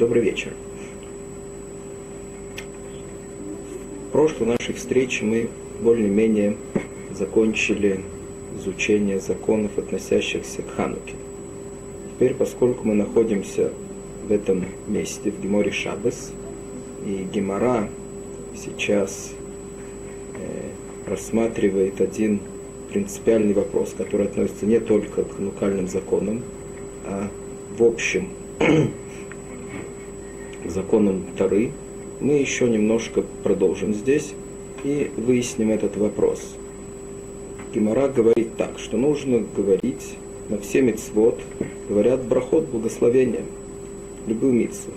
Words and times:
Добрый 0.00 0.22
вечер. 0.22 0.52
В 4.08 4.12
прошлой 4.12 4.46
нашей 4.46 4.72
встрече 4.72 5.26
мы 5.26 5.50
более-менее 5.82 6.56
закончили 7.12 8.00
изучение 8.56 9.20
законов, 9.20 9.76
относящихся 9.76 10.62
к 10.62 10.70
Хануке. 10.70 11.16
Теперь, 12.14 12.32
поскольку 12.32 12.88
мы 12.88 12.94
находимся 12.94 13.72
в 14.26 14.32
этом 14.32 14.64
месте, 14.86 15.30
в 15.30 15.38
Геморе 15.38 15.70
Шабас, 15.70 16.32
и 17.04 17.26
Гемора 17.30 17.90
сейчас 18.56 19.34
э, 20.38 21.10
рассматривает 21.10 22.00
один 22.00 22.40
принципиальный 22.90 23.52
вопрос, 23.52 23.94
который 23.94 24.28
относится 24.28 24.64
не 24.64 24.80
только 24.80 25.24
к 25.24 25.38
нукальным 25.38 25.88
законам, 25.88 26.42
а 27.04 27.28
в 27.76 27.84
общем 27.84 28.30
к 30.70 30.72
законам 30.72 31.24
Тары, 31.36 31.72
мы 32.20 32.34
еще 32.34 32.68
немножко 32.68 33.24
продолжим 33.42 33.92
здесь 33.92 34.34
и 34.84 35.10
выясним 35.16 35.70
этот 35.70 35.96
вопрос. 35.96 36.54
Гемора 37.74 38.08
говорит 38.08 38.56
так, 38.56 38.78
что 38.78 38.96
нужно 38.96 39.44
говорить 39.56 40.16
на 40.48 40.58
все 40.58 40.80
мецвод, 40.82 41.40
говорят 41.88 42.24
брахот 42.24 42.68
благословения, 42.68 43.42
любую 44.28 44.52
митцву. 44.52 44.92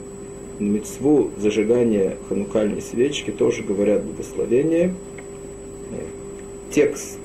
На 0.59 0.65
мецву 0.65 1.31
зажигания 1.37 2.17
ханукальной 2.29 2.81
свечки 2.81 3.31
тоже 3.31 3.63
говорят 3.63 4.03
благословение. 4.03 4.93
Текст 6.69 7.19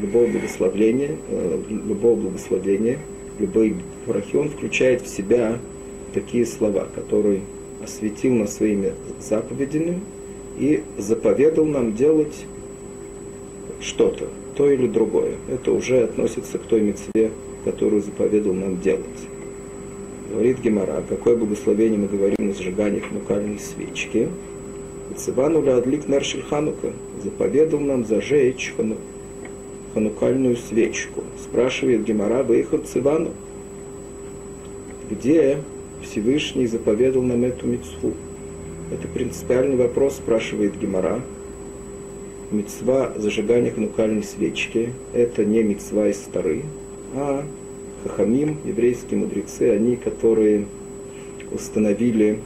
любого 0.00 0.26
благословения, 0.26 1.16
э, 1.28 1.62
любого 1.68 2.16
благословения, 2.16 2.98
любой 3.38 3.76
брахи, 4.06 4.36
он 4.36 4.48
включает 4.48 5.02
в 5.02 5.08
себя 5.08 5.58
такие 6.14 6.46
слова, 6.46 6.88
которые 6.94 7.42
осветил 7.82 8.34
нас 8.34 8.56
своими 8.56 8.92
заповедями 9.20 10.00
и 10.58 10.82
заповедал 10.98 11.64
нам 11.64 11.94
делать 11.94 12.46
что-то, 13.80 14.28
то 14.56 14.70
или 14.70 14.86
другое. 14.86 15.34
Это 15.48 15.72
уже 15.72 16.04
относится 16.04 16.58
к 16.58 16.62
той 16.62 16.80
мецве, 16.80 17.30
которую 17.64 18.02
заповедал 18.02 18.54
нам 18.54 18.80
делать. 18.80 19.04
Говорит 20.30 20.60
Гемора, 20.60 21.02
какое 21.08 21.36
благословение 21.36 21.98
мы 21.98 22.08
говорим 22.08 22.48
на 22.48 22.54
сжиганиях 22.54 23.10
нукальной 23.10 23.58
свечки. 23.58 24.28
Цивану 25.16 25.58
адлик 25.70 26.08
наршиль 26.08 26.42
ханука 26.42 26.92
заповедал 27.22 27.80
нам 27.80 28.06
зажечь 28.06 28.72
хану, 28.76 28.96
ханукальную 29.92 30.56
свечку. 30.56 31.24
Спрашивает 31.42 32.04
Гемора, 32.04 32.42
выехал 32.42 32.78
Цивану, 32.78 33.32
где 35.10 35.58
Всевышний 36.02 36.66
заповедал 36.66 37.22
нам 37.22 37.44
эту 37.44 37.66
мецву? 37.66 38.12
Это 38.90 39.08
принципиальный 39.08 39.76
вопрос, 39.76 40.16
спрашивает 40.16 40.78
Гемора. 40.78 41.22
Мецва 42.50 43.12
зажигания 43.16 43.70
хнукальной 43.70 44.22
свечки– 44.22 44.92
это 45.14 45.44
не 45.44 45.62
мецва 45.62 46.08
из 46.08 46.18
Стары, 46.18 46.64
а 47.14 47.44
хахамим, 48.02 48.58
еврейские 48.64 49.20
мудрецы, 49.20 49.70
они, 49.70 49.96
которые 49.96 50.66
установили 51.50 52.40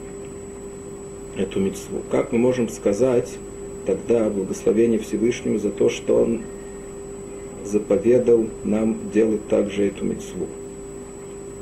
эту 1.35 1.59
мецву. 1.59 2.01
Как 2.09 2.31
мы 2.31 2.37
можем 2.37 2.69
сказать 2.69 3.37
тогда 3.85 4.29
благословение 4.29 4.99
Всевышнему 4.99 5.59
за 5.59 5.71
то, 5.71 5.89
что 5.89 6.21
Он 6.21 6.41
заповедал 7.65 8.47
нам 8.63 8.97
делать 9.13 9.45
также 9.49 9.87
эту 9.87 10.05
мецву? 10.05 10.47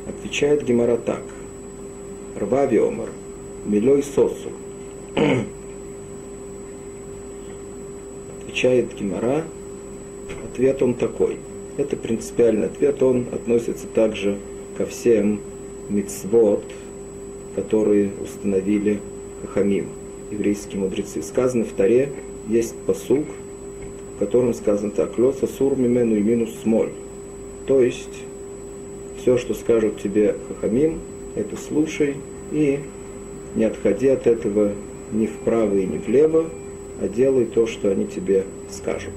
Отвечает 0.08 0.64
Гемора 0.64 0.98
так. 0.98 1.24
Рвави 2.36 2.78
Омар, 2.78 3.10
Милой 3.66 4.04
Сосу. 4.04 4.50
Отвечает 8.42 8.94
Гимара, 8.94 9.44
ответ 10.52 10.82
он 10.82 10.96
такой. 10.96 11.38
Это 11.78 11.96
принципиальный 11.96 12.68
ответ, 12.68 13.02
он 13.02 13.28
относится 13.32 13.88
также 13.88 14.38
ко 14.78 14.86
всем 14.86 15.40
мицвод, 15.90 16.64
которые 17.56 18.12
установили 18.22 19.00
Хахамим, 19.42 19.88
еврейские 20.30 20.82
мудрецы. 20.82 21.22
Сказано 21.22 21.64
в 21.64 21.72
Таре, 21.72 22.12
есть 22.50 22.76
посук, 22.86 23.26
в 24.16 24.20
котором 24.20 24.54
сказано 24.54 24.92
так, 24.92 25.18
«Лёса 25.18 25.48
сур 25.48 25.78
мимену 25.78 26.16
и 26.18 26.22
минус 26.22 26.50
смоль». 26.64 26.92
То 27.66 27.82
есть, 27.82 28.24
все, 29.22 29.38
что 29.38 29.54
скажут 29.54 30.02
тебе 30.02 30.36
Хахамим, 30.48 31.00
это 31.36 31.58
слушай 31.58 32.16
и 32.52 32.80
не 33.56 33.66
отходи 33.66 34.08
от 34.08 34.28
этого 34.28 34.72
ни 35.12 35.28
вправо 35.28 35.76
и 35.76 35.86
ни 35.86 35.98
влево, 35.98 36.46
а 37.02 37.08
делай 37.08 37.46
то, 37.46 37.68
что 37.68 37.92
они 37.92 38.06
тебе 38.08 38.46
скажут. 38.70 39.14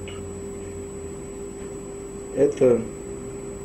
Это 2.35 2.81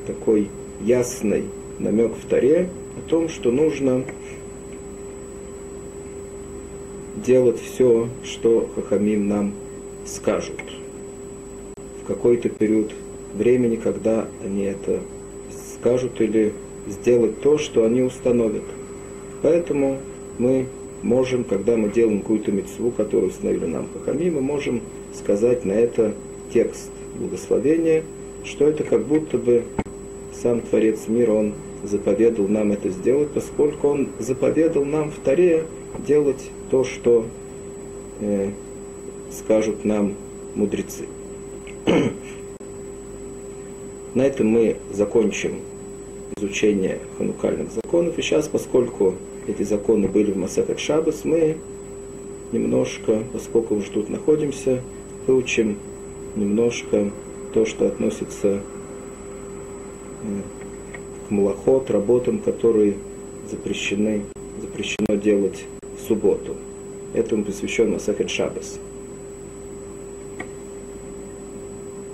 такой 0.07 0.51
ясный 0.81 1.45
намек 1.79 2.13
в 2.15 2.27
Таре 2.27 2.69
о 2.97 3.09
том, 3.09 3.29
что 3.29 3.51
нужно 3.51 4.05
делать 7.17 7.61
все, 7.61 8.09
что 8.23 8.69
Хахамим 8.75 9.29
нам 9.29 9.55
скажут. 10.07 10.61
В 12.03 12.07
какой-то 12.07 12.49
период 12.49 12.93
времени, 13.35 13.77
когда 13.77 14.29
они 14.45 14.65
это 14.65 15.01
скажут 15.79 16.21
или 16.21 16.53
сделать 16.87 17.41
то, 17.41 17.59
что 17.59 17.85
они 17.85 18.03
установят. 18.03 18.65
Поэтому 19.43 19.99
мы 20.39 20.67
можем, 21.03 21.45
когда 21.45 21.77
мы 21.77 21.91
делаем 21.91 22.21
какую-то 22.21 22.51
мецву, 22.53 22.91
которую 22.91 23.31
установили 23.31 23.67
нам 23.67 23.89
Хахами, 23.93 24.31
мы 24.31 24.41
можем 24.41 24.81
сказать 25.13 25.65
на 25.65 25.73
это 25.73 26.15
текст 26.53 26.91
благословения, 27.19 28.03
что 28.45 28.67
это 28.67 28.85
как 28.85 29.07
будто 29.07 29.39
бы 29.39 29.65
сам 30.43 30.61
Творец 30.61 31.09
мира, 31.09 31.33
он 31.33 31.55
заповедал 31.83 32.49
нам 32.49 32.73
это 32.73 32.91
сделать, 32.91 33.31
поскольку 33.31 33.89
он 33.89 34.09
заповедал 34.19 34.85
нам 34.85 35.11
в 35.11 35.17
Таре 35.17 35.65
делать 36.07 36.51
то, 36.71 36.85
что 36.85 37.27
э, 38.21 38.51
скажут 39.31 39.85
нам 39.85 40.15
мудрецы. 40.55 41.05
На 44.15 44.23
этом 44.23 44.49
мы 44.49 44.77
закончим 44.93 45.61
изучение 46.45 46.99
ханукальных 47.19 47.71
законов. 47.73 48.19
И 48.19 48.23
сейчас, 48.23 48.49
поскольку 48.49 49.15
эти 49.47 49.63
законы 49.63 50.09
были 50.09 50.31
в 50.31 50.37
Масахат 50.37 50.79
Шабас, 50.79 51.25
мы 51.25 51.57
немножко, 52.53 53.23
поскольку 53.33 53.75
уже 53.77 53.91
тут 53.91 54.09
находимся, 54.09 54.81
выучим 55.27 55.79
немножко 56.37 57.11
то, 57.53 57.65
что 57.65 57.87
относится 57.87 58.49
э, 58.49 58.61
к 61.27 61.31
малоход, 61.31 61.91
работам, 61.91 62.39
которые 62.39 62.95
запрещены, 63.51 64.23
запрещено 64.61 65.15
делать 65.17 65.65
в 65.97 66.07
субботу. 66.07 66.57
Этому 67.13 67.45
посвящен 67.45 67.93
Масахет 67.93 68.31
Шабас. 68.31 68.79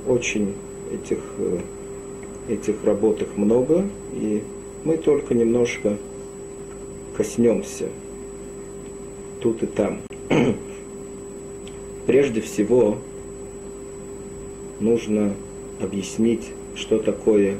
Очень 0.06 0.54
этих 0.92 1.18
э, 1.38 1.58
этих 2.48 2.84
работ 2.84 3.22
их 3.22 3.36
много, 3.36 3.84
и 4.14 4.42
мы 4.84 4.96
только 4.96 5.34
немножко 5.34 5.96
коснемся 7.16 7.88
тут 9.40 9.62
и 9.62 9.66
там. 9.66 10.00
Прежде 12.06 12.40
всего, 12.40 12.98
нужно 14.80 15.34
объяснить, 15.80 16.50
что 16.74 16.98
такое 16.98 17.56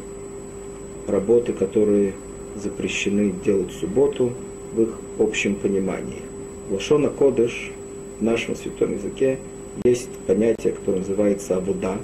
работы, 1.07 1.53
которые 1.53 2.15
запрещены 2.57 3.33
делать 3.45 3.71
в 3.71 3.79
субботу 3.79 4.33
в 4.75 4.83
их 4.83 4.99
общем 5.19 5.55
понимании. 5.55 6.23
Лошона 6.71 7.09
Кодыш 7.09 7.73
в 8.19 8.23
нашем 8.23 8.57
святом 8.57 8.95
языке 8.95 9.39
есть 9.85 10.11
понятие, 10.27 10.73
которое 10.73 10.99
называется 10.99 11.57
абуда, 11.57 11.97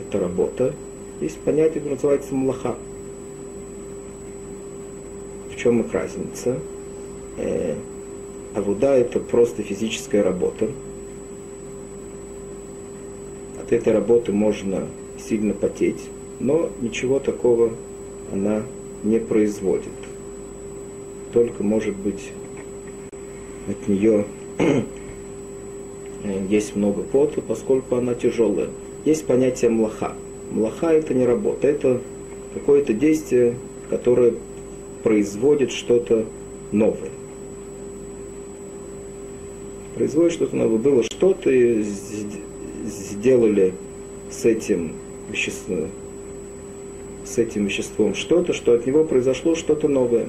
это 0.00 0.20
работа, 0.20 0.74
есть 1.20 1.38
понятие, 1.40 1.74
которое 1.74 1.94
называется 1.94 2.34
млаха. 2.34 2.76
В 5.50 5.56
чем 5.56 5.80
их 5.80 5.92
разница? 5.92 6.58
Э, 7.36 7.74
авуда– 8.54 8.94
это 8.96 9.18
просто 9.18 9.62
физическая 9.62 10.22
работа. 10.22 10.68
От 13.60 13.72
этой 13.72 13.92
работы 13.92 14.32
можно 14.32 14.86
сильно 15.18 15.54
потеть, 15.54 16.08
но 16.38 16.70
ничего 16.80 17.18
такого 17.18 17.72
она 18.32 18.62
не 19.02 19.18
производит. 19.18 19.88
Только, 21.32 21.64
может 21.64 21.96
быть, 21.96 22.30
от 23.66 23.88
нее 23.88 24.24
есть 26.48 26.76
много 26.76 27.02
пота, 27.02 27.42
поскольку 27.42 27.96
она 27.96 28.14
тяжелая. 28.14 28.68
Есть 29.04 29.26
понятие 29.26 29.70
млаха– 29.70 30.12
Млаха 30.50 30.88
это 30.92 31.14
не 31.14 31.26
работа, 31.26 31.68
это 31.68 32.00
какое-то 32.54 32.92
действие, 32.92 33.56
которое 33.90 34.34
производит 35.02 35.70
что-то 35.72 36.24
новое. 36.72 37.10
производит 39.98 40.32
что-то 40.32 40.56
новое. 40.56 40.78
Было 40.78 41.02
что-то, 41.02 41.50
и 41.50 41.82
сделали 42.86 43.74
с 44.30 44.44
этим 44.44 44.92
веществом, 45.30 45.90
с 47.24 47.36
этим 47.36 47.66
веществом 47.66 48.14
что-то, 48.14 48.52
что 48.52 48.72
от 48.74 48.86
него 48.86 49.04
произошло 49.04 49.56
что-то 49.56 49.88
новое. 49.88 50.28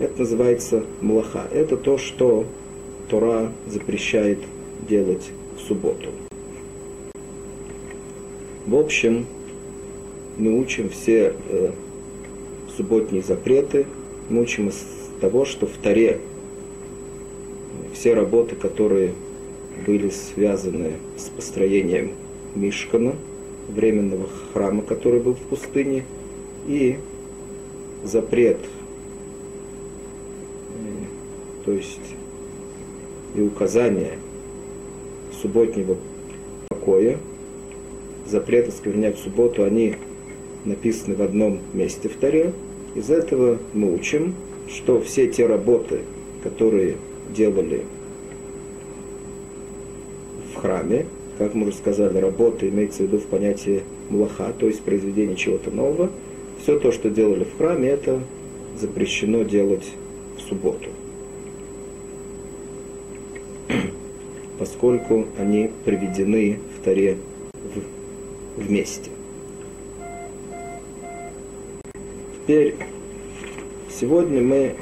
Это 0.00 0.18
называется 0.18 0.84
млаха. 1.00 1.46
Это 1.52 1.76
то, 1.76 1.98
что 1.98 2.46
Тора 3.08 3.52
запрещает 3.66 4.38
делать 4.88 5.30
в 5.56 5.60
субботу. 5.68 6.08
В 8.70 8.76
общем, 8.76 9.26
мы 10.36 10.56
учим 10.56 10.90
все 10.90 11.34
э, 11.48 11.72
субботние 12.76 13.20
запреты, 13.20 13.84
мы 14.28 14.42
учим 14.42 14.68
из 14.68 14.86
того, 15.20 15.44
что 15.44 15.66
в 15.66 15.76
Таре 15.82 16.20
все 17.92 18.14
работы, 18.14 18.54
которые 18.54 19.12
были 19.84 20.08
связаны 20.10 20.92
с 21.16 21.30
построением 21.30 22.12
Мишкана, 22.54 23.16
временного 23.66 24.28
храма, 24.52 24.82
который 24.82 25.18
был 25.18 25.34
в 25.34 25.40
пустыне, 25.40 26.04
и 26.68 26.96
запрет, 28.04 28.58
э, 30.76 31.64
то 31.64 31.72
есть 31.72 31.98
и 33.34 33.40
указание 33.40 34.12
субботнего 35.42 35.96
покоя, 36.68 37.18
запрет 38.30 38.68
осквернять 38.68 39.18
субботу, 39.18 39.64
они 39.64 39.96
написаны 40.64 41.14
в 41.14 41.22
одном 41.22 41.60
месте 41.72 42.08
в 42.08 42.16
Таре. 42.16 42.52
Из 42.94 43.10
этого 43.10 43.58
мы 43.72 43.94
учим, 43.94 44.34
что 44.68 45.00
все 45.00 45.26
те 45.28 45.46
работы, 45.46 46.00
которые 46.42 46.96
делали 47.34 47.84
в 50.54 50.58
храме, 50.58 51.06
как 51.38 51.54
мы 51.54 51.68
уже 51.68 51.76
сказали, 51.76 52.18
работа 52.18 52.68
имеется 52.68 53.02
в 53.02 53.06
виду 53.06 53.18
в 53.18 53.26
понятии 53.26 53.82
млаха, 54.10 54.52
то 54.58 54.66
есть 54.66 54.82
произведение 54.82 55.36
чего-то 55.36 55.70
нового, 55.70 56.10
все 56.62 56.78
то, 56.78 56.92
что 56.92 57.08
делали 57.08 57.44
в 57.44 57.56
храме, 57.56 57.88
это 57.88 58.20
запрещено 58.78 59.42
делать 59.42 59.88
в 60.36 60.40
субботу. 60.42 60.90
Поскольку 64.58 65.26
они 65.38 65.70
приведены 65.86 66.58
в 66.78 66.84
Таре 66.84 67.16
вместе. 68.60 69.10
Теперь, 72.34 72.76
сегодня 73.90 74.42
мы 74.42 74.74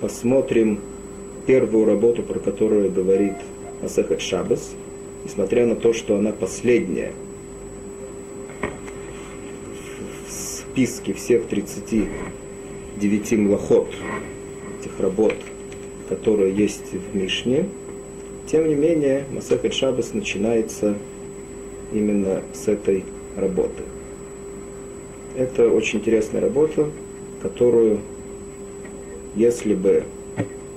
посмотрим 0.00 0.80
первую 1.46 1.84
работу, 1.84 2.22
про 2.22 2.38
которую 2.38 2.90
говорит 2.90 3.34
Асахат 3.82 4.20
Шабас, 4.20 4.74
несмотря 5.24 5.66
на 5.66 5.76
то, 5.76 5.92
что 5.92 6.16
она 6.16 6.32
последняя 6.32 7.12
в 10.26 10.32
списке 10.32 11.12
всех 11.14 11.46
39 11.46 13.32
млахот, 13.32 13.88
этих 14.80 14.98
работ, 15.00 15.34
которые 16.08 16.54
есть 16.54 16.92
в 16.92 17.16
Мишне, 17.16 17.66
тем 18.50 18.68
не 18.68 18.74
менее, 18.74 19.24
Масахат 19.30 19.72
Шабас 19.72 20.12
начинается 20.12 20.96
именно 21.92 22.42
с 22.52 22.68
этой 22.68 23.04
работы. 23.36 23.82
Это 25.36 25.68
очень 25.68 26.00
интересная 26.00 26.40
работа, 26.40 26.90
которую, 27.42 28.00
если 29.36 29.74
бы 29.74 30.04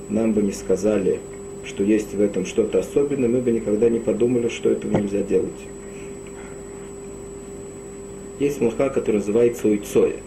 нам 0.09 0.33
бы 0.33 0.41
не 0.41 0.51
сказали, 0.51 1.19
что 1.65 1.83
есть 1.83 2.13
в 2.13 2.21
этом 2.21 2.45
что-то 2.45 2.79
особенное, 2.79 3.29
мы 3.29 3.41
бы 3.41 3.51
никогда 3.51 3.89
не 3.89 3.99
подумали, 3.99 4.49
что 4.49 4.69
этого 4.69 4.97
нельзя 4.97 5.21
делать. 5.21 5.51
Есть 8.39 8.61
млаха, 8.61 8.89
который 8.89 9.17
называется 9.17 9.67
уйцоя. 9.67 10.17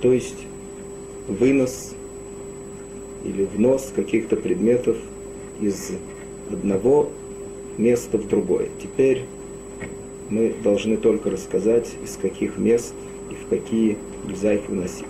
То 0.00 0.12
есть 0.12 0.46
вынос 1.28 1.94
или 3.24 3.44
внос 3.44 3.92
каких-то 3.94 4.36
предметов 4.36 4.96
из 5.60 5.92
одного 6.50 7.10
места 7.78 8.18
в 8.18 8.28
другое. 8.28 8.68
Теперь 8.82 9.24
мы 10.28 10.54
должны 10.62 10.96
только 10.96 11.30
рассказать, 11.30 11.94
из 12.02 12.16
каких 12.16 12.56
мест 12.56 12.94
и 13.30 13.34
в 13.34 13.48
какие 13.48 13.98
нельзя 14.26 14.54
их 14.54 14.68
выносить. 14.68 15.06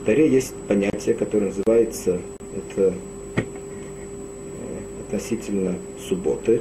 В 0.00 0.04
Таре 0.04 0.28
есть 0.28 0.54
понятие, 0.68 1.14
которое 1.14 1.46
называется, 1.46 2.20
это 2.56 2.94
э, 3.36 3.42
относительно 5.06 5.76
субботы. 6.08 6.60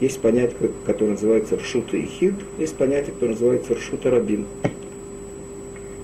Есть 0.00 0.20
понятие, 0.20 0.70
которое 0.84 1.12
называется 1.12 1.56
ршута 1.56 1.96
и 1.96 2.06
хид, 2.06 2.34
есть 2.58 2.76
понятие, 2.76 3.12
которое 3.12 3.32
называется 3.32 3.74
ршута 3.74 4.10
рабин. 4.10 4.46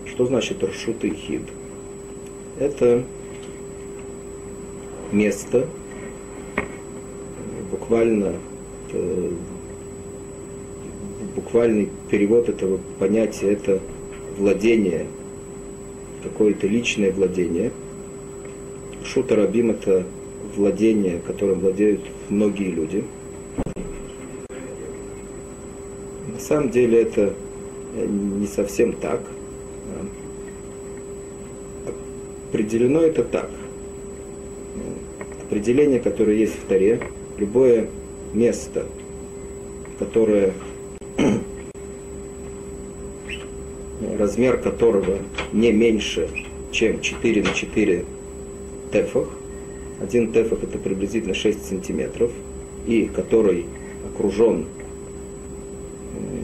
Что 0.06 0.26
значит 0.26 0.62
ршута 0.62 1.08
и 1.08 1.14
хид? 1.14 1.42
Это 2.58 3.04
место, 5.12 5.66
буквально 7.70 8.34
буквальный 11.34 11.88
перевод 12.10 12.48
этого 12.48 12.80
понятия 12.98 13.52
это 13.52 13.80
владение, 14.36 15.06
какое-то 16.22 16.66
личное 16.66 17.12
владение. 17.12 17.70
Шута 19.04 19.36
Рабим 19.36 19.70
это 19.70 20.04
владение, 20.56 21.20
которым 21.26 21.60
владеют 21.60 22.00
многие 22.28 22.70
люди. 22.70 23.04
На 26.32 26.40
самом 26.40 26.70
деле 26.70 27.02
это 27.02 27.34
не 27.96 28.46
совсем 28.46 28.92
так. 28.92 29.20
Определено 32.48 33.00
это 33.00 33.24
так. 33.24 33.50
Определение, 35.46 36.00
которое 36.00 36.36
есть 36.36 36.54
в 36.54 36.66
Таре, 36.66 37.00
любое 37.38 37.88
место, 38.32 38.86
которое 39.98 40.52
размер 44.18 44.58
которого 44.58 45.18
не 45.52 45.72
меньше, 45.72 46.28
чем 46.70 47.00
4 47.00 47.42
на 47.42 47.52
4 47.52 48.04
тефах. 48.92 49.28
Один 50.00 50.32
тефах 50.32 50.62
это 50.62 50.78
приблизительно 50.78 51.34
6 51.34 51.66
сантиметров, 51.66 52.30
и 52.86 53.06
который 53.06 53.66
окружен 54.12 54.66
э, 56.14 56.42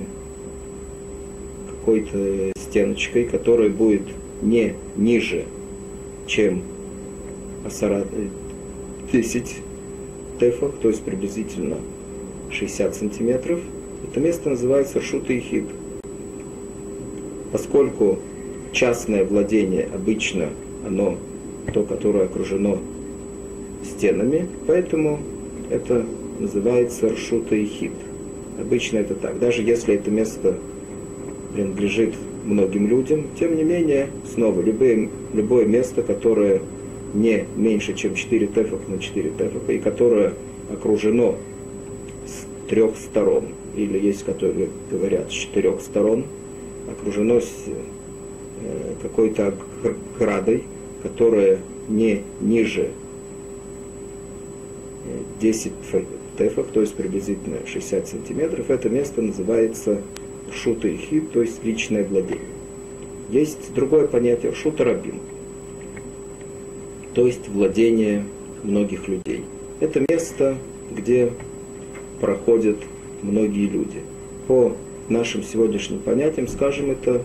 какой-то 1.70 2.52
стеночкой, 2.56 3.24
которая 3.24 3.68
будет 3.68 4.02
не 4.42 4.74
ниже, 4.96 5.44
чем 6.26 6.62
10 9.12 9.56
тефах, 10.44 10.72
то 10.80 10.88
есть 10.88 11.02
приблизительно 11.02 11.76
60 12.50 12.94
сантиметров. 12.94 13.60
Это 14.08 14.20
место 14.20 14.50
называется 14.50 15.00
Шута 15.00 15.32
и 15.32 15.40
Хид. 15.40 15.64
Поскольку 17.52 18.18
частное 18.72 19.24
владение 19.24 19.88
обычно 19.94 20.48
оно 20.86 21.16
то, 21.72 21.84
которое 21.84 22.24
окружено 22.24 22.78
стенами, 23.84 24.46
поэтому 24.66 25.20
это 25.70 26.04
называется 26.38 27.08
Ршута 27.08 27.54
и 27.54 27.64
Хид. 27.64 27.92
Обычно 28.60 28.98
это 28.98 29.14
так. 29.14 29.38
Даже 29.38 29.62
если 29.62 29.94
это 29.94 30.10
место 30.10 30.56
принадлежит 31.54 32.14
многим 32.44 32.86
людям, 32.88 33.28
тем 33.38 33.56
не 33.56 33.62
менее, 33.62 34.10
снова, 34.34 34.60
любое, 34.60 35.08
любое 35.32 35.64
место, 35.64 36.02
которое 36.02 36.60
не 37.14 37.46
меньше, 37.56 37.94
чем 37.94 38.14
4 38.14 38.46
тефах 38.48 38.80
на 38.88 38.98
4 38.98 39.30
тефаха, 39.30 39.72
и 39.72 39.78
которое 39.78 40.34
окружено 40.70 41.36
с 42.26 42.68
трех 42.68 42.96
сторон, 42.96 43.46
или 43.76 43.98
есть, 43.98 44.24
которые 44.24 44.68
говорят, 44.90 45.30
с 45.30 45.34
четырех 45.34 45.80
сторон, 45.80 46.24
окружено 46.90 47.40
с 47.40 47.52
э, 47.66 48.94
какой-то 49.02 49.54
оградой, 50.16 50.64
которая 51.02 51.60
не 51.88 52.22
ниже 52.40 52.90
10 55.40 55.72
э, 55.92 56.02
тефах, 56.38 56.66
то 56.68 56.80
есть 56.80 56.94
приблизительно 56.94 57.58
60 57.66 58.08
сантиметров, 58.08 58.70
это 58.70 58.88
место 58.88 59.22
называется 59.22 60.02
шута 60.52 60.88
хит, 60.88 61.30
то 61.32 61.42
есть 61.42 61.64
личное 61.64 62.04
владение. 62.04 62.40
Есть 63.30 63.72
другое 63.74 64.06
понятие 64.06 64.54
шута 64.54 64.84
рабин, 64.84 65.20
то 67.14 67.26
есть 67.26 67.48
владение 67.48 68.24
многих 68.62 69.08
людей. 69.08 69.44
Это 69.80 70.04
место, 70.08 70.56
где 70.90 71.32
проходят 72.20 72.76
многие 73.22 73.66
люди. 73.66 74.00
По 74.48 74.76
нашим 75.08 75.42
сегодняшним 75.42 76.00
понятиям, 76.00 76.48
скажем, 76.48 76.90
это 76.90 77.22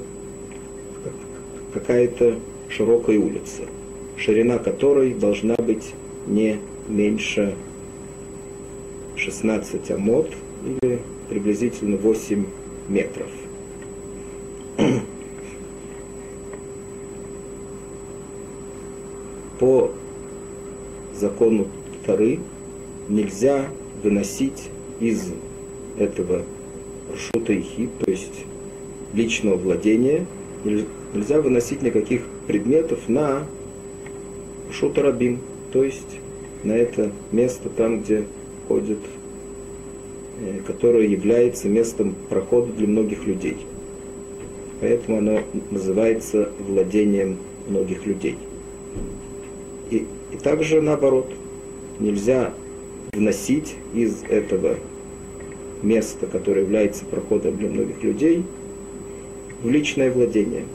какая-то 1.74 2.36
широкой 2.70 3.18
улицы, 3.18 3.64
ширина 4.18 4.58
которой 4.58 5.14
должна 5.14 5.56
быть 5.56 5.94
не 6.28 6.58
меньше 6.88 7.56
16 9.16 9.92
амод 9.92 10.32
или 10.66 11.00
приблизительно 11.30 11.98
8 11.98 12.46
метров. 12.90 13.28
По 19.60 19.92
закону 21.14 21.68
Тары 22.06 22.40
нельзя 23.10 23.66
выносить 24.04 24.70
из 25.00 25.34
этого 25.98 26.44
шута 27.16 27.54
и 27.54 27.62
хит, 27.62 27.90
то 28.00 28.10
есть 28.10 28.46
личного 29.14 29.58
владения, 29.58 30.26
нельзя 30.64 31.42
выносить 31.42 31.82
никаких 31.82 32.22
предметов 32.48 33.10
на 33.10 33.46
шутарабим, 34.72 35.40
то 35.72 35.84
есть 35.84 36.20
на 36.64 36.74
это 36.74 37.12
место 37.32 37.70
там, 37.70 38.02
где 38.02 38.26
ходит, 38.68 39.00
э, 40.42 40.60
которое 40.66 41.08
является 41.08 41.68
местом 41.68 42.16
прохода 42.30 42.72
для 42.74 42.88
многих 42.88 43.26
людей. 43.26 43.58
Поэтому 44.82 45.18
оно 45.18 45.42
называется 45.72 46.50
владением 46.60 47.38
многих 47.68 48.06
людей. 48.06 48.38
И, 49.90 50.06
и 50.32 50.38
также 50.38 50.82
наоборот, 50.82 51.32
нельзя 52.00 52.54
вносить 53.12 53.76
из 53.94 54.24
этого 54.24 54.78
места, 55.82 56.28
которое 56.28 56.62
является 56.62 57.06
проходом 57.06 57.58
для 57.58 57.70
многих 57.70 58.04
людей, 58.04 58.44
в 59.64 59.70
личное 59.70 60.12
владение. 60.12 60.66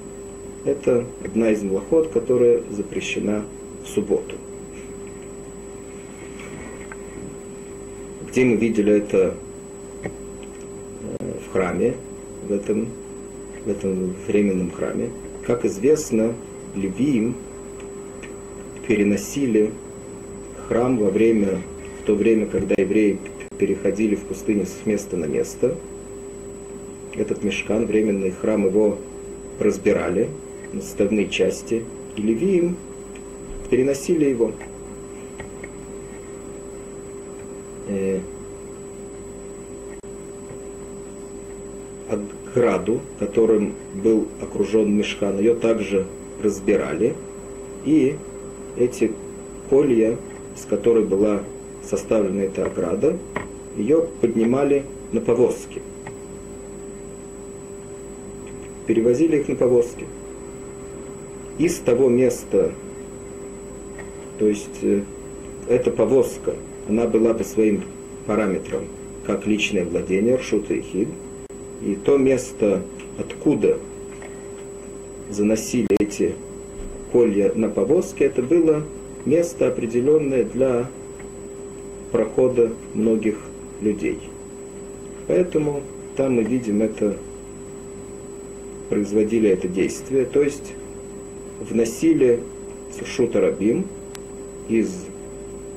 Это 0.64 1.04
одна 1.24 1.50
из 1.50 1.62
млоход, 1.62 2.10
которая 2.12 2.62
запрещена 2.70 3.44
в 3.84 3.88
субботу. 3.88 4.36
Где 8.28 8.44
мы 8.44 8.56
видели 8.56 8.94
это 8.94 9.34
э, 10.02 10.08
в 11.46 11.52
храме, 11.52 11.94
в 12.48 12.52
этом, 12.52 12.88
в 13.64 13.70
этом 13.70 14.14
временном 14.26 14.70
храме. 14.70 15.10
Как 15.46 15.64
известно, 15.64 16.34
левиим 16.74 17.36
переносили 18.86 19.72
храм 20.68 20.96
во 20.98 21.10
время, 21.10 21.60
в 22.02 22.06
то 22.06 22.14
время, 22.14 22.46
когда 22.46 22.74
евреи 22.76 23.18
переходили 23.58 24.14
в 24.14 24.24
пустыню 24.24 24.66
с 24.66 24.86
места 24.86 25.16
на 25.16 25.26
место. 25.26 25.76
Этот 27.14 27.44
мешкан, 27.44 27.86
временный 27.86 28.32
храм, 28.32 28.66
его 28.66 28.98
разбирали 29.60 30.28
на 30.72 30.80
составные 30.80 31.28
части, 31.28 31.84
и 32.16 32.22
левиим 32.22 32.76
переносили 33.70 34.26
его. 34.26 34.52
Э, 37.88 38.20
ограду, 42.08 43.00
которым 43.18 43.74
был 43.94 44.28
окружен 44.40 44.96
мешкан, 44.96 45.38
ее 45.38 45.54
также 45.54 46.06
разбирали, 46.42 47.14
и 47.84 48.16
эти 48.76 49.12
колья, 49.70 50.16
с 50.56 50.64
которой 50.64 51.04
была 51.04 51.42
составлена 51.82 52.42
эта 52.42 52.66
ограда, 52.66 53.16
ее 53.76 54.06
поднимали 54.20 54.84
на 55.12 55.20
повозки. 55.20 55.82
Перевозили 58.86 59.38
их 59.38 59.48
на 59.48 59.56
повозки. 59.56 60.06
Из 61.58 61.76
того 61.78 62.08
места, 62.08 62.72
то 64.38 64.48
есть 64.48 64.82
э, 64.82 65.02
эта 65.68 65.90
повозка, 65.90 66.54
она 66.88 67.06
была 67.06 67.32
по 67.32 67.44
своим 67.44 67.84
параметрам 68.26 68.84
как 69.26 69.46
личное 69.46 69.84
владение, 69.84 70.36
Ршута 70.36 70.74
и 70.74 70.82
Хид, 70.82 71.08
и 71.82 71.94
то 71.94 72.18
место, 72.18 72.82
откуда 73.18 73.78
заносили 75.30 75.96
эти 75.98 76.34
колья 77.14 77.52
на 77.54 77.68
повозке, 77.68 78.24
это 78.24 78.42
было 78.42 78.82
место 79.24 79.68
определенное 79.68 80.42
для 80.42 80.90
прохода 82.10 82.72
многих 82.92 83.36
людей. 83.80 84.18
Поэтому 85.28 85.82
там 86.16 86.34
мы 86.34 86.42
видим 86.42 86.82
это, 86.82 87.16
производили 88.90 89.48
это 89.48 89.68
действие, 89.68 90.24
то 90.24 90.42
есть 90.42 90.72
вносили 91.60 92.40
шутарабим 93.06 93.86
из 94.68 95.04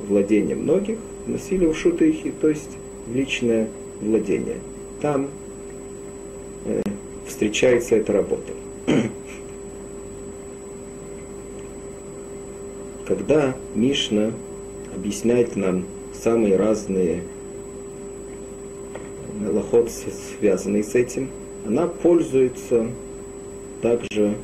владения 0.08 0.56
многих, 0.56 0.98
вносили 1.28 1.68
в 1.68 1.78
шутаихи, 1.78 2.34
то 2.42 2.50
есть 2.50 2.78
в 3.06 3.16
личное 3.16 3.70
владение. 4.02 4.58
Там 5.02 5.28
э, 6.66 6.82
встречается 7.28 7.96
эта 7.96 8.12
работа. 8.14 8.54
Когда 13.08 13.56
Мишна 13.74 14.34
объясняет 14.94 15.56
нам 15.56 15.86
самые 16.14 16.58
разные 16.58 17.24
лохот, 19.50 19.90
связанные 20.40 20.84
с 20.84 20.94
этим, 20.94 21.30
она 21.66 21.88
пользуется 21.88 22.88
также 23.82 24.36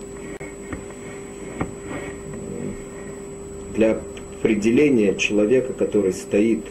для 3.75 3.99
определения 4.39 5.13
человека, 5.15 5.73
который 5.73 6.13
стоит 6.13 6.63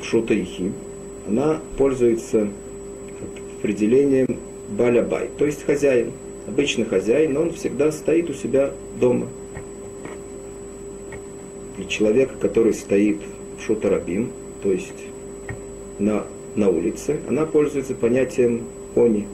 в 0.00 0.04
шутайхи, 0.04 0.72
она 1.26 1.60
пользуется 1.76 2.48
определением 3.58 4.38
балябай, 4.68 5.28
то 5.38 5.44
есть 5.44 5.64
хозяин. 5.64 6.12
Обычный 6.46 6.84
хозяин, 6.84 7.32
но 7.32 7.40
он 7.40 7.52
всегда 7.54 7.90
стоит 7.90 8.30
у 8.30 8.34
себя 8.34 8.70
дома. 9.00 9.26
Для 11.84 11.90
человека, 11.90 12.32
который 12.40 12.72
стоит 12.72 13.18
в 13.58 13.62
шутарабим, 13.62 14.32
то 14.62 14.72
есть 14.72 15.04
на 15.98 16.24
на 16.56 16.70
улице, 16.70 17.20
она 17.28 17.44
пользуется 17.44 17.94
понятием 17.94 18.62
они, 18.96 19.26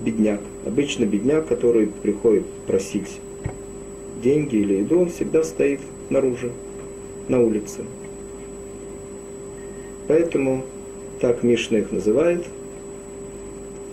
бедняк. 0.00 0.40
Обычно 0.64 1.04
бедняк, 1.04 1.46
который 1.46 1.88
приходит 1.88 2.46
просить 2.66 3.20
деньги 4.22 4.56
или 4.56 4.76
еду, 4.76 5.00
он 5.00 5.10
всегда 5.10 5.44
стоит 5.44 5.80
наружу, 6.08 6.52
на 7.28 7.42
улице. 7.42 7.84
Поэтому 10.08 10.64
так 11.20 11.42
Мишна 11.42 11.80
их 11.80 11.92
называет. 11.92 12.46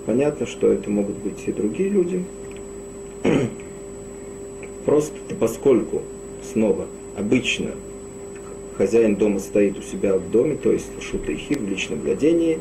Понятно, 0.06 0.46
что 0.46 0.72
это 0.72 0.90
могут 0.90 1.18
быть 1.18 1.44
и 1.46 1.52
другие 1.52 1.90
люди. 1.90 2.24
Просто 4.86 5.18
поскольку, 5.38 6.04
снова, 6.54 6.88
обычно 7.16 7.72
хозяин 8.78 9.16
дома 9.16 9.40
стоит 9.40 9.78
у 9.78 9.82
себя 9.82 10.18
в 10.18 10.32
доме, 10.32 10.56
то 10.56 10.72
есть 10.72 10.88
в 10.98 11.04
шутайхи, 11.04 11.58
в 11.58 11.70
личном 11.70 12.02
владении, 12.02 12.60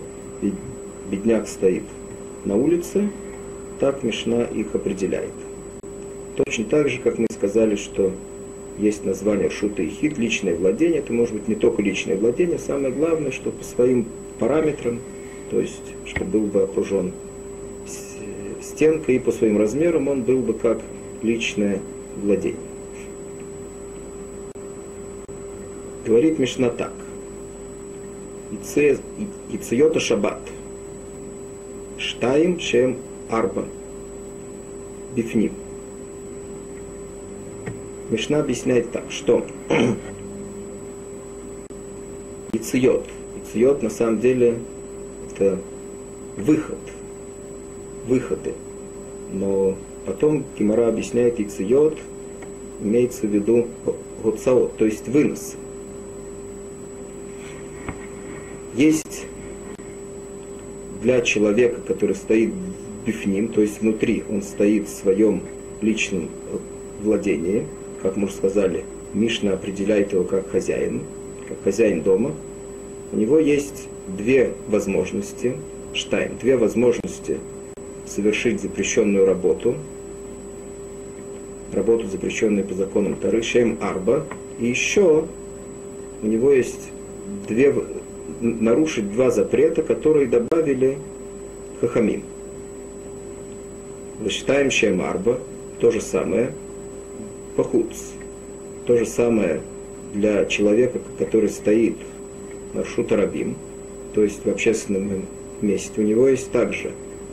бедняк 1.11 1.49
стоит 1.49 1.85
на 2.45 2.57
улице, 2.57 3.09
так 3.78 4.02
Мишна 4.02 4.45
их 4.45 4.75
определяет. 4.75 5.33
Точно 6.37 6.64
так 6.64 6.88
же, 6.88 7.00
как 7.00 7.19
мы 7.19 7.26
сказали, 7.30 7.76
что 7.76 8.12
есть 8.78 9.04
название 9.04 9.50
шута 9.50 9.83
и 9.83 9.88
хит, 9.88 10.19
личное 10.19 10.54
владение, 10.54 11.00
это 11.00 11.12
может 11.12 11.35
быть 11.35 11.49
не 11.49 11.54
только 11.54 11.83
личное 11.83 12.16
владение, 12.16 12.59
самое 12.59 12.92
главное, 12.92 13.30
что 13.30 13.50
по 13.50 13.64
своим 13.64 14.07
параметрам, 14.38 15.00
то 15.50 15.61
есть, 15.61 15.83
что 16.07 16.25
был 16.25 16.47
бы 16.47 16.62
окружен 16.62 17.12
стенкой, 18.62 19.16
и 19.16 19.19
по 19.19 19.33
своим 19.33 19.59
размерам 19.59 20.09
он 20.09 20.23
был 20.23 20.40
бы 20.40 20.54
как 20.54 20.80
личное 21.23 21.80
владение. 22.23 22.70
Говорит 26.04 26.38
Мишна 26.38 26.71
так. 26.71 26.92
Ицейота 29.52 30.00
шаббат. 30.00 30.40
Штаим 31.99 32.59
чем 32.59 32.97
арба. 33.28 33.66
Бифним. 35.14 35.52
Мишна 38.09 38.40
объясняет 38.40 38.90
так, 38.90 39.04
что 39.11 39.47
Ициот. 42.52 43.07
Ициот 43.45 43.83
на 43.83 43.90
самом 43.90 44.21
деле 44.21 44.59
это 45.30 45.59
выход. 46.37 46.78
Выходы. 48.07 48.54
Но 49.33 49.76
потом 50.07 50.45
Кимара 50.59 50.88
объясняет 50.88 51.38
Ициот, 51.38 51.99
имеется 52.80 53.26
в 53.26 53.30
виду 53.30 53.69
Гоцаот, 54.23 54.76
то 54.76 54.87
есть 54.87 55.07
вынос. 55.07 55.57
Есть 58.75 59.27
для 61.03 61.21
человека, 61.23 61.81
который 61.81 62.15
стоит 62.15 62.53
бифним, 63.07 63.49
то 63.49 63.61
есть 63.61 63.81
внутри, 63.81 64.25
он 64.31 64.43
стоит 64.43 64.89
в 64.89 64.93
своем 64.93 65.43
личном 65.81 66.29
владении, 67.03 67.67
как 68.03 68.17
мы 68.17 68.27
уже 68.27 68.35
сказали, 68.35 68.85
Мишна 69.15 69.53
определяет 69.53 70.12
его 70.12 70.25
как 70.25 70.50
хозяин, 70.50 71.03
как 71.49 71.62
хозяин 71.62 72.03
дома, 72.03 72.33
у 73.12 73.17
него 73.17 73.39
есть 73.39 73.89
две 74.07 74.53
возможности, 74.69 75.57
штайм, 75.95 76.37
две 76.41 76.57
возможности 76.57 77.39
совершить 78.07 78.61
запрещенную 78.61 79.27
работу, 79.27 79.75
работу, 81.73 82.07
запрещенную 82.07 82.65
по 82.65 82.75
законам 82.75 83.17
Тары, 83.17 83.43
Шем 83.43 83.79
Арба, 83.81 84.27
и 84.59 84.67
еще 84.67 85.27
у 86.23 86.27
него 86.27 86.53
есть 86.53 86.91
две, 87.49 87.75
нарушить 88.41 89.13
два 89.13 89.31
запрета, 89.31 89.83
которые 89.83 90.27
добавили 90.27 90.99
Хахамим. 91.81 92.23
Высчитаем 94.21 94.71
Шем 94.71 95.01
Арба, 95.01 95.39
то 95.81 95.91
же 95.91 96.01
самое, 96.01 96.53
Пахуц, 97.57 98.13
то 98.87 98.97
же 98.97 99.07
самое 99.07 99.61
для 100.15 100.45
человека, 100.45 100.99
который 101.19 101.49
стоит 101.49 101.97
на 102.75 102.85
Шутарабим, 102.85 103.57
то 104.15 104.23
есть 104.23 104.45
в 104.45 104.49
общественном 104.49 105.27
месте. 105.63 106.01
У 106.01 106.05
него 106.05 106.29
есть 106.29 106.51
также 106.53 106.93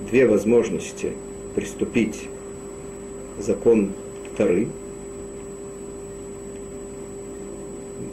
две 0.10 0.28
возможности 0.28 1.12
приступить 1.56 2.30
закон 3.40 3.92
Тары. 4.38 4.68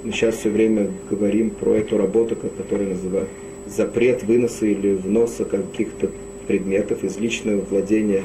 Мы 0.05 0.13
сейчас 0.13 0.37
все 0.37 0.51
время 0.51 0.91
говорим 1.11 1.49
про 1.49 1.77
эту 1.77 1.97
работу, 1.97 2.37
которая 2.37 2.91
называется 2.91 3.33
запрет 3.67 4.23
выноса 4.23 4.67
или 4.67 4.95
вноса 4.95 5.47
каких-то 5.47 6.11
предметов 6.47 7.03
из 7.03 7.17
личного 7.17 7.63
владения 7.63 8.23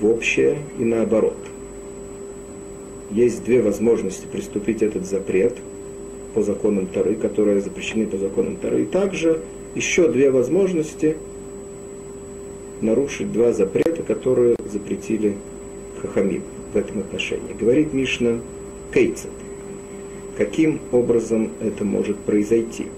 в 0.00 0.06
общее 0.06 0.58
и 0.78 0.84
наоборот. 0.84 1.36
Есть 3.10 3.44
две 3.44 3.60
возможности 3.60 4.26
приступить 4.30 4.82
этот 4.82 5.04
запрет 5.04 5.56
по 6.34 6.42
законам 6.42 6.86
Тары, 6.86 7.16
которые 7.16 7.60
запрещены 7.60 8.06
по 8.06 8.16
законам 8.16 8.56
Тары. 8.56 8.82
И 8.82 8.86
также 8.86 9.40
еще 9.74 10.10
две 10.10 10.30
возможности 10.30 11.16
нарушить 12.80 13.32
два 13.32 13.52
запрета, 13.52 14.04
которые 14.04 14.54
запретили 14.70 15.34
Хахамим 16.00 16.42
в 16.72 16.76
этом 16.76 17.00
отношении. 17.00 17.52
Говорит 17.58 17.92
Мишна 17.92 18.38
Кейцет. 18.92 19.30
Каким 20.36 20.80
образом 20.92 21.50
это 21.62 21.82
может 21.84 22.18
произойти? 22.18 22.88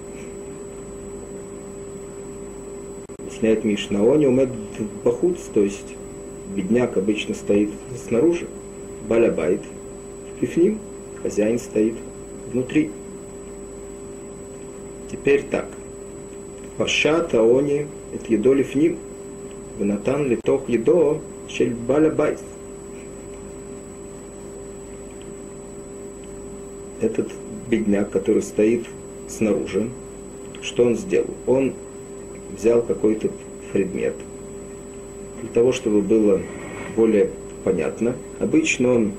Объясняет 3.18 3.62
Мишна. 3.62 4.02
Он 4.02 4.24
умеет 4.24 4.50
бахуц, 5.04 5.38
то 5.54 5.60
есть 5.60 5.94
бедняк 6.56 6.96
обычно 6.96 7.34
стоит 7.34 7.70
снаружи, 8.08 8.48
балябайт, 9.08 9.60
пифним, 10.40 10.80
хозяин 11.22 11.60
стоит 11.60 11.94
внутри. 12.52 12.90
Теперь 15.08 15.44
так. 15.44 15.68
Паша 16.76 17.20
таони 17.20 17.86
это 18.12 18.32
едо 18.32 18.52
лифним, 18.52 18.98
внатан 19.78 20.28
литох 20.28 20.68
едо 20.68 21.20
шель 21.48 21.74
балябайт. 21.74 22.40
Этот 27.00 27.28
бедняк, 27.68 28.10
который 28.10 28.42
стоит 28.42 28.86
снаружи, 29.28 29.88
что 30.62 30.84
он 30.84 30.96
сделал? 30.96 31.30
Он 31.46 31.74
взял 32.56 32.82
какой-то 32.82 33.30
предмет– 33.72 34.14
для 35.40 35.50
того, 35.50 35.72
чтобы 35.72 36.00
было 36.00 36.40
более 36.96 37.30
понятно. 37.64 38.16
Обычно 38.40 38.94
он 38.94 39.12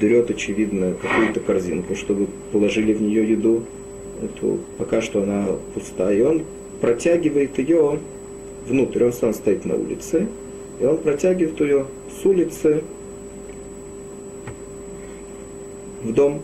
берет, 0.00 0.30
очевидно, 0.30 0.94
какую-то 1.00 1.40
корзинку, 1.40 1.94
чтобы 1.94 2.26
положили 2.52 2.92
в 2.92 3.02
нее 3.02 3.28
еду, 3.30 3.64
эту, 4.22 4.60
пока 4.78 5.00
что 5.00 5.22
она 5.22 5.46
пустая, 5.74 6.16
и 6.16 6.22
он 6.22 6.42
протягивает 6.80 7.58
ее 7.58 7.98
внутрь, 8.66 9.04
он 9.04 9.12
сам 9.12 9.34
стоит 9.34 9.64
на 9.64 9.74
улице, 9.76 10.26
и 10.80 10.84
он 10.84 10.98
протягивает 10.98 11.60
ее 11.60 11.86
с 12.10 12.24
улицы 12.24 12.82
в 16.02 16.12
дом. 16.12 16.40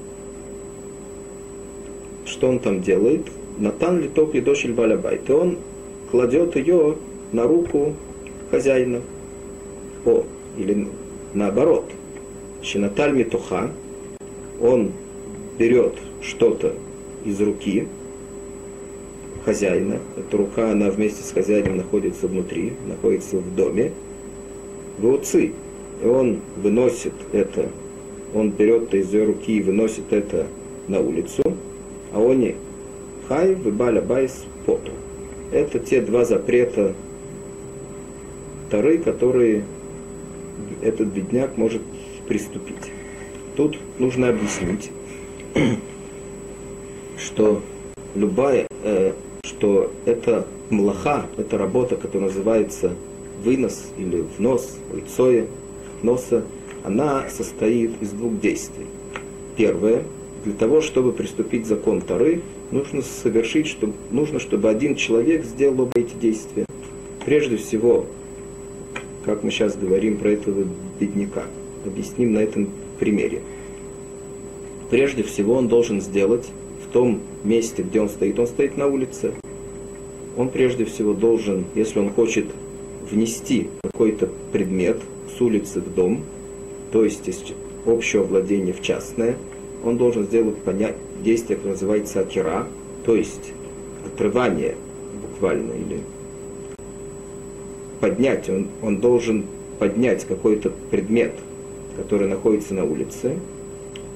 Что 2.36 2.48
он 2.48 2.58
там 2.58 2.82
делает? 2.82 3.22
Натан 3.56 4.02
литок 4.02 4.34
и 4.34 4.42
дошель 4.42 4.74
балябайт. 4.74 5.30
И 5.30 5.32
он 5.32 5.56
кладет 6.10 6.54
ее 6.54 6.96
на 7.32 7.44
руку 7.44 7.94
хозяина. 8.50 9.00
О, 10.04 10.22
или 10.58 10.86
наоборот. 11.32 11.86
Шинаталь 12.60 13.12
Митуха, 13.12 13.70
он 14.60 14.92
берет 15.58 15.94
что-то 16.20 16.74
из 17.24 17.40
руки 17.40 17.88
хозяина. 19.46 19.98
Эта 20.18 20.36
рука, 20.36 20.72
она 20.72 20.90
вместе 20.90 21.22
с 21.22 21.32
хозяином 21.32 21.78
находится 21.78 22.28
внутри, 22.28 22.74
находится 22.86 23.38
в 23.38 23.56
доме. 23.56 23.92
Гауцы. 24.98 25.52
И 26.02 26.06
он 26.06 26.40
выносит 26.62 27.14
это, 27.32 27.70
он 28.34 28.50
берет 28.50 28.88
это 28.88 28.98
из 28.98 29.14
ее 29.14 29.24
руки 29.24 29.56
и 29.56 29.62
выносит 29.62 30.12
это 30.12 30.46
на 30.86 31.00
улицу. 31.00 31.42
А 32.12 32.20
он 32.20 32.40
не 32.40 32.56
хай, 33.28 33.54
выбаля 33.54 34.00
байс, 34.00 34.44
поту. 34.64 34.92
Это 35.52 35.78
те 35.78 36.00
два 36.00 36.24
запрета 36.24 36.94
Тары, 38.70 38.98
которые 38.98 39.64
этот 40.82 41.08
бедняк 41.08 41.56
может 41.56 41.82
приступить. 42.26 42.92
Тут 43.56 43.78
нужно 43.98 44.28
объяснить, 44.28 44.90
что 47.18 47.62
любая, 48.14 48.66
э, 48.82 49.12
что 49.44 49.92
это 50.04 50.46
млаха, 50.70 51.26
это 51.38 51.56
работа, 51.58 51.96
которая 51.96 52.28
называется 52.28 52.92
вынос 53.44 53.92
или 53.96 54.24
внос, 54.36 54.76
лицое, 54.92 55.46
носа, 56.02 56.44
она 56.84 57.28
состоит 57.30 58.02
из 58.02 58.10
двух 58.10 58.40
действий. 58.40 58.86
Первое, 59.56 60.02
для 60.46 60.54
того, 60.54 60.80
чтобы 60.80 61.12
приступить 61.12 61.66
закон 61.66 62.00
Тары, 62.00 62.40
нужно 62.70 63.02
совершить, 63.02 63.66
чтобы, 63.66 63.94
нужно, 64.12 64.38
чтобы 64.38 64.68
один 64.70 64.94
человек 64.94 65.44
сделал 65.44 65.80
оба 65.80 65.90
эти 65.96 66.14
действия. 66.14 66.66
Прежде 67.24 67.56
всего, 67.56 68.06
как 69.24 69.42
мы 69.42 69.50
сейчас 69.50 69.76
говорим 69.76 70.18
про 70.18 70.30
этого 70.30 70.64
бедняка. 71.00 71.46
Объясним 71.84 72.34
на 72.34 72.38
этом 72.38 72.70
примере. 73.00 73.42
Прежде 74.88 75.24
всего 75.24 75.54
он 75.54 75.66
должен 75.66 76.00
сделать 76.00 76.46
в 76.88 76.92
том 76.92 77.22
месте, 77.42 77.82
где 77.82 78.00
он 78.00 78.08
стоит, 78.08 78.38
он 78.38 78.46
стоит 78.46 78.76
на 78.76 78.86
улице, 78.86 79.32
он 80.36 80.48
прежде 80.50 80.84
всего 80.84 81.12
должен, 81.12 81.64
если 81.74 81.98
он 81.98 82.10
хочет 82.10 82.46
внести 83.10 83.68
какой-то 83.82 84.28
предмет 84.52 84.98
с 85.36 85.40
улицы 85.40 85.80
в 85.80 85.92
дом, 85.92 86.22
то 86.92 87.02
есть 87.02 87.26
из 87.26 87.42
общего 87.84 88.22
владения 88.22 88.72
в 88.72 88.80
частное, 88.80 89.36
он 89.84 89.98
должен 89.98 90.24
сделать 90.24 90.56
понять, 90.58 90.96
действие, 91.22 91.56
которое 91.56 91.72
называется 91.72 92.20
акира, 92.20 92.66
то 93.04 93.14
есть 93.14 93.52
отрывание 94.04 94.74
буквально 95.22 95.72
или 95.72 96.00
поднять, 98.00 98.48
он, 98.48 98.68
он 98.82 99.00
должен 99.00 99.46
поднять 99.78 100.24
какой-то 100.24 100.70
предмет, 100.90 101.32
который 101.96 102.28
находится 102.28 102.74
на 102.74 102.84
улице, 102.84 103.38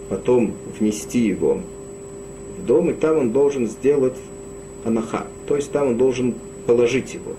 потом 0.08 0.54
внести 0.78 1.20
его 1.20 1.60
в 2.58 2.66
дом, 2.66 2.90
и 2.90 2.92
там 2.92 3.18
он 3.18 3.32
должен 3.32 3.66
сделать 3.68 4.16
анаха, 4.84 5.26
то 5.46 5.56
есть 5.56 5.72
там 5.72 5.88
он 5.88 5.96
должен 5.96 6.34
положить 6.66 7.14
его. 7.14 7.32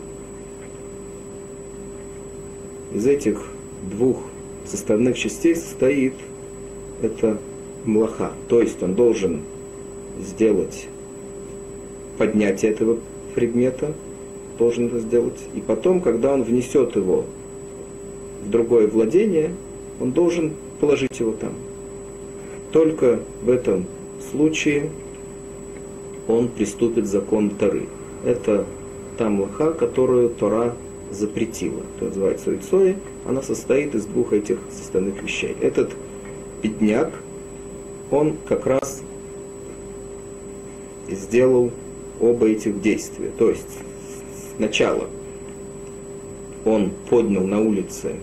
Из 2.93 3.07
этих 3.07 3.43
двух 3.89 4.17
составных 4.65 5.17
частей 5.17 5.55
состоит 5.55 6.13
это 7.01 7.37
млаха, 7.85 8.31
то 8.47 8.61
есть 8.61 8.81
он 8.83 8.95
должен 8.95 9.41
сделать 10.19 10.87
поднятие 12.17 12.71
этого 12.71 12.99
предмета, 13.35 13.93
должен 14.57 14.87
это 14.87 14.99
сделать. 14.99 15.39
И 15.55 15.61
потом, 15.61 16.01
когда 16.01 16.33
он 16.33 16.43
внесет 16.43 16.95
его 16.95 17.25
в 18.45 18.49
другое 18.49 18.87
владение, 18.87 19.51
он 19.99 20.11
должен 20.11 20.53
положить 20.79 21.19
его 21.19 21.31
там. 21.31 21.53
Только 22.71 23.19
в 23.41 23.49
этом 23.49 23.85
случае 24.31 24.89
он 26.27 26.47
приступит 26.47 27.07
закон 27.07 27.49
Тары. 27.49 27.87
Это 28.23 28.65
та 29.17 29.29
млаха, 29.29 29.71
которую 29.71 30.29
Тора 30.29 30.75
запретила. 31.11 31.81
Это 31.95 32.05
называется 32.05 32.51
Уицои. 32.51 32.95
Она 33.27 33.41
состоит 33.41 33.95
из 33.95 34.05
двух 34.05 34.33
этих 34.33 34.59
составных 34.71 35.21
вещей. 35.21 35.55
Этот 35.59 35.91
бедняк, 36.63 37.11
он 38.11 38.35
как 38.47 38.67
раз 38.67 39.01
сделал 41.09 41.71
оба 42.19 42.49
этих 42.49 42.81
действия. 42.81 43.31
То 43.37 43.49
есть 43.49 43.79
Сначала 44.61 45.07
он 46.65 46.91
поднял 47.09 47.47
на 47.47 47.59
улице 47.59 48.17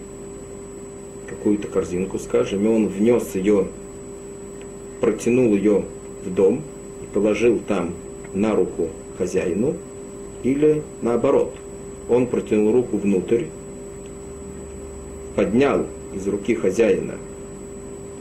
какую-то 1.27 1.67
корзинку, 1.67 2.21
скажем, 2.21 2.65
и 2.65 2.69
он 2.69 2.87
внес 2.87 3.35
ее, 3.35 3.67
протянул 5.01 5.53
ее 5.55 5.85
в 6.25 6.33
дом 6.33 6.63
и 7.03 7.13
положил 7.13 7.59
там 7.67 7.93
на 8.35 8.55
руку 8.55 8.89
хозяину, 9.19 9.75
или 10.45 10.85
наоборот, 11.03 11.57
он 12.09 12.29
протянул 12.29 12.73
руку 12.73 12.99
внутрь, 12.99 13.47
поднял 15.35 15.87
из 16.15 16.29
руки 16.29 16.55
хозяина 16.55 17.17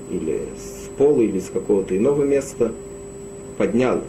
или 0.09 0.41
с 0.57 0.76
пола, 0.97 1.21
или 1.21 1.39
с 1.39 1.49
какого-то 1.49 1.95
иного 1.95 2.23
места, 2.23 2.73
поднял 3.57 4.01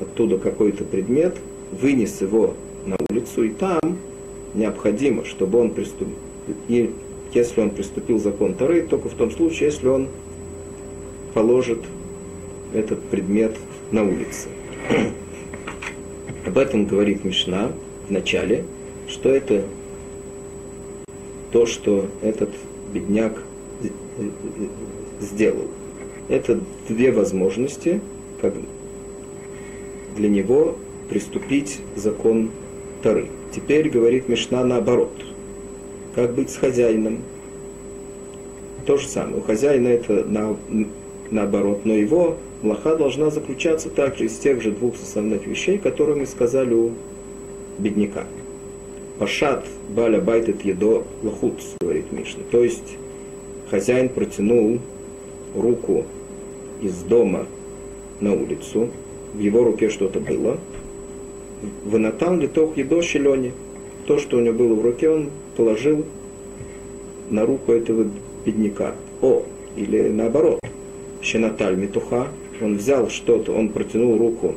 оттуда 0.00 0.38
какой-то 0.38 0.84
предмет, 0.84 1.36
вынес 1.72 2.20
его 2.20 2.54
на 2.86 2.96
улицу, 3.10 3.44
и 3.44 3.50
там 3.50 3.98
необходимо, 4.54 5.24
чтобы 5.24 5.58
он 5.58 5.70
приступил, 5.70 6.14
и 6.68 6.90
если 7.34 7.60
он 7.60 7.70
приступил 7.70 8.18
закон 8.18 8.54
Тары, 8.54 8.82
только 8.82 9.08
в 9.08 9.14
том 9.14 9.30
случае, 9.30 9.66
если 9.66 9.88
он 9.88 10.08
положит 11.34 11.80
этот 12.72 13.02
предмет 13.04 13.56
на 13.90 14.02
улице. 14.02 14.48
Об 16.46 16.56
этом 16.56 16.86
говорит 16.86 17.24
Мишна 17.24 17.72
в 18.08 18.10
начале, 18.10 18.64
что 19.06 19.28
это 19.28 19.64
то, 21.52 21.66
что 21.66 22.06
этот 22.22 22.50
бедняк 22.92 23.42
сделал. 25.20 25.68
Это 26.28 26.60
две 26.88 27.10
возможности, 27.10 28.00
как 28.40 28.54
для 30.16 30.28
него 30.28 30.76
приступить 31.08 31.80
закон 31.96 32.50
Тары. 33.02 33.28
Теперь 33.54 33.88
говорит 33.88 34.28
Мишна 34.28 34.64
наоборот. 34.64 35.12
Как 36.14 36.34
быть 36.34 36.50
с 36.50 36.56
хозяином? 36.56 37.22
То 38.86 38.96
же 38.96 39.06
самое. 39.06 39.38
У 39.38 39.40
хозяина 39.40 39.88
это 39.88 40.24
на, 40.24 40.56
наоборот, 41.30 41.82
но 41.84 41.94
его 41.94 42.36
млаха 42.62 42.96
должна 42.96 43.30
заключаться 43.30 43.88
также 43.88 44.26
из 44.26 44.36
тех 44.38 44.60
же 44.60 44.72
двух 44.72 44.94
основных 44.96 45.46
вещей, 45.46 45.78
которые 45.78 46.16
мы 46.16 46.26
сказали 46.26 46.74
у 46.74 46.92
бедняка. 47.78 48.24
Пашат 49.18 49.64
баля 49.88 50.20
байтет 50.20 50.64
едо 50.64 51.04
лахуц, 51.22 51.62
говорит 51.80 52.12
Мишна. 52.12 52.42
То 52.50 52.62
есть 52.62 52.96
хозяин 53.70 54.08
протянул 54.08 54.80
руку 55.54 56.04
из 56.80 57.02
дома 57.02 57.46
на 58.20 58.32
улицу, 58.32 58.90
в 59.34 59.38
его 59.38 59.64
руке 59.64 59.88
что-то 59.90 60.20
было. 60.20 60.58
Ванатан 61.84 62.40
литох 62.40 62.76
едо 62.76 63.02
щелени. 63.02 63.52
То, 64.06 64.18
что 64.18 64.38
у 64.38 64.40
него 64.40 64.54
было 64.54 64.74
в 64.74 64.82
руке, 64.82 65.10
он 65.10 65.30
положил 65.56 66.04
на 67.30 67.44
руку 67.44 67.72
этого 67.72 68.06
бедняка. 68.44 68.94
О, 69.20 69.42
или 69.76 70.08
наоборот, 70.08 70.60
щенаталь 71.22 71.76
метуха, 71.76 72.28
он 72.60 72.76
взял 72.76 73.08
что-то, 73.08 73.52
он 73.52 73.68
протянул 73.68 74.16
руку 74.18 74.54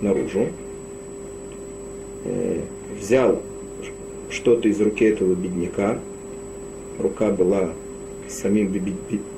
наружу, 0.00 0.46
э, 2.24 2.60
взял 2.98 3.42
что-то 4.30 4.68
из 4.68 4.80
руки 4.80 5.04
этого 5.04 5.34
бедняка, 5.34 5.98
рука 6.98 7.30
была 7.30 7.70
самим 8.28 8.68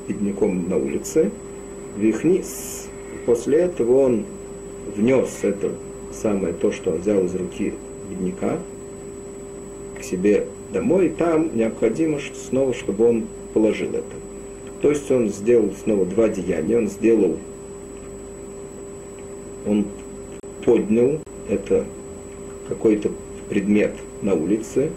бедняком 0.09 0.69
на 0.69 0.77
улице, 0.77 1.31
вихнис. 1.97 2.89
После 3.27 3.59
этого 3.59 4.01
он 4.01 4.25
внес 4.97 5.39
это 5.43 5.73
самое 6.13 6.55
то, 6.55 6.73
что 6.73 6.93
он 6.93 6.99
взял 6.99 7.25
из 7.25 7.35
руки 7.35 7.75
бедняка, 8.09 8.59
к 9.99 10.03
себе 10.03 10.47
домой, 10.73 11.07
и 11.07 11.11
там 11.11 11.57
необходимо 11.57 12.19
снова, 12.49 12.73
чтобы 12.75 13.09
он 13.09 13.27
положил 13.53 13.91
это. 13.91 14.05
То 14.81 14.91
есть 14.91 15.11
он 15.11 15.29
сделал 15.29 15.73
снова 15.83 16.07
два 16.07 16.29
деяния, 16.29 16.79
он 16.79 16.89
сделал, 16.89 17.37
он 19.67 19.87
поднял 20.65 21.19
это 21.49 21.85
какой-то 22.69 23.11
предмет 23.49 23.95
на 24.23 24.35
улице, 24.35 24.91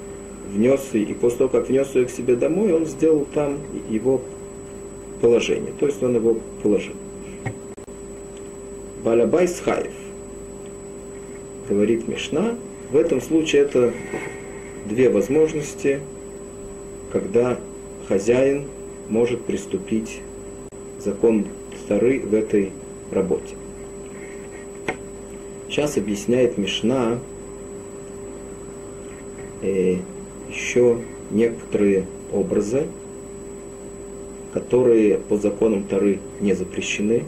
внес 0.52 0.82
и 0.94 1.06
после 1.14 1.40
того, 1.40 1.50
как 1.50 1.70
внес 1.70 1.96
ее 1.96 2.06
к 2.06 2.12
себе 2.12 2.36
домой, 2.36 2.74
он 2.74 2.86
сделал 2.86 3.26
там 3.34 3.58
его 3.90 4.22
положение. 5.22 5.74
То 5.80 5.86
есть 5.86 6.02
он 6.04 6.16
его 6.16 6.38
положил. 6.62 6.96
Балабай 9.04 9.48
Схаев, 9.48 9.94
говорит 11.70 12.08
Мишна, 12.08 12.56
в 12.92 12.98
этом 12.98 13.22
случае 13.22 13.64
это 13.64 13.94
две 14.86 15.10
возможности, 15.10 16.02
когда 17.12 17.58
хозяин 18.08 18.68
может 19.10 19.44
приступить 19.46 20.22
закон 21.00 21.48
Тары 21.88 22.20
в 22.20 22.34
этой 22.34 22.72
работе. 23.12 23.56
Сейчас 25.68 25.98
объясняет 25.98 26.58
Мишна, 26.58 27.20
э, 29.62 29.98
еще 30.50 31.00
некоторые 31.32 32.06
образы, 32.32 32.88
которые 34.54 35.18
по 35.18 35.38
законам 35.38 35.84
Тары 35.84 36.20
не 36.40 36.54
запрещены, 36.54 37.24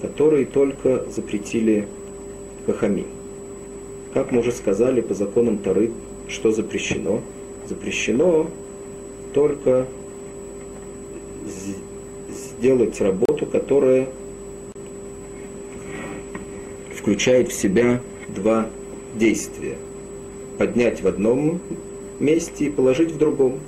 которые 0.00 0.46
только 0.46 1.04
запретили 1.10 1.86
Хахами. 2.66 3.06
Как 4.14 4.30
мы 4.32 4.40
уже 4.40 4.52
сказали, 4.52 5.00
по 5.00 5.14
законам 5.14 5.58
Тары, 5.58 5.90
что 6.28 6.52
запрещено? 6.52 7.20
Запрещено 7.66 8.48
только 9.34 9.86
сделать 12.60 13.00
работу, 13.00 13.46
которая 13.46 14.08
включает 16.94 17.48
в 17.48 17.52
себя 17.52 18.00
два 18.28 18.68
действия. 19.14 19.76
Поднять 20.58 21.02
в 21.02 21.06
одном 21.06 21.60
месте 22.20 22.66
и 22.66 22.70
положить 22.70 23.12
в 23.12 23.18
другом. 23.18 23.60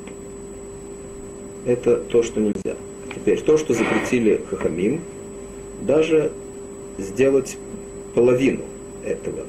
Это 1.64 1.96
то, 1.96 2.23
что 2.23 2.40
нельзя. 2.40 2.77
Теперь, 3.20 3.42
то, 3.42 3.59
что 3.59 3.74
запретили 3.74 4.40
Хахамим, 4.48 5.02
даже 5.83 6.33
сделать 6.96 7.59
половину 8.14 8.62
этого. 9.04 9.44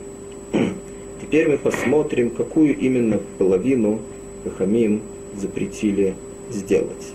Теперь 1.22 1.50
мы 1.50 1.58
посмотрим, 1.58 2.32
какую 2.32 2.78
именно 2.78 3.22
половину 3.38 4.02
Хахамим 4.44 5.02
запретили 5.38 6.16
сделать. 6.50 7.14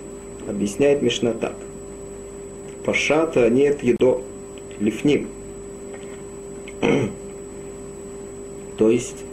Объясняет 0.49 1.03
Мишна 1.03 1.35
так. 1.35 1.57
Пашата 2.87 3.51
нет 3.51 3.83
едо 3.83 4.23
лифним. 4.81 5.29
То 8.79 8.89
есть 8.89 9.25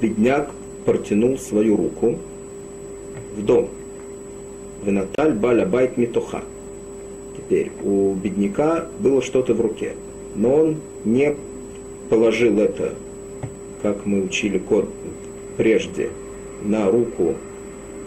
бедняк 0.00 0.50
протянул 0.84 1.38
свою 1.38 1.76
руку 1.76 2.18
в 3.36 3.44
дом. 3.44 3.68
Венаталь 4.82 5.32
баля 5.32 5.66
байт 5.66 5.96
митоха. 5.96 6.42
Теперь 7.36 7.70
у 7.82 8.14
бедняка 8.14 8.86
было 8.98 9.22
что-то 9.22 9.54
в 9.54 9.60
руке, 9.60 9.94
но 10.34 10.54
он 10.54 10.76
не 11.04 11.36
положил 12.08 12.58
это, 12.58 12.94
как 13.82 14.06
мы 14.06 14.22
учили 14.22 14.58
код 14.58 14.88
прежде, 15.56 16.10
на 16.62 16.90
руку 16.90 17.34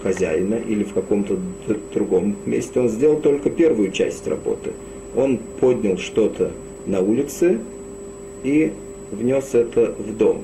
хозяина 0.02 0.56
или 0.56 0.84
в 0.84 0.94
каком-то 0.94 1.38
другом 1.94 2.36
месте. 2.46 2.80
Он 2.80 2.90
сделал 2.90 3.20
только 3.22 3.50
первую 3.50 3.92
часть 3.92 4.28
работы. 4.28 4.74
Он 5.16 5.38
поднял 5.60 5.98
что-то 5.98 6.52
на 6.86 7.00
улице 7.00 7.60
и 8.44 8.74
внес 9.12 9.54
это 9.54 9.96
в 9.98 10.18
дом 10.18 10.44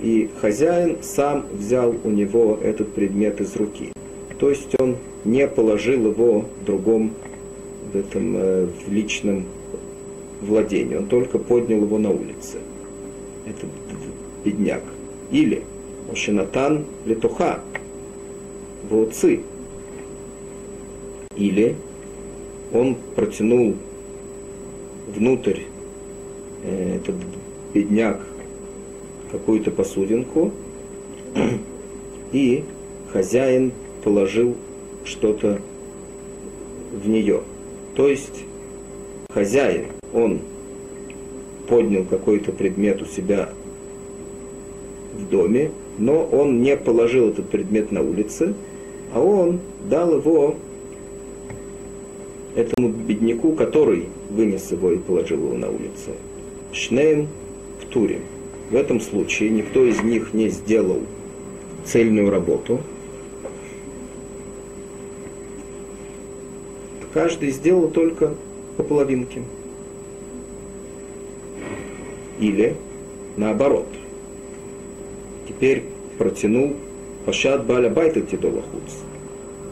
и 0.00 0.30
хозяин 0.40 0.98
сам 1.02 1.46
взял 1.52 1.94
у 2.04 2.10
него 2.10 2.58
этот 2.62 2.92
предмет 2.92 3.40
из 3.40 3.56
руки. 3.56 3.92
То 4.38 4.50
есть 4.50 4.78
он 4.80 4.96
не 5.24 5.46
положил 5.48 6.10
его 6.10 6.44
другом, 6.64 7.12
в 7.92 7.96
этом 7.96 8.36
э, 8.36 8.66
в 8.86 8.92
личном 8.92 9.46
владении, 10.40 10.96
он 10.96 11.06
только 11.06 11.38
поднял 11.38 11.82
его 11.82 11.98
на 11.98 12.10
улице. 12.10 12.58
Это 13.46 13.66
бедняк. 14.44 14.82
Или 15.30 15.64
Ошинатан 16.12 16.84
Летуха, 17.06 17.60
Вуци. 18.88 19.40
Или 21.36 21.76
он 22.72 22.96
протянул 23.16 23.74
внутрь 25.14 25.62
э, 26.62 26.96
этот 26.96 27.16
бедняк 27.74 28.20
какую-то 29.30 29.70
посудинку, 29.70 30.52
и 32.32 32.64
хозяин 33.12 33.72
положил 34.02 34.56
что-то 35.04 35.60
в 36.92 37.08
нее. 37.08 37.42
То 37.94 38.08
есть 38.08 38.44
хозяин, 39.30 39.86
он 40.12 40.40
поднял 41.68 42.04
какой-то 42.04 42.52
предмет 42.52 43.02
у 43.02 43.04
себя 43.04 43.50
в 45.14 45.28
доме, 45.28 45.70
но 45.98 46.24
он 46.24 46.62
не 46.62 46.76
положил 46.76 47.28
этот 47.28 47.48
предмет 47.48 47.92
на 47.92 48.02
улице, 48.02 48.54
а 49.12 49.20
он 49.20 49.60
дал 49.88 50.16
его 50.16 50.56
этому 52.54 52.88
бедняку, 52.88 53.52
который 53.52 54.06
вынес 54.30 54.70
его 54.70 54.92
и 54.92 54.98
положил 54.98 55.38
его 55.38 55.56
на 55.56 55.68
улицу. 55.68 56.12
Шнейм 56.72 57.28
Птурим. 57.80 58.22
В 58.70 58.74
этом 58.74 59.00
случае 59.00 59.50
никто 59.50 59.84
из 59.84 60.02
них 60.02 60.34
не 60.34 60.48
сделал 60.48 61.00
цельную 61.84 62.30
работу. 62.30 62.80
Каждый 67.14 67.50
сделал 67.50 67.88
только 67.88 68.34
по 68.76 68.82
половинке. 68.82 69.42
Или 72.38 72.76
наоборот. 73.36 73.88
Теперь 75.48 75.84
протянул 76.18 76.76
Пашат 77.24 77.64
Баля 77.64 77.88
Байта 77.88 78.20
Тидолахуц. 78.20 78.92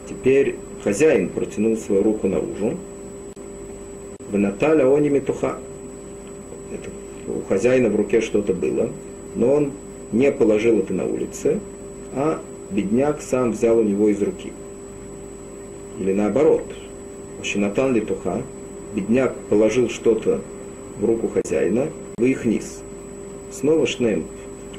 Теперь 0.09 0.55
хозяин 0.83 1.29
протянул 1.29 1.77
свою 1.77 2.01
руку 2.01 2.27
наружу. 2.27 2.77
Наталя 4.31 4.93
они 4.93 5.09
метуха. 5.09 5.59
У 7.27 7.41
хозяина 7.47 7.89
в 7.89 7.95
руке 7.95 8.21
что-то 8.21 8.53
было, 8.53 8.89
но 9.35 9.53
он 9.53 9.71
не 10.11 10.31
положил 10.31 10.79
это 10.79 10.93
на 10.93 11.05
улице, 11.05 11.59
а 12.13 12.41
бедняк 12.71 13.21
сам 13.21 13.51
взял 13.51 13.77
у 13.79 13.83
него 13.83 14.09
из 14.09 14.21
руки. 14.21 14.53
Или 15.99 16.13
наоборот, 16.13 16.63
Шинатан 17.43 17.93
Литуха, 17.93 18.41
бедняк 18.95 19.35
положил 19.49 19.89
что-то 19.89 20.41
в 20.99 21.05
руку 21.05 21.27
хозяина, 21.29 21.89
в 22.17 22.23
их 22.23 22.45
низ. 22.45 22.81
Снова 23.51 23.85
Шнем 23.85 24.25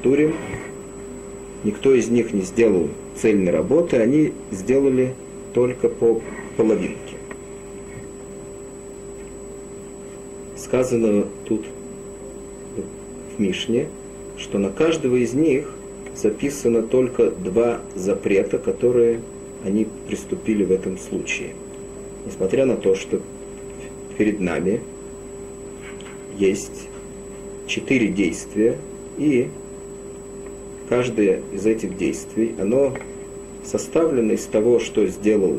Турим, 0.03 0.35
никто 1.65 1.93
из 1.95 2.09
них 2.09 2.33
не 2.33 2.43
сделал 2.43 2.89
цельной 3.17 3.53
работы, 3.53 3.97
они 3.97 4.33
сделали 4.51 5.15
только 5.53 5.89
по 5.89 6.21
половинке. 6.57 7.17
Сказано 10.57 11.25
тут 11.47 11.65
Мишне, 13.39 13.89
что 14.37 14.59
на 14.59 14.71
каждого 14.71 15.17
из 15.17 15.35
них 15.35 15.73
записано 16.15 16.83
только 16.83 17.31
два 17.31 17.81
запрета, 17.95 18.59
которые 18.59 19.21
они 19.65 19.87
приступили 20.07 20.65
в 20.65 20.73
этом 20.73 20.99
случае. 20.99 21.51
Несмотря 22.27 22.67
на 22.67 22.77
то, 22.77 22.95
что 22.95 23.21
перед 24.17 24.41
нами 24.41 24.81
есть 26.37 26.89
четыре 27.67 28.09
действия, 28.09 28.79
и 29.17 29.49
каждое 30.89 31.43
из 31.53 31.67
этих 31.67 31.97
действий, 31.97 32.55
оно 32.59 32.95
составлено 33.65 34.33
из 34.33 34.45
того, 34.47 34.79
что 34.79 35.07
сделал 35.07 35.59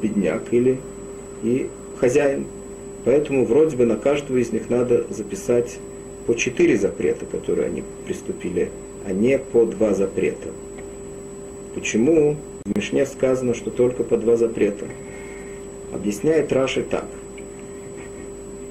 бедняк 0.00 0.52
или 0.52 0.78
и 1.42 1.68
хозяин. 1.98 2.46
Поэтому 3.04 3.44
вроде 3.44 3.76
бы 3.76 3.86
на 3.86 3.96
каждого 3.96 4.38
из 4.38 4.52
них 4.52 4.68
надо 4.70 5.06
записать 5.10 5.78
по 6.26 6.34
четыре 6.34 6.76
запрета, 6.76 7.24
которые 7.24 7.68
они 7.68 7.84
приступили, 8.04 8.70
а 9.06 9.12
не 9.12 9.38
по 9.38 9.64
два 9.64 9.94
запрета. 9.94 10.48
Почему 11.74 12.36
в 12.64 12.76
Мишне 12.76 13.06
сказано, 13.06 13.54
что 13.54 13.70
только 13.70 14.02
по 14.02 14.16
два 14.16 14.36
запрета? 14.36 14.86
Объясняет 15.92 16.52
Раши 16.52 16.82
так, 16.82 17.06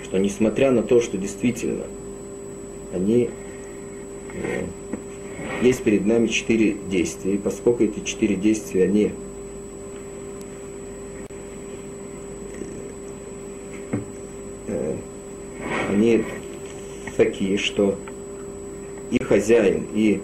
что 0.03 0.17
несмотря 0.17 0.71
на 0.71 0.83
то, 0.83 1.01
что 1.01 1.17
действительно 1.17 1.85
они 2.93 3.29
э, 4.33 4.63
есть 5.61 5.83
перед 5.83 6.05
нами 6.05 6.27
четыре 6.27 6.75
действия, 6.89 7.35
и 7.35 7.37
поскольку 7.37 7.83
эти 7.83 8.01
четыре 8.03 8.35
действия, 8.35 8.83
они 8.83 9.11
э, 14.67 14.95
они 15.89 16.25
такие, 17.15 17.57
что 17.57 17.97
и 19.11 19.21
хозяин, 19.23 19.85
и 19.93 20.21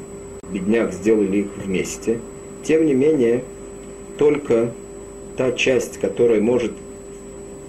бедняк 0.51 0.93
сделали 0.93 1.38
их 1.38 1.58
вместе. 1.58 2.19
Тем 2.63 2.86
не 2.86 2.93
менее, 2.93 3.43
только 4.17 4.73
та 5.38 5.51
часть, 5.51 5.97
которая 5.97 6.41
может 6.41 6.73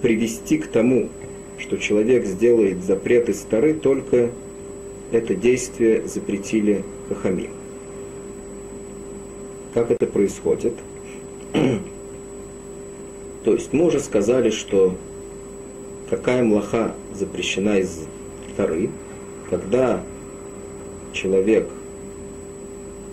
привести 0.01 0.57
к 0.57 0.67
тому, 0.67 1.09
что 1.57 1.77
человек 1.77 2.25
сделает 2.25 2.83
запреты 2.83 3.33
стары, 3.33 3.73
только 3.73 4.31
это 5.11 5.35
действие 5.35 6.07
запретили 6.07 6.83
Хахамим. 7.07 7.51
Как 9.73 9.91
это 9.91 10.05
происходит? 10.05 10.73
То 13.43 13.53
есть 13.53 13.73
мы 13.73 13.85
уже 13.85 13.99
сказали, 13.99 14.49
что 14.49 14.95
какая 16.09 16.43
млаха 16.43 16.95
запрещена 17.13 17.79
из 17.79 18.05
Тары, 18.55 18.89
когда 19.53 20.01
человек 21.11 21.69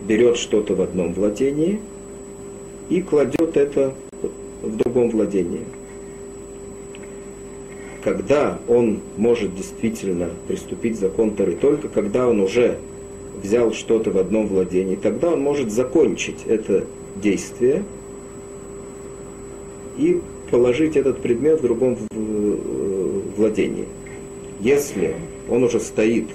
берет 0.09 0.39
что-то 0.39 0.75
в 0.75 0.81
одном 0.81 1.13
владении 1.13 1.81
и 2.89 3.03
кладет 3.03 3.59
это 3.59 3.93
в 4.63 4.75
другом 4.75 5.11
владении. 5.11 5.67
Когда 8.03 8.59
он 8.69 9.01
может 9.19 9.55
действительно 9.55 10.31
приступить 10.49 10.99
закон 10.99 11.33
Тары, 11.33 11.57
только 11.57 11.89
когда 11.89 12.27
он 12.27 12.41
уже 12.41 12.79
взял 13.43 13.75
что-то 13.75 14.11
в 14.11 14.17
одном 14.17 14.47
владении, 14.47 14.97
тогда 14.97 15.33
он 15.33 15.43
может 15.43 15.71
закончить 15.71 16.47
это 16.47 16.87
действие 17.17 17.85
и 19.99 20.23
положить 20.51 20.97
этот 20.97 21.21
предмет 21.21 21.59
в 21.61 21.63
другом 21.63 21.99
владении. 23.37 23.87
Если 24.61 25.15
он 25.51 25.65
уже 25.65 25.81
стоит 25.81 26.27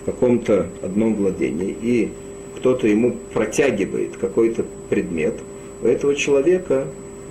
в 0.00 0.04
каком-то 0.04 0.66
одном 0.82 1.14
владении, 1.14 1.76
и 1.80 2.10
кто-то 2.56 2.88
ему 2.88 3.16
протягивает 3.32 4.16
какой-то 4.16 4.64
предмет, 4.88 5.34
у 5.82 5.86
этого 5.86 6.14
человека 6.14 6.86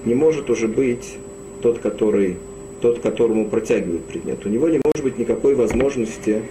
не 0.06 0.13
может 0.13 0.50
уже 0.50 0.67
быть 0.67 1.17
тот, 1.62 1.80
который, 1.80 2.38
тот, 2.82 3.00
которому 3.00 3.45
протягивают 3.45 4.06
предмет. 4.06 4.45
У 4.45 4.50
него 4.50 4.69
не 4.69 4.80
может 4.84 5.04
быть 5.04 5.17
никакой 5.17 5.56
возможности 5.56 6.41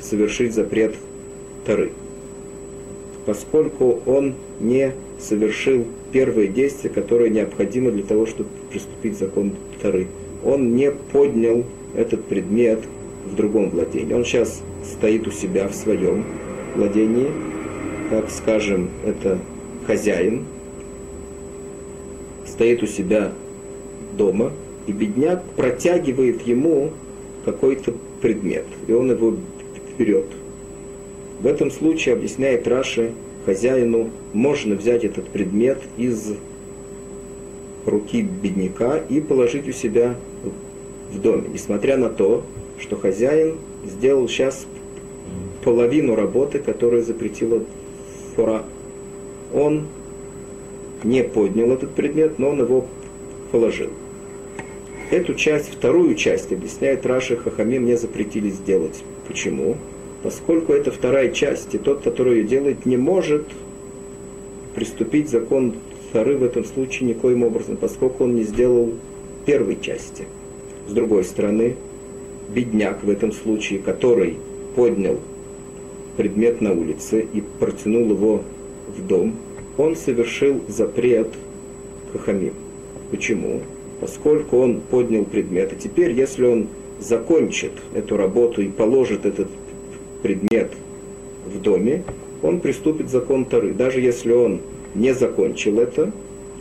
совершить 0.00 0.54
запрет 0.54 0.94
Тары, 1.64 1.92
поскольку 3.26 4.00
он 4.06 4.34
не 4.60 4.92
совершил 5.18 5.84
первое 6.12 6.46
действие, 6.46 6.92
которое 6.92 7.28
необходимо 7.28 7.90
для 7.90 8.04
того, 8.04 8.26
чтобы 8.26 8.48
приступить 8.70 9.14
к 9.16 9.18
закону 9.18 9.52
Тары. 9.82 10.06
Он 10.44 10.76
не 10.76 10.90
поднял 10.90 11.64
этот 11.94 12.24
предмет 12.24 12.80
в 13.30 13.34
другом 13.34 13.70
владении. 13.70 14.14
Он 14.14 14.24
сейчас 14.24 14.62
стоит 14.84 15.26
у 15.26 15.30
себя 15.30 15.68
в 15.68 15.74
своем 15.74 16.24
владении, 16.74 17.28
как 18.10 18.30
скажем, 18.30 18.90
это 19.04 19.38
хозяин, 19.86 20.44
стоит 22.46 22.82
у 22.82 22.86
себя 22.86 23.32
дома, 24.16 24.52
и 24.86 24.92
бедняк 24.92 25.42
протягивает 25.56 26.42
ему 26.42 26.92
какой-то 27.44 27.92
предмет, 28.20 28.66
и 28.86 28.92
он 28.92 29.10
его 29.10 29.34
берет. 29.98 30.26
В 31.40 31.46
этом 31.46 31.70
случае, 31.70 32.14
объясняет 32.14 32.66
Раши, 32.66 33.12
хозяину 33.44 34.10
можно 34.32 34.74
взять 34.74 35.04
этот 35.04 35.28
предмет 35.28 35.82
из 35.96 36.34
руки 37.84 38.22
бедняка 38.22 38.98
и 38.98 39.20
положить 39.20 39.68
у 39.68 39.72
себя 39.72 40.16
в 41.12 41.20
доме, 41.20 41.48
несмотря 41.52 41.96
на 41.96 42.08
то, 42.08 42.44
что 42.78 42.96
хозяин 42.96 43.56
сделал 43.84 44.28
сейчас 44.28 44.66
половину 45.64 46.14
работы, 46.14 46.58
которую 46.58 47.02
запретила 47.02 47.62
Фора. 48.34 48.64
Он 49.52 49.86
не 51.02 51.22
поднял 51.22 51.70
этот 51.72 51.94
предмет, 51.94 52.38
но 52.38 52.50
он 52.50 52.60
его 52.60 52.86
положил. 53.50 53.90
Эту 55.10 55.34
часть, 55.34 55.70
вторую 55.72 56.14
часть, 56.16 56.52
объясняет 56.52 57.06
Раши, 57.06 57.36
Хахамим 57.36 57.84
не 57.86 57.96
запретили 57.96 58.50
сделать. 58.50 59.04
Почему? 59.28 59.76
Поскольку 60.22 60.72
это 60.72 60.90
вторая 60.90 61.30
часть, 61.30 61.74
и 61.74 61.78
тот, 61.78 62.02
который 62.02 62.38
ее 62.38 62.44
делает, 62.44 62.86
не 62.86 62.96
может 62.96 63.46
приступить 64.74 65.30
закон 65.30 65.74
Фары 66.12 66.36
в 66.36 66.42
этом 66.42 66.64
случае 66.64 67.10
никоим 67.10 67.44
образом, 67.44 67.76
поскольку 67.76 68.24
он 68.24 68.34
не 68.34 68.42
сделал 68.42 68.92
первой 69.44 69.80
части. 69.80 70.24
С 70.88 70.92
другой 70.92 71.24
стороны, 71.24 71.76
бедняк 72.48 73.02
в 73.04 73.10
этом 73.10 73.32
случае, 73.32 73.78
который 73.78 74.36
поднял 74.74 75.18
предмет 76.16 76.60
на 76.60 76.72
улице 76.72 77.26
и 77.32 77.42
протянул 77.58 78.10
его 78.10 78.42
в 78.96 79.06
дом, 79.06 79.34
он 79.76 79.96
совершил 79.96 80.62
запрет 80.68 81.28
Хахамим. 82.12 82.54
Почему? 83.10 83.60
Поскольку 84.00 84.58
он 84.58 84.80
поднял 84.80 85.24
предмет, 85.24 85.72
и 85.72 85.76
теперь, 85.76 86.12
если 86.12 86.46
он 86.46 86.68
закончит 87.00 87.72
эту 87.94 88.16
работу 88.16 88.62
и 88.62 88.68
положит 88.68 89.26
этот 89.26 89.48
предмет 90.22 90.72
в 91.46 91.60
доме, 91.60 92.04
он 92.42 92.60
приступит 92.60 93.10
закон 93.10 93.44
Тары. 93.44 93.72
Даже 93.74 94.00
если 94.00 94.32
он 94.32 94.60
не 94.94 95.14
закончил 95.14 95.78
это, 95.78 96.12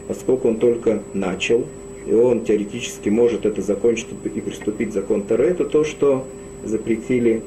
поскольку 0.08 0.50
он 0.50 0.58
только 0.58 1.02
начал, 1.14 1.66
и 2.06 2.14
он 2.14 2.46
теоретически 2.46 3.10
может 3.10 3.46
это 3.46 3.62
закончить 3.62 4.08
и 4.24 4.42
приступить 4.42 4.94
закон 4.94 5.24
Тары, 5.24 5.48
это 5.48 5.66
то, 5.66 5.84
что 5.84 6.26
запретили 6.64 7.42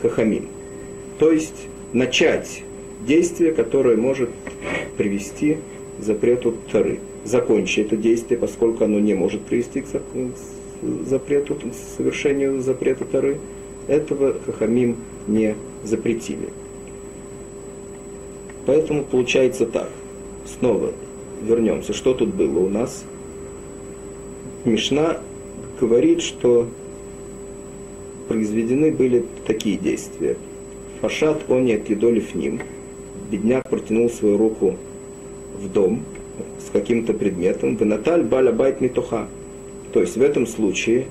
Хахамим. 0.00 0.48
То 1.18 1.32
есть 1.32 1.66
начать 1.92 2.62
действие, 3.06 3.52
которое 3.52 3.96
может 3.96 4.30
привести 4.96 5.58
к 5.98 6.02
запрету 6.02 6.54
Тары. 6.70 7.00
Закончить 7.24 7.86
это 7.86 7.96
действие, 7.96 8.38
поскольку 8.38 8.84
оно 8.84 8.98
не 8.98 9.14
может 9.14 9.42
привести 9.42 9.82
к 9.82 9.86
запрету, 11.06 11.54
к 11.54 11.60
совершению 11.96 12.60
запрета 12.60 13.04
Тары, 13.04 13.38
этого 13.88 14.36
Хахамим 14.46 14.96
не 15.26 15.56
запретили. 15.84 16.48
Поэтому 18.66 19.04
получается 19.04 19.66
так. 19.66 19.88
Снова 20.58 20.92
вернемся. 21.42 21.92
Что 21.92 22.14
тут 22.14 22.34
было 22.34 22.60
у 22.60 22.68
нас? 22.68 23.04
Мишна 24.64 25.18
говорит, 25.80 26.22
что 26.22 26.68
произведены 28.28 28.92
были 28.92 29.24
такие 29.44 29.76
действия. 29.76 30.36
Фашат 31.00 31.50
они 31.50 31.74
от 31.74 31.90
едолев 31.90 32.34
ним. 32.36 32.60
Бедняк 33.30 33.68
протянул 33.68 34.08
свою 34.08 34.36
руку 34.36 34.76
в 35.58 35.72
дом 35.72 36.04
с 36.64 36.70
каким-то 36.70 37.12
предметом. 37.12 37.74
Венаталь 37.74 38.22
баля 38.22 38.52
байт 38.52 38.80
митоха. 38.80 39.26
То 39.92 40.00
есть 40.00 40.16
в 40.16 40.22
этом 40.22 40.46
случае 40.46 41.06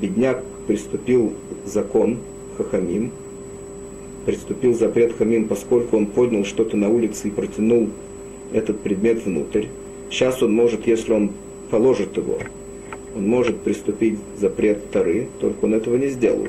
бедняк 0.00 0.42
приступил 0.66 1.34
закон 1.66 2.20
Хахамим, 2.56 3.12
приступил 4.24 4.72
запрет 4.72 5.14
Хамим, 5.18 5.46
поскольку 5.46 5.98
он 5.98 6.06
поднял 6.06 6.44
что-то 6.44 6.78
на 6.78 6.88
улице 6.88 7.28
и 7.28 7.30
протянул 7.30 7.90
этот 8.52 8.80
предмет 8.80 9.26
внутрь. 9.26 9.66
Сейчас 10.10 10.42
он 10.42 10.54
может, 10.54 10.86
если 10.86 11.12
он 11.12 11.32
положит 11.70 12.16
его, 12.16 12.38
он 13.16 13.28
может 13.28 13.60
приступить 13.60 14.18
запрет 14.38 14.90
Тары, 14.90 15.28
только 15.40 15.64
он 15.64 15.74
этого 15.74 15.96
не 15.96 16.08
сделал. 16.08 16.48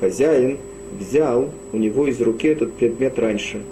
Хозяин 0.00 0.58
взял 0.98 1.50
у 1.72 1.76
него 1.76 2.06
из 2.06 2.20
руки 2.20 2.48
этот 2.48 2.72
предмет 2.72 3.18
раньше. 3.18 3.62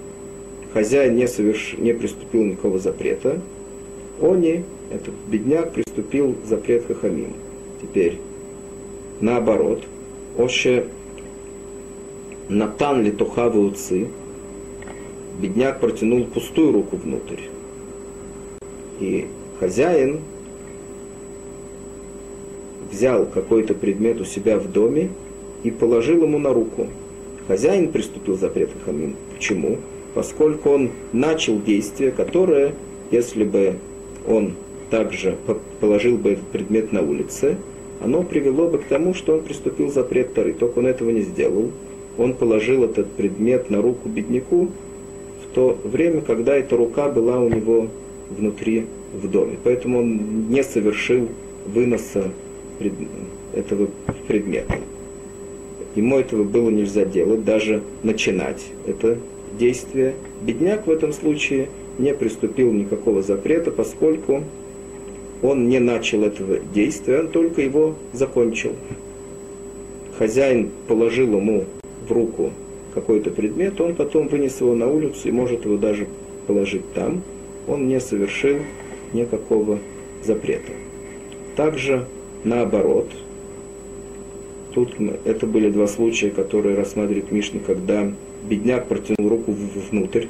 Хозяин 0.72 1.16
не, 1.16 1.26
соверш... 1.26 1.74
не 1.78 1.92
приступил 1.92 2.44
никакого 2.44 2.78
запрета. 2.78 3.40
Они, 4.20 4.64
этот 4.90 5.14
бедняк, 5.28 5.72
приступил 5.72 6.36
запрет 6.46 6.86
Хахамим. 6.86 7.32
Теперь, 7.82 8.18
наоборот, 9.20 9.82
Още 10.36 10.86
Натан 12.48 13.04
ли 13.04 13.10
тухавы 13.10 13.60
уцы, 13.60 14.08
бедняк 15.40 15.80
протянул 15.80 16.24
пустую 16.24 16.72
руку 16.72 16.96
внутрь. 16.96 17.42
И 18.98 19.26
хозяин 19.60 20.20
взял 22.90 23.26
какой-то 23.26 23.74
предмет 23.74 24.20
у 24.20 24.24
себя 24.24 24.58
в 24.58 24.70
доме 24.70 25.10
и 25.62 25.70
положил 25.70 26.22
ему 26.22 26.38
на 26.38 26.52
руку. 26.52 26.88
Хозяин 27.48 27.90
приступил 27.90 28.38
запрет 28.38 28.70
хамим. 28.84 29.16
Почему? 29.34 29.78
Поскольку 30.14 30.70
он 30.70 30.90
начал 31.12 31.60
действие, 31.60 32.10
которое, 32.10 32.74
если 33.10 33.44
бы 33.44 33.76
он 34.26 34.54
также 34.90 35.36
положил 35.80 36.16
бы 36.16 36.32
этот 36.32 36.46
предмет 36.46 36.92
на 36.92 37.02
улице, 37.02 37.56
оно 38.02 38.22
привело 38.22 38.68
бы 38.68 38.78
к 38.78 38.84
тому, 38.84 39.14
что 39.14 39.34
он 39.34 39.42
приступил 39.42 39.90
запрет 39.90 40.34
Тары. 40.34 40.52
Только 40.52 40.78
он 40.78 40.86
этого 40.86 41.10
не 41.10 41.20
сделал 41.20 41.70
он 42.20 42.34
положил 42.34 42.84
этот 42.84 43.10
предмет 43.12 43.70
на 43.70 43.80
руку 43.80 44.08
бедняку 44.08 44.68
в 45.44 45.54
то 45.54 45.78
время, 45.84 46.20
когда 46.20 46.54
эта 46.54 46.76
рука 46.76 47.08
была 47.08 47.40
у 47.40 47.48
него 47.48 47.88
внутри 48.28 48.86
в 49.14 49.28
доме. 49.28 49.58
Поэтому 49.64 50.00
он 50.00 50.50
не 50.50 50.62
совершил 50.62 51.28
выноса 51.66 52.30
этого 53.54 53.88
предмета. 54.26 54.78
Ему 55.96 56.18
этого 56.18 56.44
было 56.44 56.70
нельзя 56.70 57.04
делать, 57.04 57.44
даже 57.44 57.82
начинать 58.02 58.64
это 58.86 59.18
действие. 59.58 60.14
Бедняк 60.42 60.86
в 60.86 60.90
этом 60.90 61.12
случае 61.12 61.68
не 61.98 62.14
приступил 62.14 62.72
никакого 62.72 63.22
запрета, 63.22 63.70
поскольку 63.70 64.44
он 65.42 65.68
не 65.68 65.78
начал 65.78 66.22
этого 66.22 66.58
действия, 66.72 67.20
он 67.20 67.28
только 67.28 67.62
его 67.62 67.96
закончил. 68.12 68.72
Хозяин 70.18 70.70
положил 70.86 71.36
ему 71.36 71.64
в 72.08 72.12
руку 72.12 72.52
какой-то 72.94 73.30
предмет, 73.30 73.80
он 73.80 73.94
потом 73.94 74.28
вынес 74.28 74.60
его 74.60 74.74
на 74.74 74.86
улицу 74.86 75.28
и 75.28 75.32
может 75.32 75.64
его 75.64 75.76
даже 75.76 76.06
положить 76.46 76.92
там. 76.92 77.22
Он 77.66 77.88
не 77.88 78.00
совершил 78.00 78.58
никакого 79.12 79.78
запрета. 80.24 80.72
Также 81.56 82.06
наоборот, 82.44 83.10
тут 84.74 84.94
это 85.24 85.46
были 85.46 85.70
два 85.70 85.86
случая, 85.86 86.30
которые 86.30 86.76
рассматривает 86.76 87.32
Мишна, 87.32 87.60
когда 87.66 88.10
бедняк 88.48 88.86
протянул 88.86 89.28
руку 89.28 89.54
внутрь, 89.90 90.26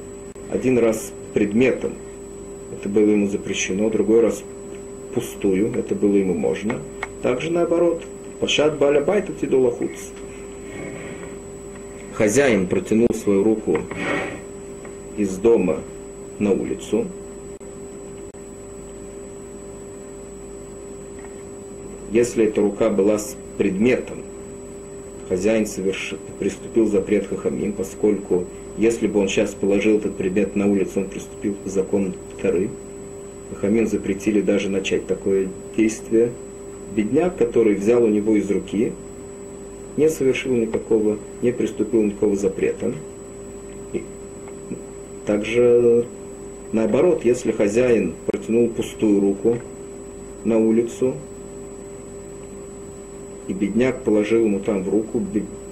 один 0.51 0.79
раз 0.79 1.13
предметом, 1.35 1.93
это 2.73 2.89
было 2.89 3.09
ему 3.11 3.29
запрещено, 3.29 3.91
другой 3.91 4.21
раз 4.21 4.43
пустую, 5.15 5.73
это 5.75 5.95
было 5.95 6.17
ему 6.17 6.35
можно. 6.35 6.79
Также 7.23 7.51
наоборот, 7.51 8.03
пашат 8.41 8.79
баля 8.79 9.01
байта 9.01 9.33
тидолахуц 9.33 10.11
хозяин 12.21 12.67
протянул 12.67 13.09
свою 13.15 13.43
руку 13.43 13.79
из 15.17 15.39
дома 15.39 15.79
на 16.39 16.53
улицу, 16.53 17.07
если 22.11 22.47
эта 22.47 22.61
рука 22.61 22.91
была 22.91 23.19
с 23.19 23.37
предметом, 23.57 24.19
хозяин 25.29 25.67
соверш... 25.67 26.15
приступил 26.39 26.87
запрет 26.87 27.29
хахамим, 27.29 27.73
поскольку 27.73 28.47
если 28.79 29.07
бы 29.07 29.21
он 29.21 29.29
сейчас 29.29 29.55
положил 29.55 29.99
этот 29.99 30.17
предмет 30.17 30.57
на 30.57 30.67
улицу, 30.71 31.01
он 31.01 31.09
приступил 31.09 31.55
к 31.65 31.69
закону 31.69 32.13
Тары. 32.41 32.71
Хахамим 33.51 33.87
запретили 33.87 34.41
даже 34.41 34.69
начать 34.69 35.07
такое 35.07 35.49
действие. 35.77 36.31
Бедняк, 36.95 37.37
который 37.37 37.75
взял 37.75 38.03
у 38.03 38.09
него 38.09 38.37
из 38.37 38.51
руки, 38.51 38.93
не 39.97 40.09
совершил 40.09 40.55
никакого, 40.55 41.19
не 41.43 41.53
приступил 41.53 42.03
никакого 42.03 42.37
запрета. 42.37 42.93
И 43.93 44.03
также 45.27 46.07
наоборот, 46.73 47.25
если 47.25 47.53
хозяин 47.53 48.15
протянул 48.27 48.69
пустую 48.69 49.21
руку 49.21 49.59
на 50.45 50.59
улицу, 50.59 51.15
и 53.51 53.53
бедняк 53.53 54.03
положил 54.05 54.45
ему 54.45 54.61
там 54.61 54.85
в 54.85 54.89
руку, 54.89 55.21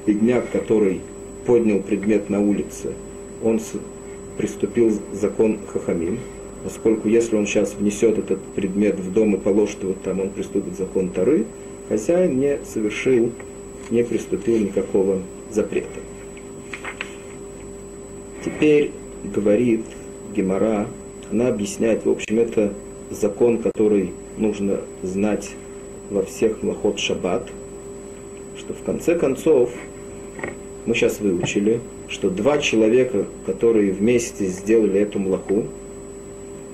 бедняк, 0.05 0.51
который 0.51 1.01
поднял 1.47 1.79
предмет 1.79 2.29
на 2.29 2.41
улице, 2.41 2.93
он 3.43 3.61
приступил 4.37 4.93
закон 5.12 5.59
Хахамим, 5.69 6.19
поскольку 6.64 7.09
если 7.09 7.37
он 7.37 7.47
сейчас 7.47 7.75
внесет 7.75 8.19
этот 8.19 8.43
предмет 8.43 8.99
в 8.99 9.12
дом 9.12 9.37
и 9.37 9.38
положит 9.38 9.83
его 9.83 9.95
там, 10.03 10.21
он 10.21 10.31
приступит 10.31 10.77
закон 10.77 11.11
Тары, 11.11 11.47
хозяин 11.88 12.38
не 12.41 12.59
совершил 12.64 13.31
не 13.91 14.03
приступил 14.03 14.59
никакого 14.59 15.23
запрета. 15.51 16.01
Теперь 18.45 18.91
говорит 19.24 19.85
Гемора, 20.35 20.89
она 21.31 21.49
объясняет, 21.49 22.05
в 22.05 22.11
общем, 22.11 22.39
это 22.41 22.74
закон, 23.11 23.59
который 23.59 24.12
нужно 24.37 24.81
знать 25.03 25.51
во 26.11 26.22
всех 26.24 26.62
млахот 26.62 26.99
шаббат, 26.99 27.49
что 28.69 28.75
в 28.75 28.83
конце 28.85 29.14
концов 29.14 29.71
мы 30.85 30.95
сейчас 30.95 31.21
выучили, 31.21 31.81
что 32.07 32.29
два 32.29 32.59
человека, 32.59 33.25
которые 33.47 33.93
вместе 33.93 34.47
сделали 34.47 35.01
эту 35.01 35.19
млаху, 35.19 35.64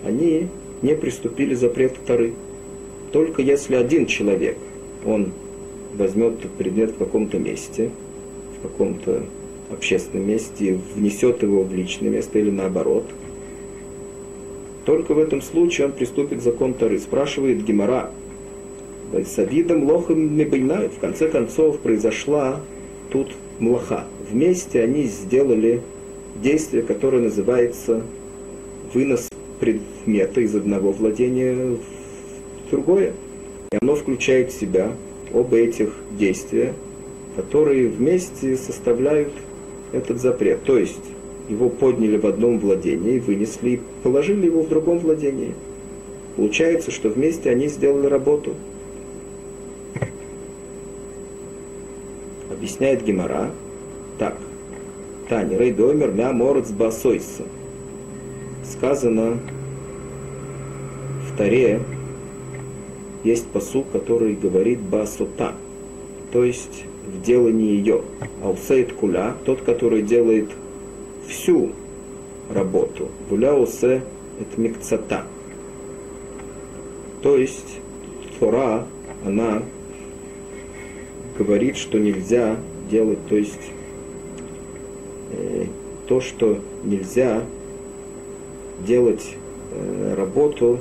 они 0.05 0.49
не 0.83 0.97
приступили 0.97 1.55
запрет 1.55 1.95
Тары. 2.05 2.33
Только 3.13 3.43
если 3.43 3.77
один 3.77 4.07
человек, 4.07 4.57
он 5.07 5.33
возьмет 5.97 6.41
предмет 6.59 6.91
в 6.91 6.97
каком-то 6.97 7.39
месте, 7.39 7.91
в 8.59 8.63
каком-то 8.63 9.23
общественном 9.71 10.27
месте, 10.27 10.81
внесет 10.97 11.43
его 11.43 11.63
в 11.63 11.73
личное 11.73 12.11
место 12.11 12.41
или 12.41 12.51
наоборот. 12.51 13.05
Только 14.85 15.15
в 15.15 15.19
этом 15.21 15.41
случае 15.41 15.87
он 15.87 15.93
приступит 15.93 16.41
к 16.41 16.43
закон 16.43 16.75
Тары. 16.75 16.99
Спрашивает 16.99 17.65
Гемора, 17.65 18.11
Савидом 19.23 19.85
лохом 19.85 20.37
не 20.37 20.45
больна. 20.45 20.89
В 20.89 20.99
конце 20.99 21.29
концов 21.29 21.79
произошла 21.79 22.61
тут 23.11 23.33
млаха. 23.59 24.05
Вместе 24.31 24.83
они 24.83 25.05
сделали 25.05 25.81
действие, 26.43 26.83
которое 26.83 27.23
называется 27.23 28.03
вынос 28.93 29.29
предмета 29.61 30.41
из 30.41 30.55
одного 30.55 30.93
владения 30.93 31.77
в 32.67 32.71
другое. 32.71 33.13
И 33.73 33.79
оно 33.81 33.95
включает 33.95 34.51
в 34.51 34.59
себя 34.59 34.93
оба 35.33 35.57
этих 35.57 35.95
действия, 36.19 36.75
которые 37.37 37.89
вместе 37.89 38.57
составляют 38.57 39.33
этот 39.93 40.21
запрет. 40.21 40.63
То 40.65 40.79
есть 40.79 41.01
его 41.49 41.69
подняли 41.69 42.17
в 42.17 42.27
одном 42.27 42.59
владении, 42.59 43.19
вынесли 43.19 43.71
и 43.71 43.81
положили 44.03 44.47
его 44.47 44.63
в 44.63 44.69
другом 44.69 44.99
владении. 44.99 45.55
Получается, 46.37 46.91
что 46.91 47.11
вместе 47.11 47.51
они 47.51 47.69
сделали 47.69 48.07
работу. 48.07 48.55
Объясняет 52.65 53.05
Гемора 53.05 53.51
так. 54.19 54.39
Тани, 55.29 55.55
рей 55.55 55.71
домер 55.71 56.13
мя 56.13 56.33
морец 56.33 56.71
басойса. 56.71 57.43
Сказано 58.65 59.39
в 61.29 61.37
Таре, 61.37 61.83
есть 63.23 63.47
посуд, 63.49 63.85
который 63.93 64.35
говорит 64.35 64.81
басота, 64.81 65.53
то 66.33 66.43
есть 66.43 66.85
в 67.07 67.21
делании 67.21 67.77
ее. 67.77 68.01
Аусейт 68.43 68.95
куля, 68.95 69.35
тот, 69.45 69.61
который 69.61 70.01
делает 70.01 70.49
всю 71.29 71.73
работу. 72.49 73.11
Гуля 73.29 73.55
усе 73.55 74.03
это 74.41 74.59
микцата. 74.59 75.25
То 77.21 77.37
есть 77.37 77.79
Тора, 78.41 78.87
она 79.23 79.63
говорит, 81.39 81.77
что 81.77 81.99
нельзя 81.99 82.57
делать, 82.91 83.19
то 83.29 83.37
есть 83.37 83.59
э, 85.33 85.67
то, 86.07 86.21
что 86.21 86.59
нельзя 86.85 87.43
делать 88.87 89.37
э, 89.73 90.15
работу 90.17 90.79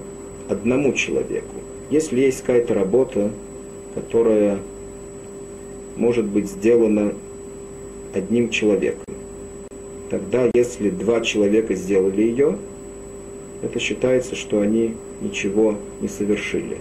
одному 0.49 0.93
человеку. 0.93 1.55
Если 1.89 2.19
есть 2.21 2.41
какая-то 2.41 2.73
работа, 2.73 3.31
которая 3.95 4.59
может 5.95 6.25
быть 6.25 6.47
сделана 6.49 7.13
одним 8.13 8.49
человеком, 8.49 9.13
тогда 10.09 10.49
если 10.53 10.89
два 10.89 11.21
человека 11.21 11.75
сделали 11.75 12.21
ее, 12.21 12.57
это 13.61 13.79
считается, 13.79 14.35
что 14.35 14.59
они 14.59 14.95
ничего 15.21 15.75
не 16.01 16.07
совершили. 16.07 16.77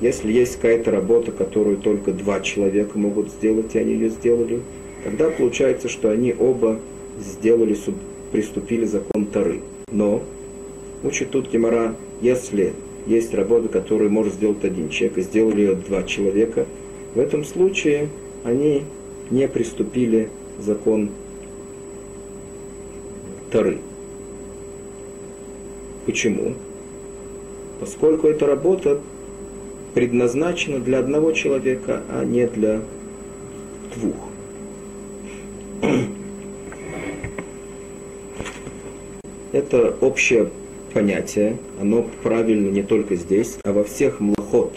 Если 0.00 0.32
есть 0.32 0.56
какая-то 0.56 0.92
работа, 0.92 1.32
которую 1.32 1.76
только 1.78 2.12
два 2.12 2.40
человека 2.40 2.96
могут 2.96 3.30
сделать, 3.30 3.74
и 3.74 3.78
они 3.78 3.94
ее 3.94 4.10
сделали, 4.10 4.60
тогда 5.02 5.28
получается, 5.28 5.88
что 5.88 6.10
они 6.10 6.34
оба 6.38 6.78
сделали, 7.18 7.76
приступили 8.30 8.84
закон 8.84 9.26
Тары. 9.26 9.60
Но, 9.90 10.22
учит 11.02 11.30
тут 11.30 11.50
Гемора, 11.50 11.96
если 12.20 12.74
есть 13.06 13.34
работа, 13.34 13.68
которую 13.68 14.10
может 14.10 14.34
сделать 14.34 14.64
один 14.64 14.88
человек, 14.88 15.18
и 15.18 15.22
сделали 15.22 15.60
ее 15.62 15.74
два 15.74 16.04
человека, 16.04 16.66
в 17.14 17.18
этом 17.18 17.44
случае 17.44 18.08
они 18.44 18.84
не 19.30 19.48
приступили 19.48 20.28
закон 20.60 21.10
Тары. 23.50 23.78
Почему? 26.06 26.54
Поскольку 27.80 28.28
эта 28.28 28.46
работа 28.46 29.00
предназначена 29.94 30.78
для 30.78 30.98
одного 30.98 31.32
человека, 31.32 32.02
а 32.08 32.24
не 32.24 32.46
для 32.46 32.80
двух. 33.94 34.16
Это 39.52 39.96
общее 40.00 40.50
понятие, 40.92 41.58
оно 41.80 42.06
правильно 42.22 42.68
не 42.70 42.82
только 42.82 43.16
здесь, 43.16 43.58
а 43.64 43.72
во 43.72 43.84
всех 43.84 44.20
млахот. 44.20 44.74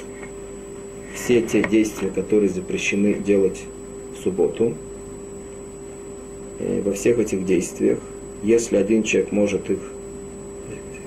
Все 1.14 1.42
те 1.42 1.62
действия, 1.64 2.10
которые 2.10 2.50
запрещены 2.50 3.16
делать 3.16 3.64
в 4.16 4.24
субботу, 4.24 4.76
во 6.84 6.94
всех 6.94 7.20
этих 7.20 7.46
действиях, 7.46 8.00
если 8.44 8.78
один 8.78 9.04
человек 9.04 9.32
может 9.32 9.70
их 9.70 9.80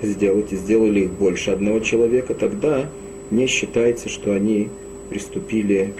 сделать, 0.03 0.53
и 0.53 0.57
сделали 0.57 1.01
их 1.01 1.13
больше 1.13 1.51
одного 1.51 1.81
человека, 1.81 2.35
тогда 2.35 2.89
не 3.35 3.47
считается, 3.47 4.09
что 4.09 4.33
они 4.33 4.71
приступили 5.11 5.95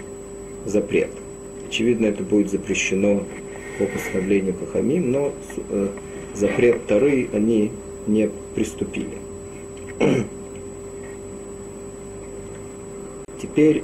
запрет. 0.65 1.11
Очевидно, 1.67 2.07
это 2.07 2.23
будет 2.23 2.49
запрещено 2.49 3.23
по 3.77 3.85
постановлению 3.85 4.55
Хахамим, 4.55 5.11
но 5.11 5.33
э, 5.69 5.89
запрет 6.33 6.87
Тары 6.87 7.29
они 7.33 7.71
не 8.07 8.29
приступили. 8.55 9.17
Теперь 13.41 13.83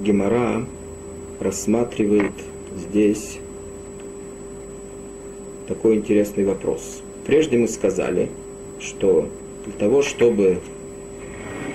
Гемора 0.00 0.66
рассматривает 1.40 2.32
здесь 2.76 3.38
такой 5.66 5.96
интересный 5.96 6.44
вопрос. 6.44 7.02
Прежде 7.24 7.56
мы 7.56 7.68
сказали, 7.68 8.28
что 8.80 9.28
для 9.64 9.74
того, 9.74 10.02
чтобы 10.02 10.58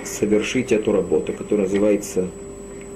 совершить 0.08 0.72
эту 0.72 0.92
работу, 0.92 1.32
которая 1.32 1.66
называется 1.66 2.28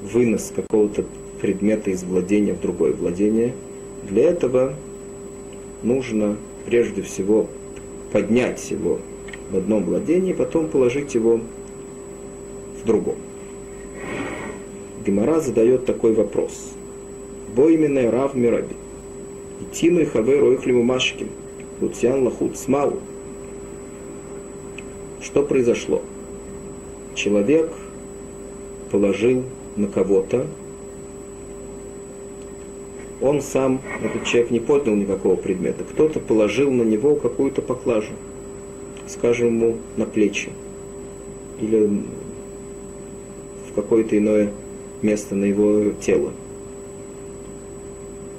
вынос 0.02 0.52
какого-то 0.54 1.04
предмета 1.40 1.90
из 1.90 2.02
владения 2.04 2.52
в 2.54 2.60
другое 2.60 2.92
владение, 2.92 3.54
для 4.08 4.30
этого 4.30 4.74
нужно 5.82 6.36
прежде 6.66 7.02
всего 7.02 7.48
поднять 8.12 8.70
его 8.70 9.00
в 9.50 9.56
одном 9.56 9.84
владении, 9.84 10.32
потом 10.32 10.68
положить 10.68 11.14
его 11.14 11.40
в 12.80 12.86
другом. 12.86 13.16
Гемора 15.04 15.40
задает 15.40 15.84
такой 15.84 16.14
вопрос. 16.14 16.72
Бо 17.54 17.68
именно 17.68 18.10
Рав 18.10 18.34
Мираби. 18.34 18.76
Тину 19.72 20.00
и 20.00 20.04
Хаве 20.04 20.40
Роихлему 20.40 20.82
Машким. 20.82 21.28
Луциан 21.80 22.22
Лахут 22.22 22.56
Смалу. 22.56 23.00
Что 25.20 25.42
произошло? 25.42 26.02
Человек 27.22 27.70
положил 28.90 29.44
на 29.76 29.86
кого-то, 29.86 30.44
он 33.20 33.40
сам, 33.40 33.80
этот 34.02 34.24
человек 34.24 34.50
не 34.50 34.58
поднял 34.58 34.96
никакого 34.96 35.36
предмета, 35.36 35.84
кто-то 35.84 36.18
положил 36.18 36.72
на 36.72 36.82
него 36.82 37.14
какую-то 37.14 37.62
поклажу, 37.62 38.10
скажем 39.06 39.46
ему 39.46 39.76
на 39.96 40.04
плечи 40.04 40.50
или 41.60 42.02
в 43.70 43.74
какое-то 43.76 44.18
иное 44.18 44.50
место 45.00 45.36
на 45.36 45.44
его 45.44 45.92
тело. 46.00 46.32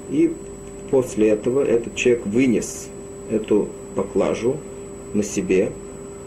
И 0.10 0.34
после 0.92 1.30
этого 1.30 1.64
этот 1.64 1.96
человек 1.96 2.26
вынес 2.26 2.90
эту 3.32 3.70
поклажу 3.96 4.58
на 5.14 5.24
себе, 5.24 5.72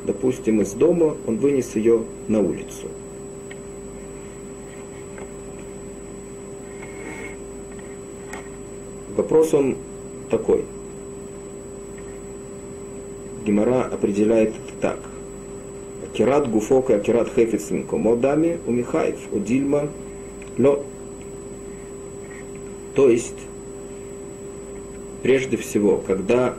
допустим, 0.06 0.60
из 0.62 0.72
дома, 0.72 1.16
он 1.26 1.38
вынес 1.38 1.74
ее 1.74 2.04
на 2.28 2.40
улицу. 2.40 2.88
Вопрос 9.16 9.54
он 9.54 9.76
такой. 10.30 10.64
Гемора 13.44 13.84
определяет 13.84 14.54
так. 14.80 14.98
Акират 16.04 16.50
гуфок 16.50 16.90
и 16.90 16.94
акират 16.94 17.32
хефец 17.34 17.70
модами 17.70 18.58
у 19.32 19.38
Дильма 19.38 19.88
ло. 20.58 20.84
То 22.94 23.08
есть, 23.08 23.36
прежде 25.22 25.56
всего, 25.56 25.98
когда 26.06 26.54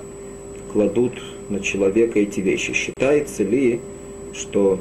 кладут 0.72 1.14
на 1.50 1.60
человека 1.60 2.20
эти 2.20 2.39
вещи, 2.39 2.74
считается 2.74 3.43
ли, 3.43 3.80
что 4.34 4.80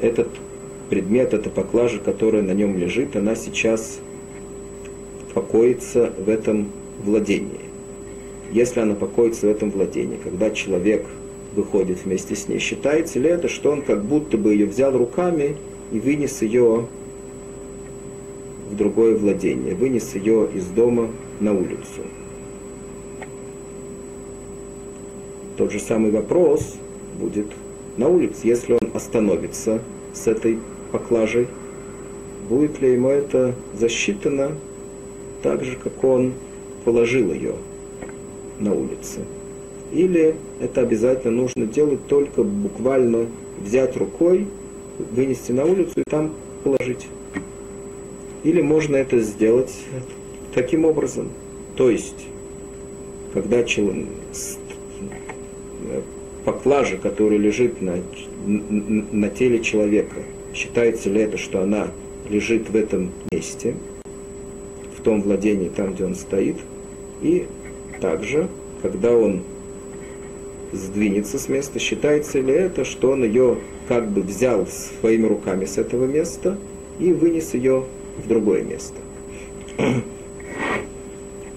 этот 0.00 0.28
предмет, 0.90 1.32
эта 1.32 1.50
поклажа, 1.50 1.98
которая 1.98 2.42
на 2.42 2.52
нем 2.52 2.76
лежит, 2.76 3.16
она 3.16 3.34
сейчас 3.34 4.00
покоится 5.34 6.12
в 6.18 6.28
этом 6.28 6.70
владении. 7.02 7.60
Если 8.52 8.80
она 8.80 8.94
покоится 8.94 9.46
в 9.46 9.50
этом 9.50 9.70
владении, 9.70 10.18
когда 10.22 10.50
человек 10.50 11.06
выходит 11.54 12.04
вместе 12.04 12.36
с 12.36 12.48
ней, 12.48 12.58
считается 12.58 13.18
ли 13.18 13.30
это, 13.30 13.48
что 13.48 13.70
он 13.70 13.82
как 13.82 14.04
будто 14.04 14.36
бы 14.36 14.52
ее 14.52 14.66
взял 14.66 14.96
руками 14.96 15.56
и 15.90 15.98
вынес 15.98 16.42
ее 16.42 16.86
в 18.70 18.76
другое 18.76 19.16
владение, 19.16 19.74
вынес 19.74 20.14
ее 20.14 20.48
из 20.54 20.66
дома 20.66 21.10
на 21.40 21.54
улицу. 21.54 22.02
Тот 25.56 25.70
же 25.70 25.80
самый 25.80 26.10
вопрос 26.10 26.76
будет 27.20 27.46
на 27.96 28.08
улице. 28.08 28.40
Если 28.44 28.72
он 28.72 28.90
остановится 28.94 29.82
с 30.14 30.26
этой 30.26 30.58
поклажей, 30.90 31.46
будет 32.48 32.80
ли 32.80 32.92
ему 32.92 33.08
это 33.08 33.54
засчитано 33.78 34.52
так 35.42 35.62
же, 35.64 35.76
как 35.76 36.02
он 36.04 36.32
положил 36.84 37.32
ее 37.32 37.54
на 38.60 38.74
улице. 38.74 39.20
Или 39.92 40.36
это 40.60 40.80
обязательно 40.80 41.42
нужно 41.42 41.66
делать 41.66 42.06
только 42.06 42.42
буквально 42.42 43.26
взять 43.62 43.96
рукой, 43.96 44.46
вынести 44.98 45.52
на 45.52 45.64
улицу 45.64 45.92
и 45.96 46.10
там 46.10 46.32
положить. 46.64 47.08
Или 48.42 48.62
можно 48.62 48.96
это 48.96 49.20
сделать 49.20 49.74
таким 50.54 50.86
образом. 50.86 51.28
То 51.76 51.90
есть 51.90 52.26
когда 53.32 53.64
человек, 53.64 54.06
поклажа, 56.44 56.96
которая 56.96 57.38
лежит 57.38 57.80
на, 57.80 57.98
на 58.46 59.28
теле 59.28 59.60
человека, 59.60 60.16
считается 60.54 61.08
ли 61.10 61.22
это, 61.22 61.38
что 61.38 61.62
она 61.62 61.88
лежит 62.28 62.68
в 62.70 62.76
этом 62.76 63.12
месте, 63.30 63.74
в 64.96 65.02
том 65.02 65.22
владении, 65.22 65.68
там, 65.68 65.94
где 65.94 66.04
он 66.04 66.14
стоит, 66.14 66.56
и 67.22 67.46
также, 68.00 68.48
когда 68.82 69.12
он 69.12 69.42
сдвинется 70.72 71.38
с 71.38 71.48
места, 71.48 71.78
считается 71.78 72.40
ли 72.40 72.52
это, 72.52 72.84
что 72.84 73.10
он 73.10 73.24
ее 73.24 73.58
как 73.88 74.10
бы 74.10 74.22
взял 74.22 74.66
своими 74.66 75.26
руками 75.26 75.64
с 75.64 75.78
этого 75.78 76.06
места 76.06 76.58
и 76.98 77.12
вынес 77.12 77.54
ее 77.54 77.84
в 78.22 78.28
другое 78.28 78.62
место. 78.62 78.96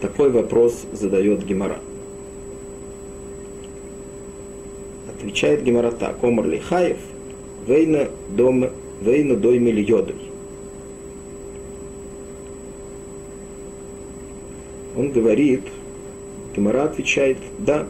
Такой 0.01 0.29
вопрос 0.29 0.85
задает 0.91 1.45
Гемора. 1.45 1.79
Отвечает 5.25 5.63
Гемора 5.63 5.89
так. 5.89 6.23
Омар 6.23 6.45
Лихаев, 6.45 6.97
вейна, 7.65 8.09
дом, 8.29 8.69
вейна 9.01 9.35
доймель 9.35 9.79
йодой. 9.79 10.17
Он 14.95 15.11
говорит, 15.11 15.61
Гемора 16.55 16.83
отвечает, 16.83 17.39
да, 17.57 17.87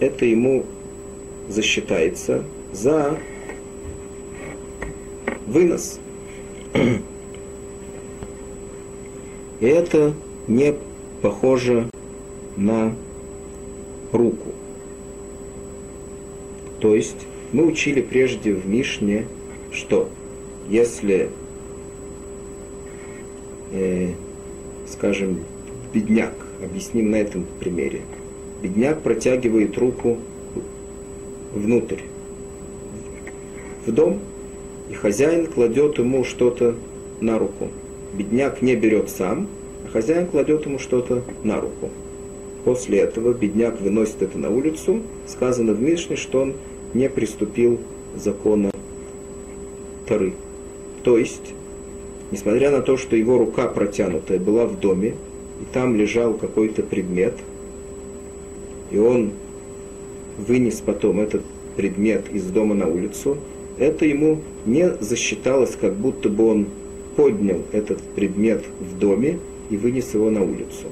это 0.00 0.24
ему 0.24 0.64
засчитается 1.50 2.42
за 2.72 3.18
вынос. 5.46 6.00
И 9.60 9.66
это 9.66 10.14
не 10.48 10.74
похоже 11.20 11.90
на 12.56 12.94
руку. 14.10 14.52
То 16.82 16.96
есть 16.96 17.28
мы 17.52 17.64
учили 17.64 18.00
прежде 18.02 18.52
в 18.52 18.66
Мишне, 18.68 19.26
что 19.70 20.08
если, 20.68 21.30
э, 23.70 24.08
скажем, 24.88 25.44
бедняк, 25.94 26.34
объясним 26.60 27.12
на 27.12 27.16
этом 27.16 27.46
примере, 27.60 28.00
бедняк 28.62 29.00
протягивает 29.00 29.78
руку 29.78 30.18
внутрь, 31.54 32.00
в 33.86 33.92
дом, 33.92 34.18
и 34.90 34.94
хозяин 34.94 35.46
кладет 35.46 35.98
ему 35.98 36.24
что-то 36.24 36.74
на 37.20 37.38
руку. 37.38 37.68
Бедняк 38.12 38.60
не 38.60 38.74
берет 38.74 39.08
сам, 39.08 39.46
а 39.86 39.88
хозяин 39.88 40.26
кладет 40.26 40.66
ему 40.66 40.80
что-то 40.80 41.22
на 41.44 41.60
руку. 41.60 41.90
После 42.64 42.98
этого 42.98 43.32
бедняк 43.32 43.80
выносит 43.80 44.22
это 44.22 44.38
на 44.38 44.50
улицу. 44.50 45.00
Сказано 45.26 45.74
в 45.74 45.82
Мишне, 45.82 46.16
что 46.16 46.42
он 46.42 46.54
не 46.94 47.08
приступил 47.08 47.80
закона 48.16 48.70
Тары. 50.06 50.34
То 51.04 51.18
есть, 51.18 51.54
несмотря 52.30 52.70
на 52.70 52.82
то, 52.82 52.96
что 52.96 53.16
его 53.16 53.38
рука 53.38 53.68
протянутая 53.68 54.38
была 54.38 54.66
в 54.66 54.78
доме, 54.78 55.14
и 55.60 55.64
там 55.72 55.96
лежал 55.96 56.34
какой-то 56.34 56.82
предмет, 56.82 57.34
и 58.90 58.98
он 58.98 59.32
вынес 60.38 60.82
потом 60.84 61.20
этот 61.20 61.42
предмет 61.76 62.24
из 62.32 62.44
дома 62.44 62.74
на 62.74 62.86
улицу, 62.86 63.38
это 63.78 64.04
ему 64.04 64.40
не 64.66 64.92
засчиталось, 65.00 65.76
как 65.80 65.94
будто 65.94 66.28
бы 66.28 66.46
он 66.46 66.66
поднял 67.16 67.62
этот 67.72 68.00
предмет 68.02 68.64
в 68.80 68.98
доме 68.98 69.38
и 69.70 69.76
вынес 69.76 70.12
его 70.14 70.30
на 70.30 70.42
улицу. 70.42 70.88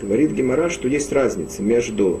Говорит 0.00 0.32
Гемора, 0.32 0.68
что 0.68 0.88
есть 0.88 1.12
разница 1.12 1.62
между 1.62 2.20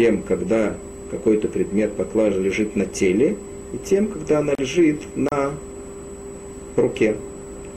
тем, 0.00 0.22
когда 0.22 0.74
какой-то 1.10 1.46
предмет 1.48 1.92
поклажа 1.92 2.40
лежит 2.40 2.74
на 2.74 2.86
теле, 2.86 3.36
и 3.74 3.76
тем, 3.76 4.06
когда 4.06 4.38
она 4.38 4.54
лежит 4.56 5.02
на 5.14 5.52
руке. 6.74 7.16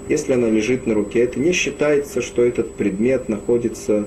Если 0.08 0.32
она 0.32 0.50
лежит 0.50 0.88
на 0.88 0.94
руке, 0.94 1.20
это 1.20 1.38
не 1.38 1.52
считается, 1.52 2.22
что 2.22 2.42
этот 2.42 2.76
предмет 2.76 3.28
находится, 3.28 4.06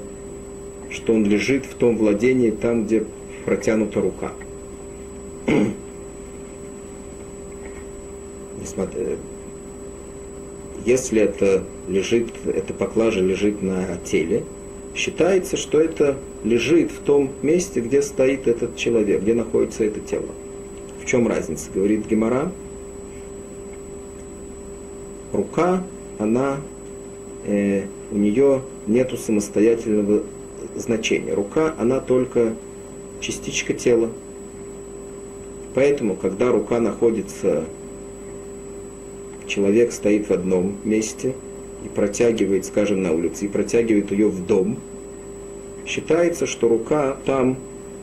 что 0.89 1.13
он 1.13 1.27
лежит 1.27 1.67
в 1.67 1.75
том 1.75 1.99
владении, 1.99 2.51
там, 2.53 2.87
где 2.87 3.05
протянута 3.45 4.01
рука. 4.01 4.33
Если 10.87 11.21
это 11.21 11.65
лежит, 11.87 12.29
эта 12.47 12.73
поклажа 12.73 13.21
лежит 13.21 13.61
на 13.61 13.99
теле, 13.99 14.43
считается, 14.97 15.57
что 15.57 15.81
это 15.81 16.17
лежит 16.43 16.91
в 16.91 17.01
том 17.01 17.31
месте, 17.43 17.81
где 17.81 18.03
стоит 18.03 18.49
этот 18.49 18.77
человек, 18.77 19.23
где 19.23 19.35
находится 19.35 19.85
это 19.85 20.01
тело. 20.01 20.29
В 21.03 21.07
чем 21.07 21.29
разница? 21.29 21.71
Говорит 21.73 22.07
Гемора. 22.07 22.51
Рука, 25.33 25.85
она, 26.19 26.57
э, 27.45 27.85
у 28.11 28.17
нее 28.17 28.63
нету 28.87 29.17
самостоятельного 29.17 30.23
значения. 30.75 31.35
Рука, 31.35 31.75
она 31.79 32.01
только 32.01 32.55
частичка 33.21 33.75
тела. 33.75 34.09
Поэтому, 35.75 36.17
когда 36.17 36.51
рука 36.51 36.81
находится, 36.81 37.65
человек 39.47 39.93
стоит 39.93 40.29
в 40.29 40.33
одном 40.33 40.77
месте 40.85 41.35
и 41.87 41.89
протягивает, 41.89 42.67
скажем, 42.67 43.03
на 43.03 43.13
улице, 43.13 43.45
и 43.45 43.49
протягивает 43.49 44.11
ее 44.11 44.29
в 44.29 44.45
дом, 44.45 44.79
считается, 45.87 46.47
что 46.47 46.69
рука 46.69 47.17
там 47.25 47.57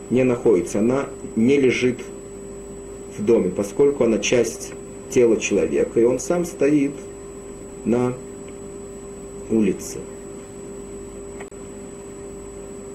не 0.09 0.23
находится, 0.23 0.79
она 0.79 1.07
не 1.35 1.57
лежит 1.57 1.99
в 3.17 3.23
доме, 3.23 3.51
поскольку 3.51 4.05
она 4.05 4.19
часть 4.19 4.73
тела 5.09 5.37
человека, 5.37 5.99
и 5.99 6.03
он 6.03 6.19
сам 6.19 6.45
стоит 6.45 6.93
на 7.83 8.13
улице. 9.51 9.99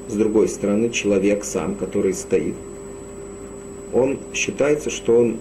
С 0.08 0.14
другой 0.14 0.48
стороны, 0.48 0.88
человек 0.88 1.44
сам, 1.44 1.74
который 1.74 2.14
стоит, 2.14 2.54
он 3.92 4.18
считается, 4.32 4.88
что 4.88 5.18
он 5.18 5.36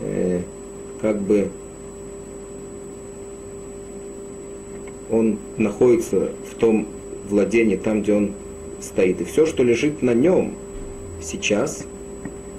э, 0.00 0.42
как 1.00 1.20
бы 1.20 1.50
он 5.10 5.38
находится 5.56 6.30
в 6.50 6.54
том 6.54 6.86
владении, 7.28 7.76
там, 7.76 8.02
где 8.02 8.14
он 8.14 8.32
стоит. 8.80 9.20
И 9.20 9.24
все, 9.24 9.46
что 9.46 9.62
лежит 9.62 10.02
на 10.02 10.14
нем 10.14 10.54
сейчас, 11.22 11.84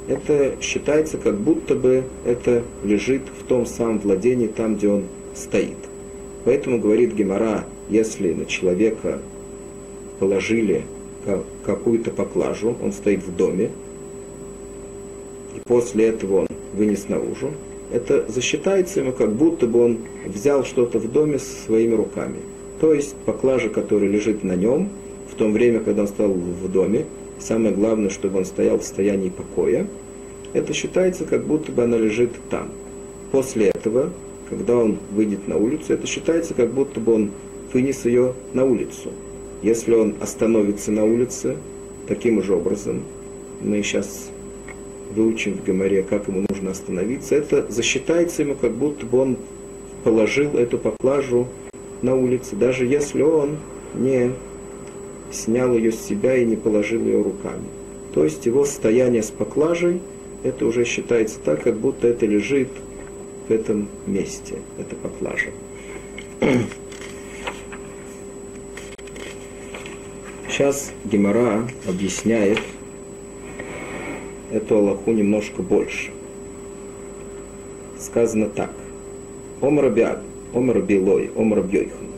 это 0.08 0.56
считается, 0.62 1.18
как 1.18 1.38
будто 1.39 1.76
бы 1.76 2.04
это 2.26 2.64
лежит 2.84 3.24
в 3.39 3.45
том 3.45 3.66
самом 3.66 3.99
владении, 3.99 4.47
там, 4.47 4.76
где 4.76 4.89
он 4.89 5.04
стоит. 5.36 5.78
Поэтому 6.43 6.80
говорит 6.80 7.14
Гемора, 7.14 7.66
если 7.89 8.34
на 8.34 8.45
человека 8.45 9.20
положили 10.20 10.84
какую-то 11.66 12.12
поклажу, 12.12 12.76
он 12.82 12.91
стоит 12.91 13.24
в 13.24 13.36
доме, 13.36 13.70
и 15.56 15.60
после 15.66 16.08
этого 16.08 16.41
он 16.41 16.47
вынес 16.74 17.10
наружу, 17.10 17.52
это 17.92 18.26
засчитается 18.28 19.02
ему, 19.02 19.12
как 19.12 19.34
будто 19.34 19.68
бы 19.68 19.84
он 19.84 19.98
взял 20.26 20.64
что-то 20.64 21.00
в 21.00 21.12
доме 21.12 21.39
своими 21.39 21.96
руками. 21.96 22.39
То 22.80 22.94
есть 22.94 23.16
поклажа, 23.26 23.70
которая 23.70 24.10
лежит 24.10 24.44
на 24.44 24.56
нем, 24.56 24.89
в 25.30 25.36
то 25.36 25.48
время, 25.48 25.80
когда 25.80 26.02
он 26.04 26.08
стал 26.08 26.30
в 26.30 26.72
доме, 26.72 27.06
самое 27.39 27.74
главное, 27.74 28.10
чтобы 28.10 28.39
он 28.39 28.46
стоял 28.46 28.78
в 28.80 28.84
состоянии 28.84 29.30
покоя, 29.30 29.88
это 30.54 30.74
считается, 30.74 31.26
как 31.26 31.46
будто 31.46 31.72
бы 31.72 31.84
она 31.84 31.98
лежит 31.98 32.32
там. 32.50 32.70
После 33.32 33.68
этого, 33.68 34.12
когда 34.50 34.76
он 34.76 34.98
выйдет 35.12 35.48
на 35.48 35.58
улицу, 35.58 35.94
это 35.94 36.08
считается, 36.08 36.54
как 36.54 36.72
будто 36.72 37.00
бы 37.00 37.14
он 37.14 37.32
вынес 37.72 38.06
ее 38.06 38.34
на 38.54 38.66
улицу. 38.66 39.12
Если 39.62 39.94
он 39.94 40.16
остановится 40.20 40.92
на 40.92 41.06
улице, 41.06 41.56
таким 42.08 42.42
же 42.44 42.56
образом, 42.56 43.04
мы 43.62 43.82
сейчас 43.84 44.30
выучим 45.12 45.53
в 45.53 45.64
Гамаре, 45.64 46.03
как 46.03 46.28
ему 46.28 46.45
нужно 46.49 46.72
остановиться, 46.72 47.36
это 47.36 47.66
засчитается 47.70 48.41
ему, 48.43 48.55
как 48.55 48.72
будто 48.72 49.05
бы 49.05 49.20
он 49.20 49.38
положил 50.03 50.57
эту 50.57 50.78
поклажу 50.78 51.47
на 52.01 52.16
улице, 52.16 52.55
даже 52.55 52.86
если 52.86 53.22
он 53.22 53.57
не 53.93 54.32
снял 55.32 55.74
ее 55.76 55.91
с 55.91 56.01
себя 56.01 56.36
и 56.36 56.45
не 56.45 56.55
положил 56.55 57.03
ее 57.05 57.22
руками. 57.22 57.66
То 58.14 58.24
есть 58.24 58.45
его 58.45 58.66
стояние 58.66 59.24
с 59.24 59.32
поклажей, 59.32 60.01
это 60.43 60.66
уже 60.66 60.86
считается 60.86 61.39
так, 61.39 61.64
как 61.64 61.78
будто 61.78 62.07
это 62.07 62.26
лежит 62.26 62.70
в 63.47 63.51
этом 63.51 63.88
месте, 64.07 64.59
эта 64.78 64.95
поклажа. 64.95 65.51
Сейчас 70.49 70.91
Гемора 71.05 71.68
объясняет 71.88 72.59
эту 74.52 74.78
Аллаху 74.78 75.12
немножко 75.12 75.62
больше. 75.62 76.12
Сказано 77.99 78.49
так. 78.49 78.72
Омар 79.62 79.89
Биад, 79.89 80.22
Омар 80.54 80.82
Билой, 80.82 81.32
Омар 81.36 81.62
Бьойхан. 81.62 82.12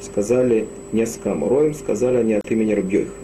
сказали 0.00 0.66
несколько 0.92 1.32
амуроим, 1.32 1.74
сказали 1.74 2.16
они 2.18 2.34
от 2.34 2.50
имени 2.50 2.72
Рабьёйхана. 2.72 3.16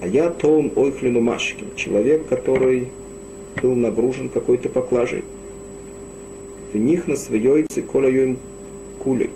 А 0.00 0.06
я 0.06 0.30
Том 0.30 0.72
Ойхлину 0.76 1.20
Машкин, 1.20 1.68
человек, 1.76 2.26
который 2.26 2.88
был 3.62 3.74
нагружен 3.74 4.28
какой-то 4.30 4.68
поклажей. 4.68 5.24
В 6.72 6.76
них 6.78 7.06
на 7.06 7.16
своей 7.16 7.66
циколя 7.68 8.36
кулей. 8.98 9.30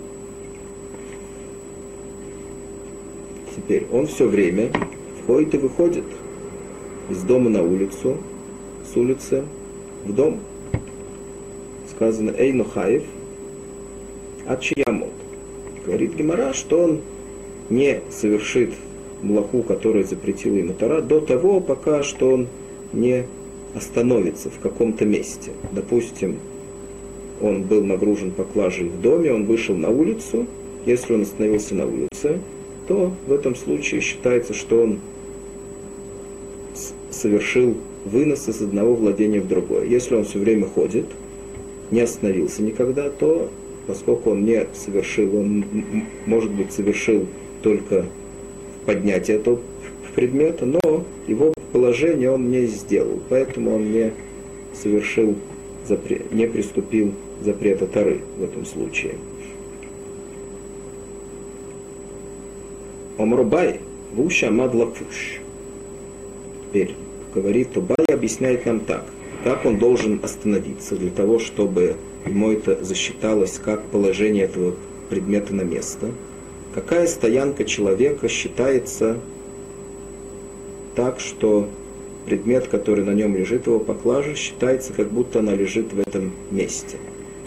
Теперь 3.55 3.85
он 3.91 4.07
все 4.07 4.27
время 4.27 4.71
входит 5.21 5.53
и 5.53 5.57
выходит 5.57 6.05
из 7.09 7.21
дома 7.23 7.49
на 7.49 7.63
улицу, 7.63 8.17
с 8.91 8.95
улицы 8.95 9.43
в 10.05 10.13
дом. 10.13 10.39
Сказано 11.89 12.31
Эйнухаев 12.37 13.03
от 14.47 14.61
Чиямот. 14.61 15.11
Говорит 15.85 16.15
Гемора, 16.15 16.53
что 16.53 16.83
он 16.83 17.01
не 17.69 18.01
совершит 18.09 18.73
млаху, 19.21 19.63
которую 19.63 20.05
запретила 20.05 20.55
ему 20.55 20.73
Тара, 20.73 21.01
до 21.01 21.19
того, 21.19 21.59
пока 21.59 22.03
что 22.03 22.31
он 22.31 22.47
не 22.93 23.25
остановится 23.75 24.49
в 24.49 24.59
каком-то 24.59 25.05
месте. 25.05 25.51
Допустим, 25.71 26.39
он 27.41 27.63
был 27.63 27.83
нагружен 27.83 28.31
поклажей 28.31 28.87
в 28.87 29.01
доме, 29.01 29.33
он 29.33 29.45
вышел 29.45 29.75
на 29.75 29.89
улицу. 29.89 30.47
Если 30.85 31.13
он 31.13 31.23
остановился 31.23 31.75
на 31.75 31.85
улице, 31.85 32.39
то 32.87 33.11
в 33.27 33.31
этом 33.31 33.55
случае 33.55 34.01
считается, 34.01 34.53
что 34.53 34.81
он 34.83 34.99
совершил 37.15 37.75
вынос 38.05 38.47
из 38.47 38.61
одного 38.61 38.95
владения 38.95 39.41
в 39.41 39.47
другое. 39.47 39.85
Если 39.85 40.15
он 40.15 40.25
все 40.25 40.39
время 40.39 40.67
ходит, 40.67 41.05
не 41.91 42.01
остановился 42.01 42.61
никогда, 42.61 43.09
то 43.09 43.49
поскольку 43.87 44.31
он 44.31 44.45
не 44.45 44.67
совершил, 44.73 45.35
он, 45.37 45.65
может 46.25 46.51
быть, 46.51 46.71
совершил 46.71 47.25
только 47.61 48.05
поднятие 48.85 49.37
этого 49.37 49.59
предмета, 50.15 50.65
но 50.65 51.03
его 51.27 51.53
положение 51.73 52.31
он 52.31 52.49
не 52.49 52.65
сделал, 52.65 53.19
поэтому 53.29 53.75
он 53.75 53.91
не 53.91 54.13
совершил, 54.73 55.35
запрет, 55.85 56.31
не 56.31 56.47
приступил 56.47 57.13
запрета 57.41 57.85
Тары 57.85 58.21
в 58.37 58.43
этом 58.43 58.65
случае. 58.65 59.15
Омрубай, 63.17 63.79
вуша 64.13 64.51
мадлафуш. 64.51 65.41
Теперь 66.67 66.95
говорит 67.35 67.73
Тубай, 67.73 68.05
объясняет 68.11 68.65
нам 68.65 68.79
так. 68.79 69.03
Как 69.43 69.65
он 69.65 69.77
должен 69.77 70.19
остановиться 70.23 70.95
для 70.95 71.11
того, 71.11 71.37
чтобы 71.37 71.97
ему 72.25 72.51
это 72.51 72.83
засчиталось 72.83 73.59
как 73.63 73.83
положение 73.83 74.45
этого 74.45 74.73
предмета 75.09 75.53
на 75.53 75.61
место. 75.61 76.07
Какая 76.73 77.05
стоянка 77.05 77.65
человека 77.65 78.27
считается 78.27 79.17
так, 80.95 81.19
что 81.19 81.69
предмет, 82.25 82.67
который 82.67 83.03
на 83.03 83.11
нем 83.11 83.35
лежит, 83.35 83.67
его 83.67 83.79
поклажа, 83.79 84.33
считается, 84.35 84.93
как 84.93 85.11
будто 85.11 85.39
она 85.39 85.53
лежит 85.53 85.93
в 85.93 85.99
этом 85.99 86.31
месте. 86.49 86.97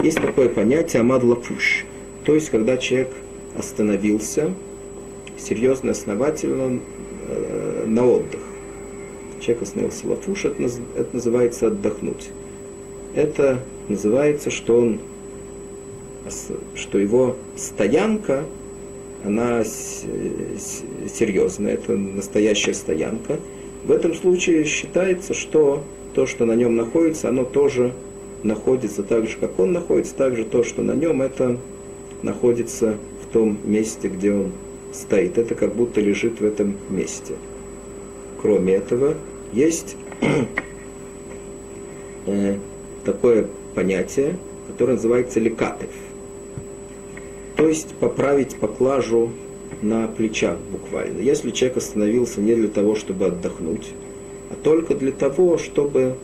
Есть 0.01 0.21
такое 0.21 0.47
понятие 0.47 1.01
амад 1.01 1.23
лапуш, 1.23 1.85
то 2.23 2.33
есть 2.33 2.49
когда 2.49 2.77
человек 2.77 3.09
остановился 3.57 4.53
серьезно, 5.37 5.91
основательно 5.91 6.79
э, 7.27 7.83
на 7.85 8.05
отдых. 8.05 8.39
Человек 9.39 9.63
остановился 9.63 10.07
лапуш, 10.07 10.45
это, 10.45 10.63
это 10.95 11.09
называется 11.13 11.67
отдохнуть. 11.67 12.29
Это 13.15 13.59
называется, 13.87 14.51
что 14.51 14.77
он, 14.77 14.99
что 16.75 16.97
его 16.97 17.37
стоянка, 17.55 18.43
она 19.23 19.63
серьезная, 19.63 21.73
это 21.73 21.95
настоящая 21.95 22.73
стоянка. 22.73 23.39
В 23.85 23.91
этом 23.91 24.13
случае 24.13 24.65
считается, 24.65 25.33
что 25.33 25.83
то, 26.13 26.25
что 26.25 26.45
на 26.45 26.53
нем 26.53 26.75
находится, 26.75 27.29
оно 27.29 27.45
тоже 27.45 27.93
находится 28.43 29.03
так 29.03 29.27
же, 29.27 29.37
как 29.39 29.59
он 29.59 29.73
находится, 29.73 30.15
также 30.15 30.45
то, 30.45 30.63
что 30.63 30.81
на 30.81 30.93
нем, 30.93 31.21
это 31.21 31.57
находится 32.21 32.95
в 33.23 33.33
том 33.33 33.57
месте, 33.63 34.07
где 34.07 34.33
он 34.33 34.51
стоит. 34.93 35.37
Это 35.37 35.55
как 35.55 35.75
будто 35.75 36.01
лежит 36.01 36.39
в 36.39 36.45
этом 36.45 36.75
месте. 36.89 37.33
Кроме 38.41 38.75
этого, 38.75 39.15
есть 39.53 39.95
э, 42.25 42.57
такое 43.05 43.47
понятие, 43.75 44.37
которое 44.67 44.93
называется 44.93 45.39
лекатев. 45.39 45.91
То 47.55 47.67
есть 47.67 47.93
поправить 47.95 48.55
поклажу 48.55 49.31
на 49.81 50.07
плечах 50.07 50.57
буквально. 50.71 51.19
Если 51.19 51.51
человек 51.51 51.77
остановился 51.77 52.41
не 52.41 52.55
для 52.55 52.69
того, 52.69 52.95
чтобы 52.95 53.27
отдохнуть, 53.27 53.91
а 54.49 54.55
только 54.63 54.95
для 54.95 55.11
того, 55.11 55.57
чтобы 55.57 56.15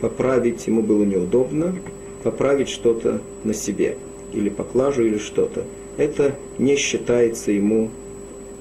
поправить, 0.00 0.66
ему 0.66 0.82
было 0.82 1.04
неудобно, 1.04 1.74
поправить 2.22 2.68
что-то 2.68 3.20
на 3.44 3.54
себе, 3.54 3.96
или 4.32 4.48
поклажу, 4.48 5.04
или 5.04 5.18
что-то. 5.18 5.64
Это 5.96 6.34
не 6.58 6.76
считается 6.76 7.50
ему 7.50 7.90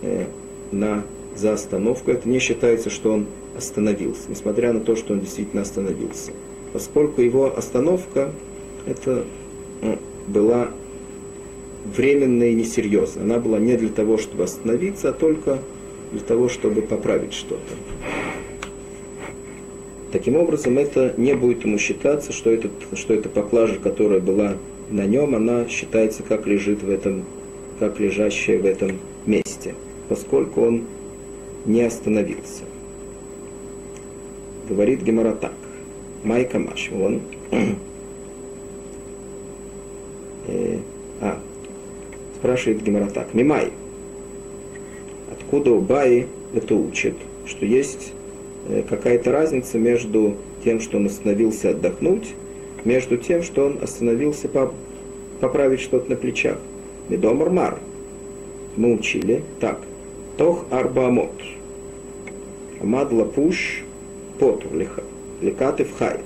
э, 0.01 0.25
на, 0.71 1.03
за 1.35 1.53
остановку, 1.53 2.11
это 2.11 2.27
не 2.27 2.39
считается, 2.39 2.89
что 2.89 3.13
он 3.13 3.27
остановился, 3.57 4.29
несмотря 4.29 4.73
на 4.73 4.79
то, 4.79 4.95
что 4.95 5.13
он 5.13 5.21
действительно 5.21 5.63
остановился 5.63 6.31
поскольку 6.77 7.21
его 7.21 7.57
остановка 7.57 8.31
это 8.85 9.25
была 10.27 10.69
временная 11.95 12.49
и 12.49 12.53
несерьезная. 12.53 13.23
Она 13.23 13.39
была 13.39 13.57
не 13.57 13.75
для 13.77 13.89
того, 13.89 14.19
чтобы 14.19 14.43
остановиться, 14.43 15.09
а 15.09 15.13
только 15.13 15.57
для 16.11 16.21
того, 16.21 16.49
чтобы 16.49 16.83
поправить 16.83 17.33
что-то. 17.33 17.73
Таким 20.11 20.35
образом, 20.35 20.77
это 20.77 21.15
не 21.17 21.33
будет 21.33 21.65
ему 21.65 21.79
считаться, 21.79 22.31
что, 22.31 22.51
этот, 22.51 22.71
что 22.93 23.15
эта 23.15 23.27
поклажа, 23.27 23.77
которая 23.79 24.19
была 24.19 24.53
на 24.91 25.07
нем, 25.07 25.33
она 25.33 25.67
считается 25.67 26.21
как 26.21 26.45
лежит 26.45 26.83
в 26.83 26.91
этом, 26.91 27.25
как 27.79 27.99
лежащая 27.99 28.59
в 28.59 28.65
этом 28.65 28.99
месте, 29.25 29.73
поскольку 30.09 30.61
он 30.61 30.83
не 31.65 31.81
остановился. 31.81 32.66
Говорит 34.68 35.01
Гемора 35.01 35.34
так. 35.34 35.53
Майка 36.24 36.59
Маш. 36.59 36.89
Он. 36.91 37.22
э, 40.47 40.78
а, 41.22 41.39
спрашивает 42.36 42.84
Гемора 42.84 43.07
так. 43.07 43.34
Мимай. 43.34 43.72
Откуда 45.32 45.72
у 45.72 45.80
Баи 45.80 46.28
это 46.53 46.76
учит? 46.76 47.15
Что 47.45 47.65
есть 47.65 48.11
э, 48.68 48.84
какая-то 48.88 49.32
разница 49.32 49.78
между 49.78 50.36
тем, 50.63 50.82
что 50.82 50.97
он 50.97 51.05
остановился 51.05 51.70
отдохнуть, 51.70 52.34
между 52.84 53.18
тем, 53.18 53.43
что 53.43 53.68
он 53.68 53.80
остановился 53.82 54.49
по, 54.49 54.74
поправить 55.39 55.80
что-то 55.80 56.09
на 56.09 56.15
плечах. 56.18 56.57
Медом 57.07 57.38
Мар. 57.53 57.80
Мы 58.76 58.93
учили 58.93 59.43
так. 59.61 59.80
Тох 60.38 60.65
Арбамот. 60.70 61.41
Амад 62.82 63.11
Лапуш 64.38 64.63
Потурлиха. 64.63 65.03
Лекатев 65.41 65.97
Хайф. 65.97 66.21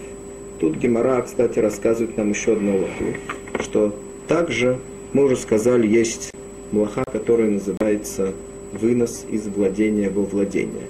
Тут 0.59 0.77
Гемора, 0.77 1.21
кстати, 1.21 1.59
рассказывает 1.59 2.17
нам 2.17 2.29
еще 2.29 2.53
одну 2.53 2.77
лоху, 2.77 3.17
что 3.59 3.95
также, 4.27 4.79
мы 5.13 5.25
уже 5.25 5.35
сказали, 5.35 5.87
есть 5.87 6.31
млаха, 6.71 7.03
которая 7.11 7.49
называется 7.49 8.33
вынос 8.71 9.25
из 9.29 9.47
владения 9.47 10.09
во 10.09 10.21
владение. 10.21 10.85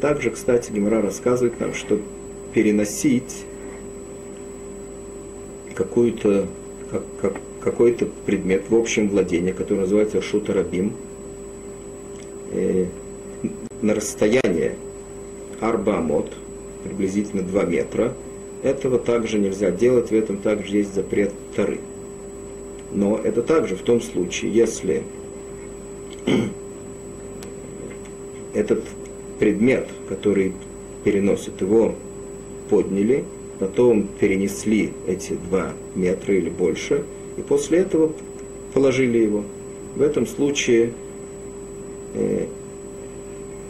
Также, 0.00 0.30
кстати, 0.30 0.70
Гемора 0.70 1.02
рассказывает 1.02 1.58
нам, 1.60 1.74
что 1.74 2.00
переносить 2.54 3.44
какую-то 5.74 6.46
как, 6.90 7.02
как, 7.20 7.34
какой-то 7.60 8.06
предмет 8.24 8.70
в 8.70 8.74
общем 8.74 9.08
владении, 9.08 9.52
который 9.52 9.80
называется 9.80 10.22
шутарабим, 10.22 10.92
э, 12.52 12.86
на 13.82 13.94
расстояние 13.94 14.76
арбамот, 15.60 16.32
приблизительно 16.86 17.42
2 17.42 17.64
метра. 17.64 18.14
Этого 18.62 18.98
также 18.98 19.38
нельзя 19.38 19.70
делать, 19.70 20.10
в 20.10 20.14
этом 20.14 20.38
также 20.38 20.78
есть 20.78 20.94
запрет 20.94 21.32
Тары. 21.54 21.80
Но 22.92 23.18
это 23.18 23.42
также 23.42 23.76
в 23.76 23.82
том 23.82 24.00
случае, 24.00 24.52
если 24.52 25.02
этот 28.54 28.84
предмет, 29.38 29.88
который 30.08 30.52
переносит 31.04 31.60
его, 31.60 31.94
подняли, 32.70 33.24
потом 33.58 34.08
перенесли 34.18 34.92
эти 35.06 35.34
два 35.48 35.72
метра 35.94 36.34
или 36.34 36.50
больше, 36.50 37.04
и 37.36 37.42
после 37.42 37.78
этого 37.78 38.12
положили 38.72 39.18
его. 39.18 39.44
В 39.94 40.02
этом 40.02 40.26
случае 40.26 40.92
э, 42.14 42.46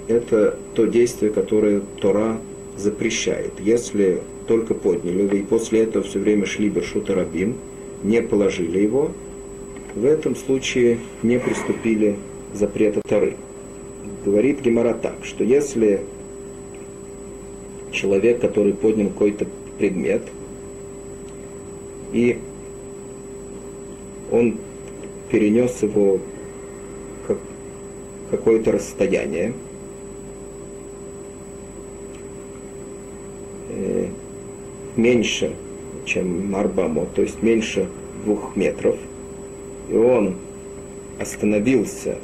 это 0.09 0.59
то 0.75 0.87
действие, 0.87 1.31
которое 1.31 1.81
Тора 2.01 2.39
запрещает. 2.77 3.53
Если 3.59 4.21
только 4.47 4.75
подняли 4.75 5.39
и 5.39 5.43
после 5.43 5.83
этого 5.83 6.05
все 6.05 6.19
время 6.19 6.47
шли 6.47 6.69
Бершут 6.69 7.11
Рабим, 7.11 7.57
не 8.03 8.23
положили 8.23 8.81
его, 8.81 9.13
в 9.95 10.05
этом 10.05 10.37
случае 10.37 10.99
не 11.23 11.39
приступили 11.39 12.17
запрета 12.53 13.01
Тары. 13.07 13.37
Говорит 14.25 14.61
Гемора 14.61 14.95
так, 14.95 15.25
что 15.25 15.43
если 15.43 16.03
человек, 17.93 18.41
который 18.41 18.75
поднял 18.75 19.09
какой-то 19.09 19.47
предмет, 19.79 20.23
и 22.13 22.39
он 24.31 24.59
перенес 25.31 25.83
его 25.83 26.21
как 27.27 27.39
какое-то 28.31 28.73
расстояние, 28.73 29.55
э, 33.71 34.09
меньше, 34.97 35.53
чем 36.05 36.51
Марбамо, 36.51 37.07
то 37.15 37.23
есть 37.23 37.43
меньше 37.43 37.89
двух 38.25 38.57
метров, 38.57 38.97
и 39.91 39.97
он 39.97 40.37
остановился 41.19 42.19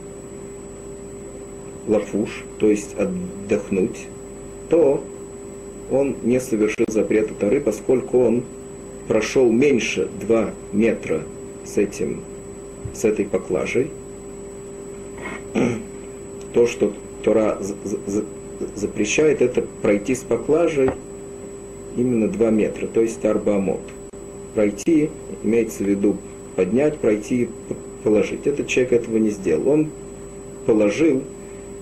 лафуш, 1.86 2.44
то 2.58 2.68
есть 2.68 2.94
отдохнуть, 2.94 4.06
то 4.68 5.02
он 5.90 6.16
не 6.22 6.40
совершил 6.40 6.86
запрета 6.88 7.34
Тары, 7.34 7.60
поскольку 7.60 8.18
он 8.20 8.44
прошел 9.08 9.50
меньше 9.50 10.08
2 10.20 10.50
метра 10.72 11.22
с, 11.64 11.76
этим, 11.76 12.22
с 12.94 13.04
этой 13.04 13.26
поклажей. 13.26 13.90
То, 16.54 16.66
что 16.66 16.92
Тора 17.22 17.58
запрещает, 18.74 19.42
это 19.42 19.62
пройти 19.82 20.14
с 20.14 20.20
поклажей 20.20 20.90
именно 21.96 22.28
2 22.28 22.50
метра, 22.50 22.86
то 22.86 23.00
есть 23.00 23.24
арбамот. 23.24 23.80
Пройти, 24.54 25.10
имеется 25.42 25.84
в 25.84 25.86
виду 25.86 26.16
поднять, 26.56 26.98
пройти 26.98 27.44
и 27.44 27.48
положить. 28.04 28.46
Этот 28.46 28.66
человек 28.66 28.92
этого 28.92 29.16
не 29.16 29.30
сделал. 29.30 29.68
Он 29.68 29.90
положил, 30.66 31.22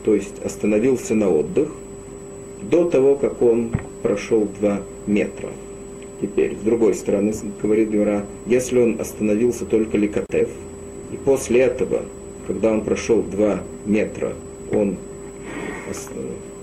то 0.04 0.14
есть 0.14 0.40
остановился 0.44 1.14
на 1.14 1.28
отдых, 1.30 1.70
до 2.62 2.84
того, 2.88 3.16
как 3.16 3.42
он 3.42 3.70
прошел 4.02 4.48
2 4.60 4.82
метра. 5.06 5.48
Теперь, 6.20 6.54
с 6.56 6.60
другой 6.60 6.94
стороны, 6.94 7.32
говорит 7.62 7.90
Гюра, 7.90 8.26
если 8.46 8.78
он 8.78 9.00
остановился 9.00 9.64
только 9.64 9.96
ликотев, 9.96 10.50
и 11.12 11.16
после 11.16 11.60
этого, 11.60 12.02
когда 12.46 12.72
он 12.72 12.82
прошел 12.82 13.22
2 13.22 13.60
метра, 13.86 14.34
он 14.70 14.96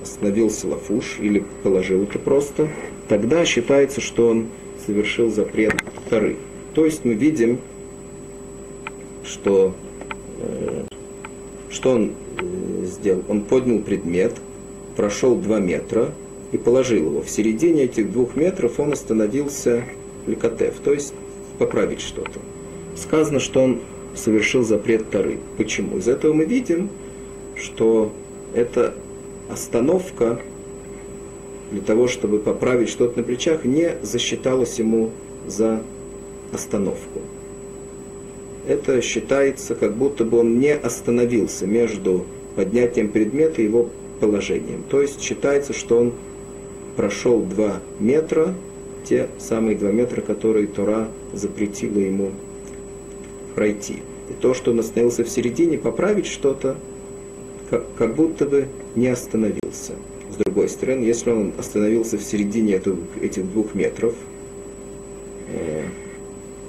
остановился 0.01 0.67
лафуш 0.67 1.17
или 1.19 1.43
положил 1.63 2.03
это 2.03 2.19
просто, 2.19 2.69
тогда 3.07 3.45
считается, 3.45 4.01
что 4.01 4.29
он 4.29 4.47
совершил 4.85 5.31
запрет 5.31 5.73
Тары. 6.09 6.37
То 6.73 6.85
есть 6.85 7.05
мы 7.05 7.13
видим, 7.13 7.59
что, 9.23 9.73
э, 10.39 10.85
что 11.69 11.91
он 11.91 12.13
э, 12.39 12.85
сделал. 12.85 13.23
Он 13.27 13.41
поднял 13.41 13.79
предмет, 13.79 14.35
прошел 14.95 15.35
2 15.35 15.59
метра 15.59 16.13
и 16.51 16.57
положил 16.57 17.05
его. 17.05 17.21
В 17.21 17.29
середине 17.29 17.83
этих 17.83 18.11
двух 18.11 18.35
метров 18.35 18.79
он 18.79 18.93
остановился 18.93 19.83
ликотев, 20.25 20.75
то 20.83 20.93
есть 20.93 21.13
поправить 21.57 22.01
что-то. 22.01 22.39
Сказано, 22.95 23.39
что 23.39 23.63
он 23.63 23.81
совершил 24.15 24.63
запрет 24.63 25.09
Тары. 25.09 25.37
Почему? 25.57 25.97
Из 25.97 26.07
этого 26.07 26.33
мы 26.33 26.45
видим, 26.45 26.89
что 27.55 28.11
эта 28.53 28.93
остановка 29.49 30.39
для 31.71 31.81
того, 31.81 32.07
чтобы 32.07 32.39
поправить 32.39 32.89
что-то 32.89 33.17
на 33.19 33.23
плечах, 33.23 33.65
не 33.65 33.97
засчиталось 34.01 34.79
ему 34.79 35.11
за 35.47 35.81
остановку. 36.51 37.21
Это 38.67 39.01
считается, 39.01 39.75
как 39.75 39.95
будто 39.95 40.25
бы 40.25 40.39
он 40.39 40.59
не 40.59 40.73
остановился 40.73 41.65
между 41.65 42.25
поднятием 42.55 43.09
предмета 43.09 43.61
и 43.61 43.65
его 43.65 43.89
положением. 44.19 44.83
То 44.89 45.01
есть 45.01 45.21
считается, 45.21 45.73
что 45.73 45.99
он 45.99 46.13
прошел 46.95 47.41
два 47.41 47.79
метра, 47.99 48.55
те 49.05 49.29
самые 49.39 49.77
два 49.77 49.91
метра, 49.91 50.21
которые 50.21 50.67
Тора 50.67 51.07
запретила 51.33 51.99
ему 51.99 52.31
пройти. 53.55 53.97
И 54.29 54.33
то, 54.41 54.53
что 54.53 54.71
он 54.71 54.79
остановился 54.79 55.23
в 55.23 55.29
середине, 55.29 55.77
поправить 55.77 56.25
что-то, 56.25 56.75
как, 57.69 57.85
как 57.97 58.15
будто 58.15 58.45
бы 58.45 58.67
не 58.95 59.07
остановился. 59.07 59.93
С 60.37 60.43
другой 60.43 60.69
стороны, 60.69 61.03
если 61.03 61.31
он 61.31 61.53
остановился 61.57 62.19
в 62.19 62.21
середине 62.21 62.75
эту, 62.75 62.97
этих 63.19 63.51
двух 63.51 63.73
метров 63.73 64.13
э, 65.51 65.83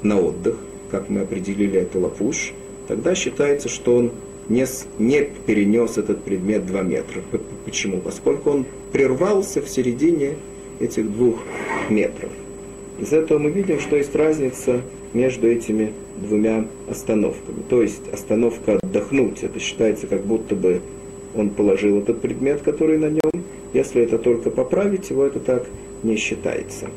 на 0.02 0.18
отдых, 0.18 0.56
как 0.90 1.10
мы 1.10 1.20
определили 1.20 1.78
это 1.78 1.98
лапуш, 1.98 2.54
тогда 2.86 3.14
считается, 3.14 3.68
что 3.68 3.96
он 3.96 4.12
не, 4.48 4.64
не 4.98 5.28
перенес 5.46 5.98
этот 5.98 6.22
предмет 6.24 6.64
2 6.64 6.82
метра. 6.82 7.22
Почему? 7.66 8.00
Поскольку 8.00 8.50
он 8.50 8.66
прервался 8.90 9.60
в 9.60 9.68
середине 9.68 10.36
этих 10.80 11.12
двух 11.12 11.42
метров. 11.90 12.30
Из 12.98 13.12
этого 13.12 13.38
мы 13.38 13.50
видим, 13.50 13.80
что 13.80 13.96
есть 13.96 14.14
разница 14.14 14.80
между 15.12 15.46
этими 15.46 15.92
двумя 16.16 16.66
остановками. 16.88 17.58
То 17.68 17.82
есть 17.82 18.08
остановка 18.10 18.78
отдохнуть, 18.82 19.42
это 19.42 19.60
считается 19.60 20.06
как 20.06 20.24
будто 20.24 20.54
бы 20.54 20.80
он 21.34 21.50
положил 21.50 21.98
этот 21.98 22.22
предмет, 22.22 22.62
который 22.62 22.96
на 22.96 23.10
нем. 23.10 23.44
Если 23.72 24.02
это 24.02 24.18
только 24.18 24.50
поправить 24.50 25.10
его, 25.10 25.24
это 25.24 25.40
так 25.40 25.66
не 26.02 26.16
считается. 26.16 26.88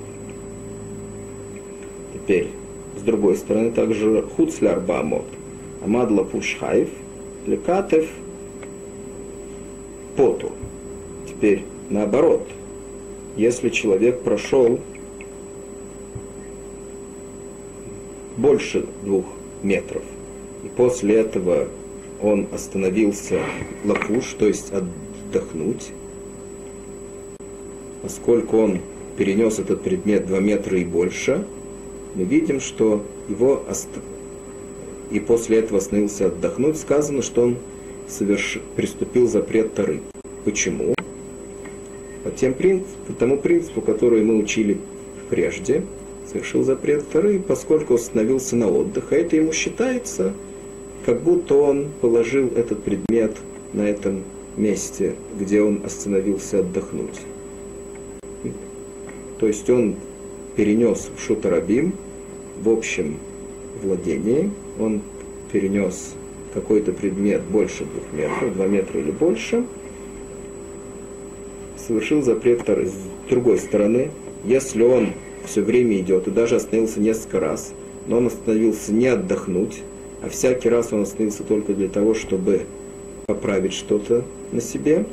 Теперь, 2.13 2.49
с 2.97 3.01
другой 3.01 3.35
стороны, 3.35 3.71
также 3.71 4.21
хуцляр 4.21 4.79
баамот. 4.79 5.25
Амадла 5.83 6.23
пушхаев– 6.23 6.89
лекатев 7.45 8.09
поту. 10.15 10.51
Теперь 11.27 11.63
наоборот, 11.89 12.47
если 13.35 13.69
человек 13.69 14.21
прошел 14.21 14.79
больше 18.37 18.85
двух 19.03 19.25
метров, 19.63 20.03
и 20.63 20.69
после 20.69 21.15
этого 21.15 21.67
он 22.21 22.47
остановился 22.51 23.39
лапуш, 23.83 24.35
то 24.37 24.47
есть 24.47 24.71
отдохнуть, 24.71 25.91
поскольку 28.01 28.57
он 28.57 28.79
перенес 29.17 29.59
этот 29.59 29.81
предмет 29.81 30.27
2 30.27 30.39
метра 30.39 30.77
и 30.77 30.85
больше, 30.85 31.45
мы 32.15 32.23
видим, 32.23 32.59
что 32.59 33.03
его 33.29 33.63
и 35.11 35.19
после 35.19 35.59
этого 35.59 35.79
остановился 35.79 36.27
отдохнуть, 36.27 36.77
сказано, 36.77 37.21
что 37.21 37.43
он 37.43 37.57
соверш... 38.07 38.59
приступил 38.75 39.27
запрет 39.27 39.73
Тары. 39.73 40.01
Почему? 40.45 40.95
По, 42.23 42.31
тем 42.31 42.53
принцип... 42.53 42.87
по 43.07 43.13
тому 43.13 43.37
принципу, 43.37 43.81
который 43.81 44.23
мы 44.23 44.37
учили 44.37 44.77
прежде, 45.29 45.83
совершил 46.29 46.63
запрет 46.63 47.09
Тары, 47.09 47.39
поскольку 47.39 47.95
остановился 47.95 48.55
на 48.55 48.69
отдых, 48.69 49.11
а 49.11 49.15
это 49.15 49.35
ему 49.35 49.51
считается, 49.51 50.33
как 51.05 51.21
будто 51.21 51.55
он 51.55 51.89
положил 51.99 52.47
этот 52.55 52.83
предмет 52.83 53.35
на 53.73 53.87
этом 53.87 54.23
месте, 54.55 55.15
где 55.39 55.61
он 55.61 55.81
остановился 55.85 56.59
отдохнуть. 56.59 57.19
То 59.41 59.47
есть 59.47 59.67
он 59.71 59.95
перенес 60.55 61.09
в 61.13 61.19
Шутарабим 61.19 61.93
в 62.61 62.69
общем 62.69 63.17
владении, 63.81 64.51
он 64.79 65.01
перенес 65.51 66.13
какой-то 66.53 66.93
предмет 66.93 67.41
больше 67.41 67.85
двух 67.85 68.03
метров, 68.13 68.53
два 68.53 68.67
метра 68.67 68.99
или 68.99 69.09
больше, 69.09 69.65
совершил 71.75 72.21
запрет. 72.21 72.61
С 72.67 73.29
другой 73.29 73.57
стороны, 73.57 74.11
если 74.45 74.83
он 74.83 75.09
все 75.43 75.61
время 75.63 75.97
идет 75.97 76.27
и 76.27 76.31
даже 76.31 76.57
остановился 76.57 76.99
несколько 76.99 77.39
раз, 77.39 77.73
но 78.07 78.17
он 78.17 78.27
остановился 78.27 78.93
не 78.93 79.07
отдохнуть, 79.07 79.81
а 80.21 80.29
всякий 80.29 80.69
раз 80.69 80.93
он 80.93 81.01
остановился 81.01 81.43
только 81.43 81.73
для 81.73 81.89
того, 81.89 82.13
чтобы 82.13 82.61
поправить 83.25 83.73
что-то 83.73 84.23
на 84.51 84.61
себе, 84.61 85.05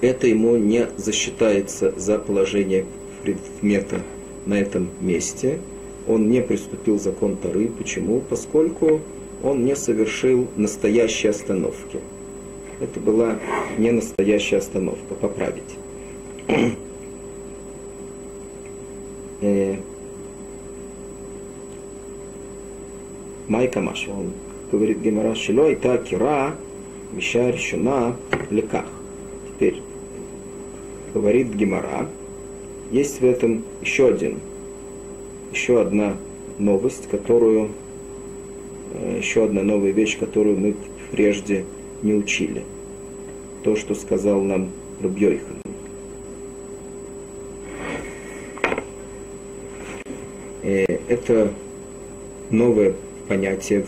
это 0.00 0.26
ему 0.26 0.56
не 0.56 0.88
засчитается 0.96 1.92
за 1.96 2.18
положение 2.18 2.84
предмета 3.22 4.02
на 4.44 4.54
этом 4.54 4.90
месте, 5.00 5.58
он 6.06 6.28
не 6.30 6.40
приступил 6.40 6.98
закон 6.98 7.36
Тары. 7.36 7.68
Почему? 7.68 8.20
Поскольку 8.20 9.00
он 9.42 9.64
не 9.64 9.74
совершил 9.74 10.46
настоящей 10.56 11.28
остановки. 11.28 12.00
Это 12.80 13.00
была 13.00 13.38
не 13.78 13.90
настоящая 13.90 14.58
остановка, 14.58 15.14
поправить. 15.14 15.62
Э, 19.42 19.76
Майка 23.48 23.82
Маша, 23.82 24.10
он 24.10 24.32
говорит 24.72 25.00
Гемора 25.00 25.34
Шилой, 25.34 25.76
та 25.76 25.98
кира, 25.98 26.56
веща 27.12 27.50
решена 27.50 28.16
леках. 28.48 28.86
Говорит 31.16 31.54
Гемора, 31.54 32.10
есть 32.92 33.22
в 33.22 33.24
этом 33.24 33.64
еще 33.80 34.08
один 34.08 34.38
еще 35.50 35.80
одна 35.80 36.18
новость, 36.58 37.08
которую, 37.08 37.70
э, 38.92 39.16
еще 39.16 39.44
одна 39.44 39.62
новая 39.62 39.92
вещь, 39.92 40.18
которую 40.18 40.58
мы 40.58 40.74
прежде 41.12 41.64
не 42.02 42.12
учили. 42.12 42.64
То, 43.64 43.76
что 43.76 43.94
сказал 43.94 44.42
нам 44.42 44.68
Рубьёйхан. 45.00 45.56
Э, 50.64 50.84
это 51.08 51.50
новое 52.50 52.92
понятие, 53.26 53.86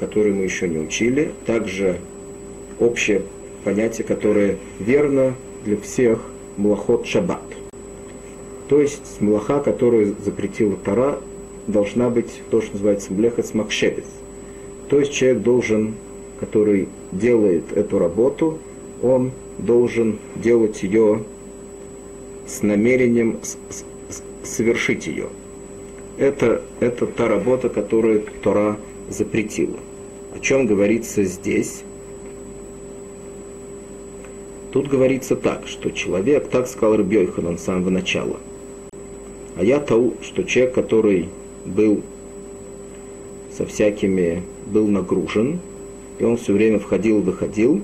которое 0.00 0.34
мы 0.34 0.42
еще 0.42 0.68
не 0.68 0.78
учили. 0.78 1.30
Также 1.46 1.98
общее 2.80 3.22
понятие, 3.62 4.04
которое 4.04 4.56
верно 4.80 5.36
для 5.64 5.76
всех 5.76 6.31
млахот 6.56 7.06
шаббат. 7.06 7.42
То 8.68 8.80
есть 8.80 9.20
млаха, 9.20 9.60
которую 9.60 10.16
запретила 10.24 10.76
Тара, 10.76 11.20
должна 11.66 12.10
быть 12.10 12.42
то, 12.50 12.60
что 12.60 12.72
называется 12.72 13.12
млехас 13.12 13.54
макшевец. 13.54 14.06
То 14.88 15.00
есть 15.00 15.12
человек 15.12 15.42
должен, 15.42 15.94
который 16.40 16.88
делает 17.12 17.72
эту 17.72 17.98
работу, 17.98 18.58
он 19.02 19.32
должен 19.58 20.18
делать 20.36 20.82
ее 20.82 21.24
с 22.46 22.62
намерением 22.62 23.40
совершить 24.42 25.06
ее. 25.06 25.28
Это, 26.18 26.62
это 26.80 27.06
та 27.06 27.28
работа, 27.28 27.68
которую 27.68 28.24
Тора 28.42 28.76
запретила. 29.08 29.78
О 30.34 30.40
чем 30.40 30.66
говорится 30.66 31.24
здесь? 31.24 31.84
Тут 34.72 34.88
говорится 34.88 35.36
так, 35.36 35.66
что 35.66 35.90
человек, 35.90 36.48
так 36.48 36.66
сказал 36.66 36.96
Рабьёйханан 36.96 37.58
с 37.58 37.64
самого 37.64 37.90
начала. 37.90 38.38
А 39.54 39.62
я 39.62 39.78
тау, 39.78 40.14
что 40.22 40.44
человек, 40.44 40.74
который 40.74 41.28
был 41.66 42.02
со 43.54 43.66
всякими, 43.66 44.42
был 44.66 44.88
нагружен, 44.88 45.60
и 46.18 46.24
он 46.24 46.38
все 46.38 46.54
время 46.54 46.78
входил 46.78 47.18
и 47.18 47.22
выходил, 47.22 47.82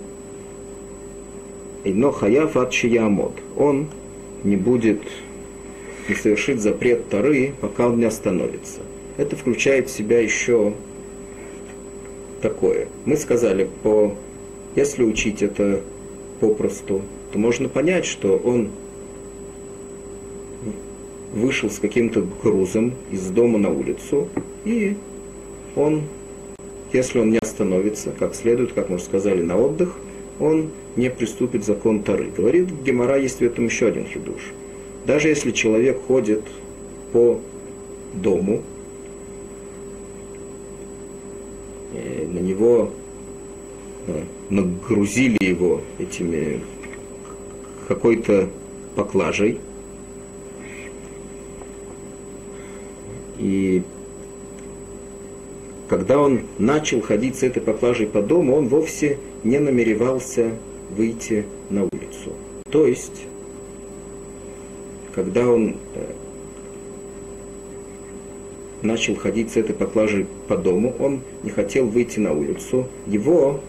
но 1.84 2.10
хаяф 2.10 2.56
от 2.56 2.74
он 3.56 3.88
не 4.42 4.56
будет 4.56 5.02
не 6.08 6.14
совершит 6.14 6.60
запрет 6.60 7.10
Тары, 7.10 7.52
пока 7.60 7.88
он 7.88 7.98
не 7.98 8.06
остановится. 8.06 8.80
Это 9.18 9.36
включает 9.36 9.88
в 9.88 9.92
себя 9.92 10.20
еще 10.20 10.72
такое. 12.40 12.88
Мы 13.04 13.16
сказали, 13.16 13.68
по, 13.82 14.14
если 14.74 15.02
учить 15.02 15.42
это 15.42 15.82
попросту, 16.40 17.02
то 17.32 17.38
можно 17.38 17.68
понять, 17.68 18.04
что 18.04 18.36
он 18.36 18.70
вышел 21.32 21.70
с 21.70 21.78
каким-то 21.78 22.24
грузом 22.42 22.94
из 23.10 23.26
дома 23.28 23.58
на 23.58 23.70
улицу, 23.70 24.28
и 24.64 24.96
он, 25.76 26.02
если 26.92 27.18
он 27.18 27.30
не 27.30 27.38
остановится 27.38 28.10
как 28.18 28.34
следует, 28.34 28.72
как 28.72 28.88
мы 28.88 28.96
уже 28.96 29.04
сказали, 29.04 29.42
на 29.42 29.56
отдых, 29.56 29.96
он 30.40 30.70
не 30.96 31.10
приступит 31.10 31.64
закон 31.64 32.02
Тары. 32.02 32.30
Говорит 32.36 32.68
Гемора, 32.84 33.18
есть 33.18 33.40
в 33.40 33.42
этом 33.42 33.66
еще 33.66 33.88
один 33.88 34.06
хидуш. 34.06 34.52
Даже 35.06 35.28
если 35.28 35.50
человек 35.52 36.00
ходит 36.06 36.42
по 37.12 37.40
дому, 38.14 38.62
на 42.38 42.38
него 42.38 42.90
э, 42.90 43.07
нагрузили 44.50 45.36
его 45.40 45.80
этими 45.98 46.60
какой-то 47.86 48.48
поклажей. 48.96 49.60
И 53.38 53.82
когда 55.88 56.18
он 56.18 56.42
начал 56.58 57.00
ходить 57.00 57.36
с 57.36 57.42
этой 57.42 57.62
поклажей 57.62 58.06
по 58.06 58.20
дому, 58.20 58.56
он 58.56 58.68
вовсе 58.68 59.18
не 59.44 59.58
намеревался 59.58 60.52
выйти 60.90 61.46
на 61.70 61.84
улицу. 61.84 62.32
То 62.70 62.86
есть, 62.86 63.24
когда 65.14 65.48
он 65.48 65.76
э, 65.94 66.12
начал 68.82 69.16
ходить 69.16 69.52
с 69.52 69.56
этой 69.56 69.74
поклажей 69.74 70.26
по 70.46 70.56
дому, 70.56 70.94
он 70.98 71.20
не 71.42 71.50
хотел 71.50 71.86
выйти 71.86 72.18
на 72.18 72.32
улицу. 72.32 72.86
Его 73.06 73.60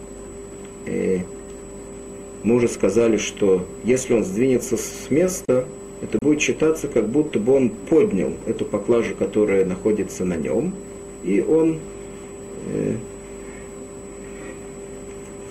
мы 0.86 2.56
уже 2.56 2.68
сказали, 2.68 3.18
что 3.18 3.66
если 3.84 4.14
он 4.14 4.24
сдвинется 4.24 4.78
с 4.78 5.10
места, 5.10 5.66
это 6.02 6.18
будет 6.22 6.42
считаться, 6.42 6.88
как 6.88 7.08
будто 7.10 7.40
бы 7.40 7.54
он 7.54 7.70
поднял 7.70 8.32
эту 8.46 8.66
поклажу, 8.66 9.16
которая 9.16 9.66
находится 9.66 10.24
на 10.24 10.36
нем, 10.36 10.74
и 11.24 11.42
он 11.42 11.80
э, 12.74 12.96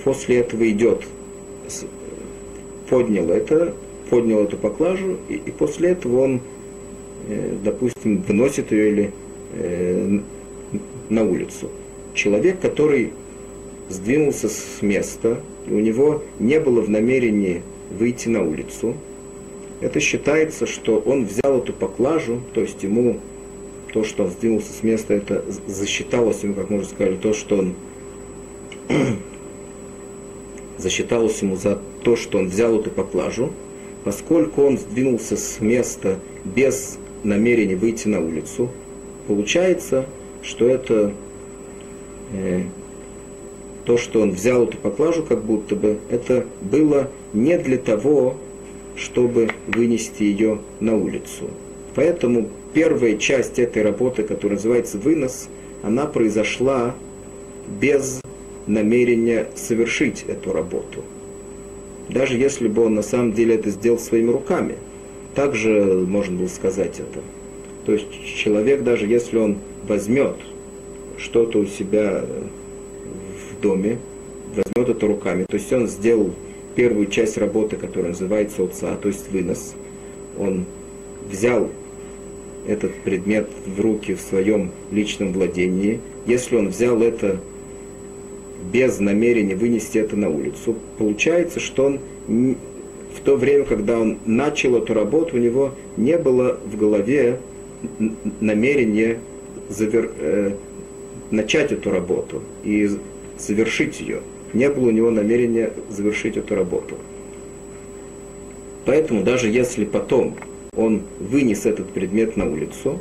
после 0.04 0.38
этого 0.38 0.68
идет, 0.70 1.02
поднял 2.88 3.28
это, 3.28 3.74
поднял 4.08 4.44
эту 4.44 4.56
поклажу, 4.56 5.18
и, 5.28 5.34
и 5.34 5.50
после 5.50 5.90
этого 5.90 6.22
он, 6.22 6.40
э, 7.28 7.56
допустим, 7.62 8.22
выносит 8.22 8.72
ее 8.72 8.90
или 8.90 9.12
э, 9.52 10.20
на 11.10 11.24
улицу. 11.24 11.68
Человек, 12.14 12.60
который 12.60 13.12
сдвинулся 13.88 14.48
с 14.48 14.82
места, 14.82 15.40
и 15.66 15.72
у 15.72 15.80
него 15.80 16.22
не 16.38 16.60
было 16.60 16.80
в 16.80 16.90
намерении 16.90 17.62
выйти 17.90 18.28
на 18.28 18.42
улицу, 18.42 18.94
это 19.80 20.00
считается, 20.00 20.66
что 20.66 20.98
он 20.98 21.26
взял 21.26 21.58
эту 21.58 21.72
поклажу, 21.72 22.40
то 22.52 22.60
есть 22.60 22.82
ему 22.82 23.20
то, 23.92 24.04
что 24.04 24.24
он 24.24 24.30
сдвинулся 24.30 24.72
с 24.72 24.82
места, 24.82 25.14
это 25.14 25.44
засчиталось 25.66 26.42
ему, 26.42 26.54
как 26.54 26.68
мы 26.68 26.78
уже 26.78 26.88
сказали, 26.88 27.16
то, 27.16 27.32
что 27.32 27.58
он 27.58 27.74
засчиталось 30.78 31.40
ему 31.42 31.56
за 31.56 31.78
то, 32.02 32.16
что 32.16 32.38
он 32.38 32.48
взял 32.48 32.78
эту 32.78 32.90
поклажу, 32.90 33.50
поскольку 34.04 34.62
он 34.62 34.78
сдвинулся 34.78 35.36
с 35.36 35.60
места 35.60 36.18
без 36.44 36.98
намерения 37.22 37.76
выйти 37.76 38.08
на 38.08 38.20
улицу, 38.20 38.70
получается, 39.26 40.06
что 40.42 40.68
это 40.68 41.12
э, 42.32 42.62
то, 43.88 43.96
что 43.96 44.20
он 44.20 44.32
взял 44.32 44.64
эту 44.64 44.76
поклажу, 44.76 45.22
как 45.22 45.42
будто 45.42 45.74
бы, 45.74 45.96
это 46.10 46.44
было 46.60 47.08
не 47.32 47.56
для 47.56 47.78
того, 47.78 48.36
чтобы 48.96 49.48
вынести 49.66 50.24
ее 50.24 50.58
на 50.78 50.94
улицу. 50.94 51.48
Поэтому 51.94 52.50
первая 52.74 53.16
часть 53.16 53.58
этой 53.58 53.82
работы, 53.82 54.24
которая 54.24 54.58
называется 54.58 54.98
вынос, 54.98 55.48
она 55.82 56.04
произошла 56.04 56.94
без 57.80 58.20
намерения 58.66 59.46
совершить 59.56 60.26
эту 60.28 60.52
работу. 60.52 61.02
Даже 62.10 62.36
если 62.36 62.68
бы 62.68 62.84
он 62.84 62.94
на 62.94 63.02
самом 63.02 63.32
деле 63.32 63.54
это 63.54 63.70
сделал 63.70 63.98
своими 63.98 64.30
руками, 64.30 64.74
также 65.34 66.04
можно 66.06 66.36
было 66.36 66.48
сказать 66.48 67.00
это. 67.00 67.20
То 67.86 67.92
есть 67.92 68.06
человек, 68.36 68.82
даже 68.82 69.06
если 69.06 69.38
он 69.38 69.56
возьмет 69.86 70.36
что-то 71.16 71.60
у 71.60 71.64
себя 71.64 72.26
доме, 73.60 73.98
возьмет 74.54 74.96
это 74.96 75.06
руками. 75.06 75.44
То 75.48 75.56
есть 75.56 75.72
он 75.72 75.86
сделал 75.88 76.32
первую 76.74 77.06
часть 77.06 77.36
работы, 77.38 77.76
которая 77.76 78.12
называется 78.12 78.62
отца, 78.64 78.96
то 78.96 79.08
есть 79.08 79.30
вынос. 79.30 79.74
Он 80.38 80.64
взял 81.30 81.68
этот 82.66 82.94
предмет 83.02 83.48
в 83.66 83.80
руки 83.80 84.14
в 84.14 84.20
своем 84.20 84.70
личном 84.92 85.32
владении. 85.32 86.00
Если 86.26 86.56
он 86.56 86.68
взял 86.68 87.02
это 87.02 87.40
без 88.72 88.98
намерения 89.00 89.54
вынести 89.56 89.98
это 89.98 90.16
на 90.16 90.28
улицу, 90.28 90.76
получается, 90.98 91.60
что 91.60 91.86
он 91.86 92.00
в 92.28 93.20
то 93.24 93.36
время, 93.36 93.64
когда 93.64 93.98
он 93.98 94.18
начал 94.26 94.76
эту 94.76 94.94
работу, 94.94 95.36
у 95.36 95.40
него 95.40 95.72
не 95.96 96.18
было 96.18 96.58
в 96.64 96.76
голове 96.76 97.40
намерения 98.40 99.18
завер, 99.68 100.10
э, 100.18 100.52
начать 101.30 101.72
эту 101.72 101.90
работу 101.90 102.42
и 102.64 102.88
завершить 103.38 104.00
ее. 104.00 104.20
Не 104.52 104.68
было 104.70 104.88
у 104.88 104.90
него 104.90 105.10
намерения 105.10 105.72
завершить 105.88 106.36
эту 106.36 106.54
работу. 106.54 106.96
Поэтому 108.84 109.22
даже 109.22 109.48
если 109.48 109.84
потом 109.84 110.36
он 110.74 111.02
вынес 111.20 111.66
этот 111.66 111.90
предмет 111.90 112.36
на 112.36 112.50
улицу, 112.50 112.98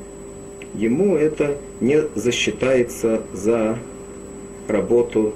ему 0.73 1.15
это 1.15 1.57
не 1.79 2.03
засчитается 2.15 3.21
за 3.33 3.79
работу, 4.67 5.33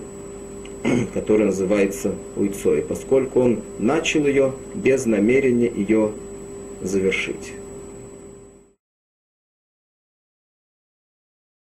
которая 1.14 1.47
называется 1.47 2.16
уйцой, 2.36 2.82
поскольку 2.82 3.39
он 3.39 3.60
начал 3.80 4.26
ее 4.26 4.54
без 4.76 5.06
намерения 5.06 5.72
ее 5.74 6.12
завершить. 6.82 7.54